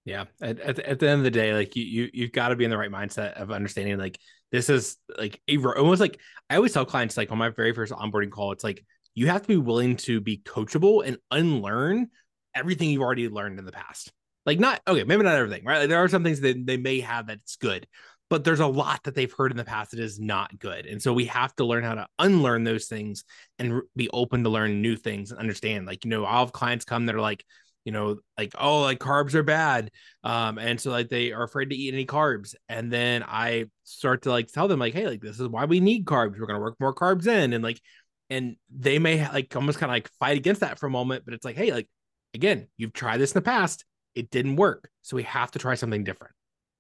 Yeah. 0.04 0.26
At, 0.42 0.60
at, 0.60 0.80
at 0.80 1.00
the 1.00 1.08
end 1.08 1.20
of 1.20 1.24
the 1.24 1.32
day, 1.32 1.54
like 1.54 1.78
you, 1.78 1.86
you, 1.86 2.10
you've 2.14 2.34
got 2.34 2.50
to 2.50 2.58
be 2.58 2.66
in 2.66 2.72
the 2.72 2.78
right 2.78 2.92
mindset 2.92 3.34
of 3.34 3.52
understanding, 3.52 3.98
like, 3.98 4.20
this 4.52 4.70
is 4.70 4.98
like 5.18 5.42
a, 5.48 5.58
almost 5.58 6.02
like 6.02 6.20
I 6.50 6.56
always 6.56 6.74
tell 6.74 6.86
clients, 6.86 7.18
like 7.18 7.32
on 7.32 7.38
my 7.38 7.50
very 7.50 7.74
first 7.74 7.94
onboarding 7.94 8.32
call, 8.32 8.52
it's 8.52 8.64
like 8.64 8.86
you 9.16 9.28
have 9.28 9.42
to 9.42 9.48
be 9.48 9.58
willing 9.58 9.98
to 9.98 10.22
be 10.22 10.38
coachable 10.38 11.06
and 11.06 11.18
unlearn 11.32 12.10
everything 12.54 12.90
you've 12.90 13.02
already 13.02 13.30
learned 13.30 13.60
in 13.60 13.66
the 13.66 13.72
past. 13.72 14.12
Like 14.46 14.60
not 14.60 14.82
okay, 14.88 15.04
maybe 15.04 15.24
not 15.24 15.36
everything, 15.36 15.66
right? 15.66 15.80
Like 15.80 15.90
there 15.90 16.04
are 16.04 16.08
some 16.08 16.24
things 16.24 16.42
that 16.42 16.66
they 16.66 16.78
may 16.78 17.00
have 17.02 17.28
that's 17.28 17.56
good, 17.58 17.88
but 18.30 18.44
there's 18.44 18.60
a 18.60 18.68
lot 18.68 19.04
that 19.04 19.14
they've 19.14 19.32
heard 19.32 19.52
in 19.52 19.58
the 19.58 19.66
past 19.66 19.92
that 19.92 20.00
is 20.00 20.20
not 20.20 20.58
good. 20.58 20.86
And 20.86 21.02
so 21.02 21.14
we 21.14 21.26
have 21.26 21.56
to 21.58 21.66
learn 21.66 21.84
how 21.84 21.96
to 21.96 22.08
unlearn 22.18 22.64
those 22.64 22.88
things 22.88 23.24
and 23.60 23.82
be 23.96 24.10
open 24.12 24.44
to 24.44 24.50
learn 24.50 24.82
new 24.82 24.96
things 24.96 25.32
and 25.32 25.40
understand. 25.40 25.86
Like, 25.86 26.06
you 26.06 26.10
know, 26.12 26.26
I'll 26.26 26.46
have 26.46 26.54
clients 26.54 26.86
come 26.86 27.06
that 27.06 27.16
are 27.16 27.22
like, 27.22 27.46
you 27.86 27.92
know, 27.92 28.18
like, 28.38 28.54
oh, 28.60 28.82
like 28.82 29.00
carbs 29.00 29.34
are 29.34 29.44
bad. 29.44 29.92
Um, 30.24 30.58
and 30.58 30.80
so 30.80 30.92
like 30.92 31.10
they 31.10 31.32
are 31.32 31.44
afraid 31.44 31.70
to 31.72 31.76
eat 31.76 31.94
any 31.94 32.06
carbs. 32.06 32.54
And 32.70 32.92
then 32.92 33.24
I 33.24 33.66
start 33.84 34.24
to 34.24 34.30
like 34.30 34.48
tell 34.48 34.68
them, 34.68 34.80
like, 34.80 34.94
hey, 34.94 35.08
like 35.08 35.22
this 35.22 35.40
is 35.40 35.48
why 35.48 35.66
we 35.66 35.80
need 35.80 36.06
carbs. 36.06 36.40
We're 36.40 36.48
gonna 36.48 36.60
work 36.60 36.78
more 36.80 36.94
carbs 36.94 37.28
in. 37.28 37.54
And 37.54 37.64
like, 37.64 37.82
and 38.30 38.56
they 38.70 39.00
may 39.00 39.28
like 39.30 39.56
almost 39.56 39.80
kind 39.80 39.90
of 39.90 39.96
like 39.96 40.10
fight 40.20 40.38
against 40.38 40.62
that 40.62 40.80
for 40.80 40.88
a 40.88 40.92
moment, 40.92 41.26
but 41.26 41.34
it's 41.34 41.46
like, 41.46 41.58
hey, 41.58 41.72
like 41.72 41.90
again, 42.34 42.68
you've 42.78 42.94
tried 42.94 43.18
this 43.18 43.32
in 43.32 43.40
the 43.40 43.42
past, 43.42 43.86
it 44.16 44.30
didn't 44.30 44.56
work. 44.56 44.90
So 45.02 45.16
we 45.16 45.24
have 45.24 45.52
to 45.52 45.60
try 45.60 45.76
something 45.76 46.04
different. 46.04 46.34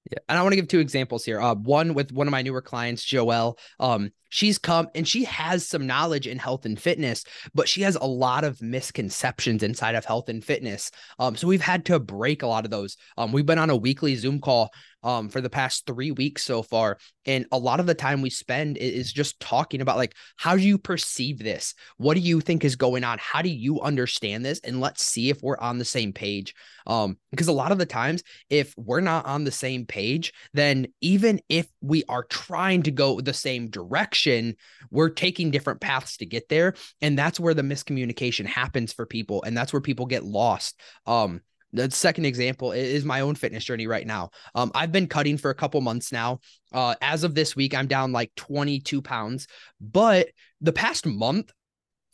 Yeah. 0.09 0.17
And 0.29 0.39
I 0.39 0.41
want 0.41 0.53
to 0.53 0.55
give 0.55 0.67
two 0.67 0.79
examples 0.79 1.23
here. 1.23 1.39
Uh, 1.39 1.53
one 1.53 1.93
with 1.93 2.11
one 2.11 2.27
of 2.27 2.31
my 2.31 2.41
newer 2.41 2.61
clients, 2.61 3.05
Joelle. 3.05 3.57
Um, 3.79 4.11
she's 4.29 4.57
come 4.57 4.87
and 4.95 5.07
she 5.07 5.25
has 5.25 5.67
some 5.67 5.85
knowledge 5.85 6.25
in 6.25 6.39
health 6.39 6.65
and 6.65 6.79
fitness, 6.79 7.23
but 7.53 7.69
she 7.69 7.81
has 7.83 7.95
a 7.95 8.05
lot 8.05 8.43
of 8.43 8.61
misconceptions 8.61 9.61
inside 9.61 9.93
of 9.93 10.05
health 10.05 10.27
and 10.27 10.43
fitness. 10.43 10.89
Um, 11.19 11.35
so 11.35 11.47
we've 11.47 11.61
had 11.61 11.85
to 11.85 11.99
break 11.99 12.41
a 12.41 12.47
lot 12.47 12.65
of 12.65 12.71
those. 12.71 12.97
Um, 13.17 13.31
we've 13.31 13.45
been 13.45 13.59
on 13.59 13.69
a 13.69 13.75
weekly 13.75 14.15
Zoom 14.15 14.39
call 14.39 14.71
um, 15.03 15.29
for 15.29 15.41
the 15.41 15.49
past 15.49 15.85
three 15.85 16.11
weeks 16.11 16.43
so 16.43 16.61
far. 16.61 16.97
And 17.25 17.45
a 17.51 17.57
lot 17.57 17.79
of 17.79 17.85
the 17.85 17.93
time 17.93 18.21
we 18.21 18.29
spend 18.29 18.77
is 18.77 19.13
just 19.13 19.39
talking 19.39 19.81
about 19.81 19.97
like, 19.97 20.15
how 20.37 20.55
do 20.55 20.61
you 20.61 20.77
perceive 20.77 21.39
this? 21.39 21.73
What 21.97 22.15
do 22.15 22.19
you 22.19 22.41
think 22.41 22.63
is 22.63 22.75
going 22.75 23.03
on? 23.03 23.17
How 23.19 23.41
do 23.41 23.49
you 23.49 23.81
understand 23.81 24.43
this? 24.43 24.59
And 24.63 24.81
let's 24.81 25.03
see 25.03 25.29
if 25.29 25.41
we're 25.41 25.57
on 25.59 25.77
the 25.77 25.85
same 25.85 26.13
page. 26.13 26.55
Um, 26.87 27.17
because 27.29 27.47
a 27.47 27.53
lot 27.53 27.71
of 27.71 27.77
the 27.77 27.85
times, 27.85 28.23
if 28.49 28.73
we're 28.77 29.01
not 29.01 29.25
on 29.25 29.43
the 29.43 29.51
same 29.51 29.85
page, 29.85 30.33
then 30.53 30.87
even 31.01 31.39
if 31.47 31.67
we 31.81 32.03
are 32.09 32.23
trying 32.23 32.83
to 32.83 32.91
go 32.91 33.21
the 33.21 33.33
same 33.33 33.69
direction, 33.69 34.55
we're 34.89 35.09
taking 35.09 35.51
different 35.51 35.79
paths 35.79 36.17
to 36.17 36.25
get 36.25 36.49
there. 36.49 36.73
And 37.01 37.17
that's 37.17 37.39
where 37.39 37.53
the 37.53 37.61
miscommunication 37.61 38.45
happens 38.45 38.93
for 38.93 39.05
people. 39.05 39.43
And 39.43 39.55
that's 39.55 39.71
where 39.71 39.81
people 39.81 40.05
get 40.05 40.23
lost. 40.23 40.79
Um, 41.05 41.41
the 41.73 41.89
second 41.91 42.25
example 42.25 42.71
is 42.71 43.05
my 43.05 43.21
own 43.21 43.36
fitness 43.36 43.63
journey 43.63 43.88
right 43.88 44.05
now. 44.05 44.29
Um, 44.55 44.71
I've 44.75 44.91
been 44.91 45.07
cutting 45.07 45.38
for 45.38 45.51
a 45.51 45.55
couple 45.55 45.81
months 45.81 46.12
now. 46.12 46.39
Uh, 46.71 46.95
as 47.01 47.23
of 47.23 47.36
this 47.36 47.55
week, 47.55 47.75
I'm 47.75 47.88
down 47.88 48.12
like 48.12 48.31
22 48.36 49.01
pounds, 49.01 49.47
but 49.79 50.27
the 50.60 50.73
past 50.73 51.05
month, 51.05 51.51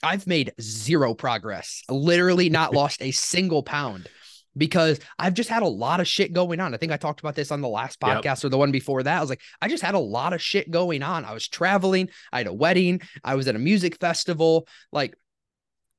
I've 0.03 0.27
made 0.27 0.53
zero 0.61 1.13
progress. 1.13 1.83
Literally, 1.89 2.49
not 2.49 2.73
lost 2.73 3.01
a 3.01 3.11
single 3.11 3.63
pound 3.63 4.07
because 4.55 4.99
I've 5.19 5.33
just 5.33 5.49
had 5.49 5.63
a 5.63 5.67
lot 5.67 5.99
of 5.99 6.07
shit 6.07 6.33
going 6.33 6.59
on. 6.59 6.73
I 6.73 6.77
think 6.77 6.91
I 6.91 6.97
talked 6.97 7.19
about 7.19 7.35
this 7.35 7.51
on 7.51 7.61
the 7.61 7.67
last 7.67 7.99
podcast 7.99 8.23
yep. 8.23 8.45
or 8.45 8.49
the 8.49 8.57
one 8.57 8.71
before 8.71 9.03
that. 9.03 9.17
I 9.17 9.21
was 9.21 9.29
like, 9.29 9.41
I 9.61 9.67
just 9.67 9.83
had 9.83 9.95
a 9.95 9.99
lot 9.99 10.33
of 10.33 10.41
shit 10.41 10.71
going 10.71 11.03
on. 11.03 11.25
I 11.25 11.33
was 11.33 11.47
traveling, 11.47 12.09
I 12.31 12.39
had 12.39 12.47
a 12.47 12.53
wedding, 12.53 13.01
I 13.23 13.35
was 13.35 13.47
at 13.47 13.55
a 13.55 13.59
music 13.59 13.99
festival. 13.99 14.67
Like, 14.91 15.15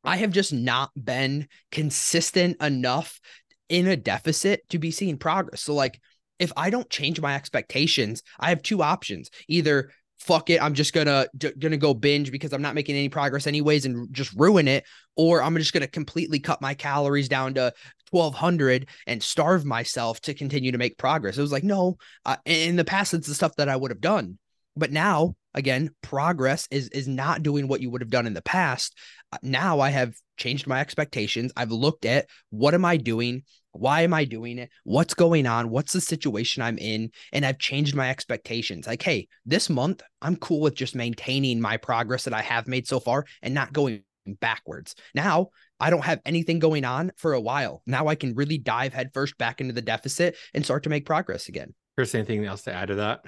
I 0.05 0.17
have 0.17 0.31
just 0.31 0.53
not 0.53 0.91
been 0.97 1.49
consistent 1.71 2.63
enough 2.63 3.21
in 3.69 3.87
a 3.87 3.97
deficit 3.97 4.69
to 4.71 4.79
be 4.79 4.91
seeing 4.91 5.19
progress. 5.19 5.63
So 5.63 5.75
like 5.75 6.01
if 6.39 6.53
I 6.57 6.71
don't 6.71 6.89
change 6.89 7.21
my 7.21 7.35
expectations, 7.35 8.23
I 8.39 8.51
have 8.51 8.63
two 8.63 8.83
options. 8.83 9.31
Either 9.49 9.91
fuck 10.19 10.51
it, 10.51 10.63
I'm 10.63 10.75
just 10.75 10.93
gonna 10.93 11.27
d- 11.37 11.53
gonna 11.59 11.77
go 11.77 11.95
binge 11.95 12.31
because 12.31 12.53
I'm 12.53 12.63
not 12.63 12.75
making 12.75 12.97
any 12.97 13.09
progress 13.09 13.47
anyways 13.47 13.87
and 13.87 14.13
just 14.13 14.33
ruin 14.35 14.69
it, 14.69 14.85
or 15.17 15.43
I'm 15.43 15.57
just 15.57 15.73
gonna 15.73 15.87
completely 15.87 16.41
cut 16.41 16.61
my 16.61 16.75
calories 16.75 17.29
down 17.29 17.55
to 17.55 17.73
1200 18.11 18.89
and 19.07 19.23
starve 19.23 19.65
myself 19.65 20.21
to 20.23 20.35
continue 20.35 20.73
to 20.73 20.79
make 20.79 20.99
progress. 20.99 21.39
It 21.39 21.43
was 21.43 21.53
like, 21.53 21.65
no, 21.65 21.99
uh, 22.25 22.37
in 22.45 22.77
the 22.77 22.85
past, 22.85 23.15
it's 23.15 23.29
the 23.29 23.35
stuff 23.35 23.55
that 23.57 23.69
I 23.69 23.77
would 23.77 23.91
have 23.91 24.01
done. 24.01 24.39
But 24.77 24.93
now, 24.93 25.35
again, 25.55 25.91
progress 26.03 26.69
is 26.71 26.89
is 26.89 27.09
not 27.09 27.43
doing 27.43 27.69
what 27.69 27.81
you 27.81 27.91
would 27.91 28.01
have 28.01 28.11
done 28.11 28.27
in 28.27 28.35
the 28.35 28.43
past. 28.43 28.97
Uh, 29.33 29.39
now 29.43 29.81
I 29.81 29.91
have 29.91 30.15
changed 30.39 30.67
my 30.67 30.81
expectations. 30.81 31.53
I've 31.57 31.71
looked 31.71 32.05
at 32.05 32.27
what 32.51 32.75
am 32.75 32.85
I 32.85 32.97
doing? 32.97 33.43
Why 33.73 34.01
am 34.03 34.15
I 34.15 34.25
doing 34.25 34.59
it? 34.59 34.71
What's 34.85 35.15
going 35.15 35.47
on? 35.47 35.71
What's 35.71 35.93
the 35.93 36.01
situation 36.01 36.63
I'm 36.63 36.79
in? 36.79 37.11
And 37.33 37.45
I've 37.45 37.59
changed 37.59 37.95
my 37.95 38.09
expectations. 38.11 38.87
Like, 38.87 39.03
hey, 39.03 39.29
this 39.45 39.69
month, 39.69 40.03
I'm 40.23 40.37
cool 40.37 40.61
with 40.61 40.75
just 40.75 40.95
maintaining 40.95 41.61
my 41.61 41.77
progress 41.77 42.25
that 42.25 42.35
I 42.35 42.43
have 42.43 42.67
made 42.67 42.89
so 42.89 42.99
far 42.99 43.27
and 43.43 43.55
not 43.55 43.73
going 43.73 44.03
backwards. 44.41 44.95
Now, 45.15 45.49
I 45.81 45.91
don't 45.91 46.05
have 46.05 46.21
anything 46.27 46.59
going 46.59 46.85
on 46.85 47.13
for 47.17 47.35
a 47.35 47.41
while. 47.41 47.83
Now 47.87 48.09
I 48.09 48.15
can 48.15 48.35
really 48.35 48.59
dive 48.59 48.93
headfirst 48.93 49.39
back 49.39 49.61
into 49.61 49.75
the 49.75 49.83
deficit 49.83 50.37
and 50.55 50.65
start 50.65 50.83
to 50.85 50.91
make 50.91 51.07
progress 51.07 51.49
again. 51.49 51.75
Chris, 51.97 52.15
anything 52.15 52.45
else 52.45 52.63
to 52.63 52.73
add 52.73 52.89
to 52.89 52.97
that? 52.97 53.21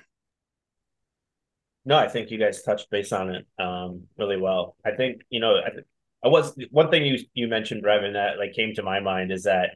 No, 1.84 1.96
I 1.96 2.08
think 2.08 2.30
you 2.30 2.38
guys 2.38 2.62
touched 2.62 2.90
base 2.90 3.12
on 3.12 3.30
it 3.30 3.46
um, 3.58 4.02
really 4.18 4.36
well. 4.36 4.76
I 4.84 4.90
think 4.92 5.22
you 5.30 5.40
know, 5.40 5.54
I, 5.54 5.70
I 6.24 6.28
was 6.28 6.54
one 6.70 6.90
thing 6.90 7.04
you 7.04 7.18
you 7.35 7.48
mentioned, 7.48 7.83
Brevin, 7.83 8.12
that 8.12 8.38
like 8.38 8.52
came 8.52 8.74
to 8.74 8.83
my 8.83 9.00
mind 9.00 9.33
is 9.33 9.44
that 9.44 9.70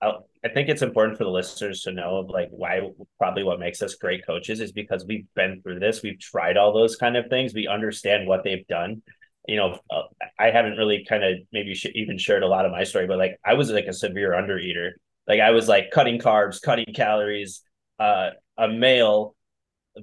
I, 0.00 0.12
I 0.44 0.48
think 0.48 0.68
it's 0.68 0.82
important 0.82 1.18
for 1.18 1.24
the 1.24 1.30
listeners 1.30 1.82
to 1.82 1.92
know 1.92 2.16
of 2.16 2.28
like 2.28 2.48
why 2.50 2.80
probably 3.18 3.42
what 3.42 3.60
makes 3.60 3.82
us 3.82 3.94
great 3.94 4.26
coaches 4.26 4.60
is 4.60 4.72
because 4.72 5.04
we've 5.06 5.26
been 5.34 5.60
through 5.62 5.80
this, 5.80 6.02
we've 6.02 6.18
tried 6.20 6.56
all 6.56 6.72
those 6.72 6.96
kind 6.96 7.16
of 7.16 7.28
things, 7.28 7.54
we 7.54 7.66
understand 7.66 8.26
what 8.26 8.44
they've 8.44 8.66
done. 8.66 9.02
You 9.48 9.56
know, 9.56 9.78
uh, 9.90 10.02
I 10.38 10.50
haven't 10.50 10.76
really 10.76 11.04
kind 11.08 11.24
of 11.24 11.38
maybe 11.52 11.74
sh- 11.74 11.86
even 11.94 12.18
shared 12.18 12.42
a 12.42 12.48
lot 12.48 12.66
of 12.66 12.72
my 12.72 12.84
story, 12.84 13.06
but 13.06 13.18
like 13.18 13.38
I 13.44 13.54
was 13.54 13.70
like 13.70 13.86
a 13.86 13.92
severe 13.92 14.34
under 14.34 14.58
eater. 14.58 14.98
Like 15.28 15.40
I 15.40 15.50
was 15.50 15.68
like 15.68 15.90
cutting 15.92 16.18
carbs, 16.18 16.60
cutting 16.60 16.92
calories. 16.94 17.62
Uh, 17.98 18.30
a 18.58 18.68
male 18.68 19.34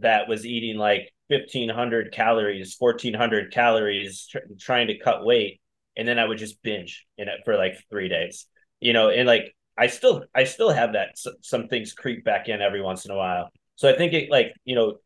that 0.02 0.28
was 0.28 0.46
eating 0.46 0.78
like 0.78 1.12
1500 1.28 2.12
calories 2.12 2.76
1400 2.80 3.52
calories 3.52 4.28
tr- 4.30 4.40
trying 4.60 4.88
to 4.88 4.98
cut 4.98 5.26
weight 5.26 5.60
and 5.98 6.08
then 6.08 6.20
i 6.20 6.26
would 6.26 6.38
just 6.38 6.62
binge 6.64 7.06
in 7.18 7.28
it 7.28 7.42
for 7.46 7.58
like 7.58 7.76
three 7.90 8.10
days. 8.10 8.48
You 8.80 8.94
know 8.94 9.10
and 9.10 9.28
like 9.28 9.56
i 9.78 9.88
still 9.88 10.26
i 10.36 10.44
still 10.44 10.72
have 10.72 10.94
that 10.94 11.18
some 11.42 11.68
things 11.68 11.94
creep 11.94 12.24
back 12.26 12.50
in 12.50 12.62
every 12.62 12.82
once 12.82 13.06
in 13.06 13.12
a 13.12 13.18
while. 13.18 13.50
So 13.76 13.90
i 13.90 13.96
think 13.98 14.14
it 14.14 14.30
like 14.30 14.54
you 14.66 14.76
know 14.76 14.98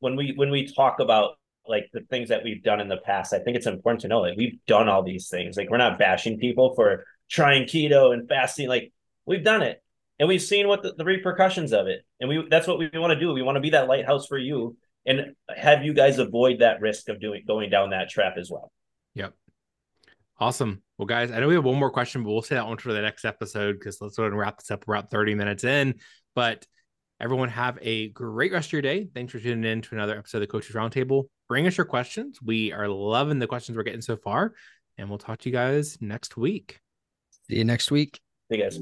when 0.00 0.16
we 0.16 0.32
when 0.36 0.50
we 0.50 0.72
talk 0.72 1.00
about 1.00 1.36
like 1.66 1.88
the 1.92 2.00
things 2.10 2.30
that 2.30 2.42
we've 2.42 2.64
done 2.64 2.80
in 2.80 2.88
the 2.88 2.96
past 2.96 3.32
i 3.32 3.38
think 3.38 3.56
it's 3.56 3.68
important 3.68 4.00
to 4.00 4.08
know 4.08 4.24
that 4.24 4.36
we've 4.36 4.58
done 4.66 4.88
all 4.88 5.02
these 5.02 5.28
things. 5.28 5.56
Like 5.56 5.70
we're 5.70 5.76
not 5.76 5.98
bashing 5.98 6.38
people 6.38 6.74
for 6.74 7.04
trying 7.32 7.64
keto 7.64 8.12
and 8.12 8.28
fasting. 8.28 8.68
Like 8.68 8.92
we've 9.24 9.44
done 9.44 9.62
it 9.62 9.82
and 10.20 10.28
we've 10.28 10.42
seen 10.42 10.68
what 10.68 10.82
the, 10.82 10.94
the 10.96 11.04
repercussions 11.04 11.72
of 11.72 11.86
it. 11.86 12.04
And 12.20 12.28
we 12.28 12.46
that's 12.48 12.68
what 12.68 12.78
we 12.78 12.90
want 12.94 13.12
to 13.12 13.18
do. 13.18 13.32
We 13.32 13.42
want 13.42 13.56
to 13.56 13.60
be 13.60 13.70
that 13.70 13.88
lighthouse 13.88 14.26
for 14.26 14.38
you 14.38 14.76
and 15.04 15.34
have 15.54 15.82
you 15.82 15.94
guys 15.94 16.18
avoid 16.18 16.60
that 16.60 16.80
risk 16.80 17.08
of 17.08 17.20
doing 17.20 17.42
going 17.46 17.70
down 17.70 17.90
that 17.90 18.10
trap 18.10 18.34
as 18.36 18.50
well. 18.50 18.70
Yep. 19.14 19.34
Awesome. 20.42 20.82
Well, 20.98 21.06
guys, 21.06 21.30
I 21.30 21.38
know 21.38 21.46
we 21.46 21.54
have 21.54 21.62
one 21.62 21.78
more 21.78 21.92
question, 21.92 22.24
but 22.24 22.32
we'll 22.32 22.42
say 22.42 22.56
that 22.56 22.66
one 22.66 22.76
for 22.76 22.92
the 22.92 23.00
next 23.00 23.24
episode 23.24 23.74
because 23.74 24.00
let's 24.00 24.16
go 24.16 24.24
ahead 24.24 24.32
and 24.32 24.40
wrap 24.40 24.58
this 24.58 24.72
up 24.72 24.84
We're 24.88 24.96
about 24.96 25.08
30 25.08 25.36
minutes 25.36 25.62
in. 25.62 26.00
But 26.34 26.66
everyone 27.20 27.48
have 27.50 27.78
a 27.80 28.08
great 28.08 28.50
rest 28.50 28.70
of 28.70 28.72
your 28.72 28.82
day. 28.82 29.08
Thanks 29.14 29.30
for 29.30 29.38
tuning 29.38 29.70
in 29.70 29.82
to 29.82 29.94
another 29.94 30.18
episode 30.18 30.38
of 30.38 30.40
the 30.40 30.46
Coaches 30.48 30.74
Roundtable. 30.74 31.26
Bring 31.48 31.68
us 31.68 31.76
your 31.76 31.84
questions. 31.84 32.40
We 32.42 32.72
are 32.72 32.88
loving 32.88 33.38
the 33.38 33.46
questions 33.46 33.76
we're 33.76 33.84
getting 33.84 34.00
so 34.00 34.16
far. 34.16 34.54
And 34.98 35.08
we'll 35.08 35.18
talk 35.18 35.38
to 35.38 35.48
you 35.48 35.52
guys 35.52 35.96
next 36.00 36.36
week. 36.36 36.80
See 37.48 37.58
you 37.58 37.64
next 37.64 37.92
week. 37.92 38.20
See 38.50 38.58
you 38.58 38.62
guys. 38.64 38.78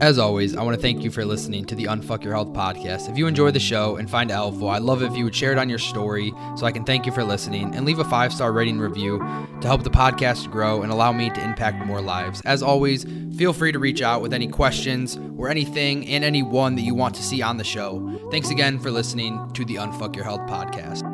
As 0.00 0.18
always, 0.18 0.56
I 0.56 0.62
want 0.64 0.74
to 0.74 0.82
thank 0.82 1.04
you 1.04 1.10
for 1.10 1.24
listening 1.24 1.64
to 1.66 1.74
the 1.76 1.84
Unfuck 1.84 2.24
Your 2.24 2.34
Health 2.34 2.52
podcast. 2.52 3.08
If 3.08 3.16
you 3.16 3.28
enjoy 3.28 3.52
the 3.52 3.60
show 3.60 3.96
and 3.96 4.10
find 4.10 4.28
it 4.28 4.34
helpful, 4.34 4.68
I'd 4.68 4.82
love 4.82 5.02
if 5.02 5.16
you 5.16 5.22
would 5.22 5.36
share 5.36 5.52
it 5.52 5.58
on 5.58 5.68
your 5.68 5.78
story 5.78 6.32
so 6.56 6.66
I 6.66 6.72
can 6.72 6.84
thank 6.84 7.06
you 7.06 7.12
for 7.12 7.22
listening 7.22 7.74
and 7.76 7.86
leave 7.86 8.00
a 8.00 8.04
five 8.04 8.32
star 8.32 8.52
rating 8.52 8.80
review 8.80 9.18
to 9.60 9.66
help 9.68 9.84
the 9.84 9.90
podcast 9.90 10.50
grow 10.50 10.82
and 10.82 10.90
allow 10.90 11.12
me 11.12 11.30
to 11.30 11.44
impact 11.44 11.86
more 11.86 12.00
lives. 12.02 12.42
As 12.44 12.60
always, 12.60 13.04
feel 13.36 13.52
free 13.52 13.70
to 13.70 13.78
reach 13.78 14.02
out 14.02 14.20
with 14.20 14.34
any 14.34 14.48
questions 14.48 15.16
or 15.38 15.48
anything 15.48 16.08
and 16.08 16.24
anyone 16.24 16.74
that 16.74 16.82
you 16.82 16.94
want 16.96 17.14
to 17.14 17.22
see 17.22 17.40
on 17.40 17.56
the 17.56 17.64
show. 17.64 18.28
Thanks 18.32 18.50
again 18.50 18.80
for 18.80 18.90
listening 18.90 19.48
to 19.54 19.64
the 19.64 19.76
Unfuck 19.76 20.16
Your 20.16 20.24
Health 20.24 20.42
podcast. 20.42 21.08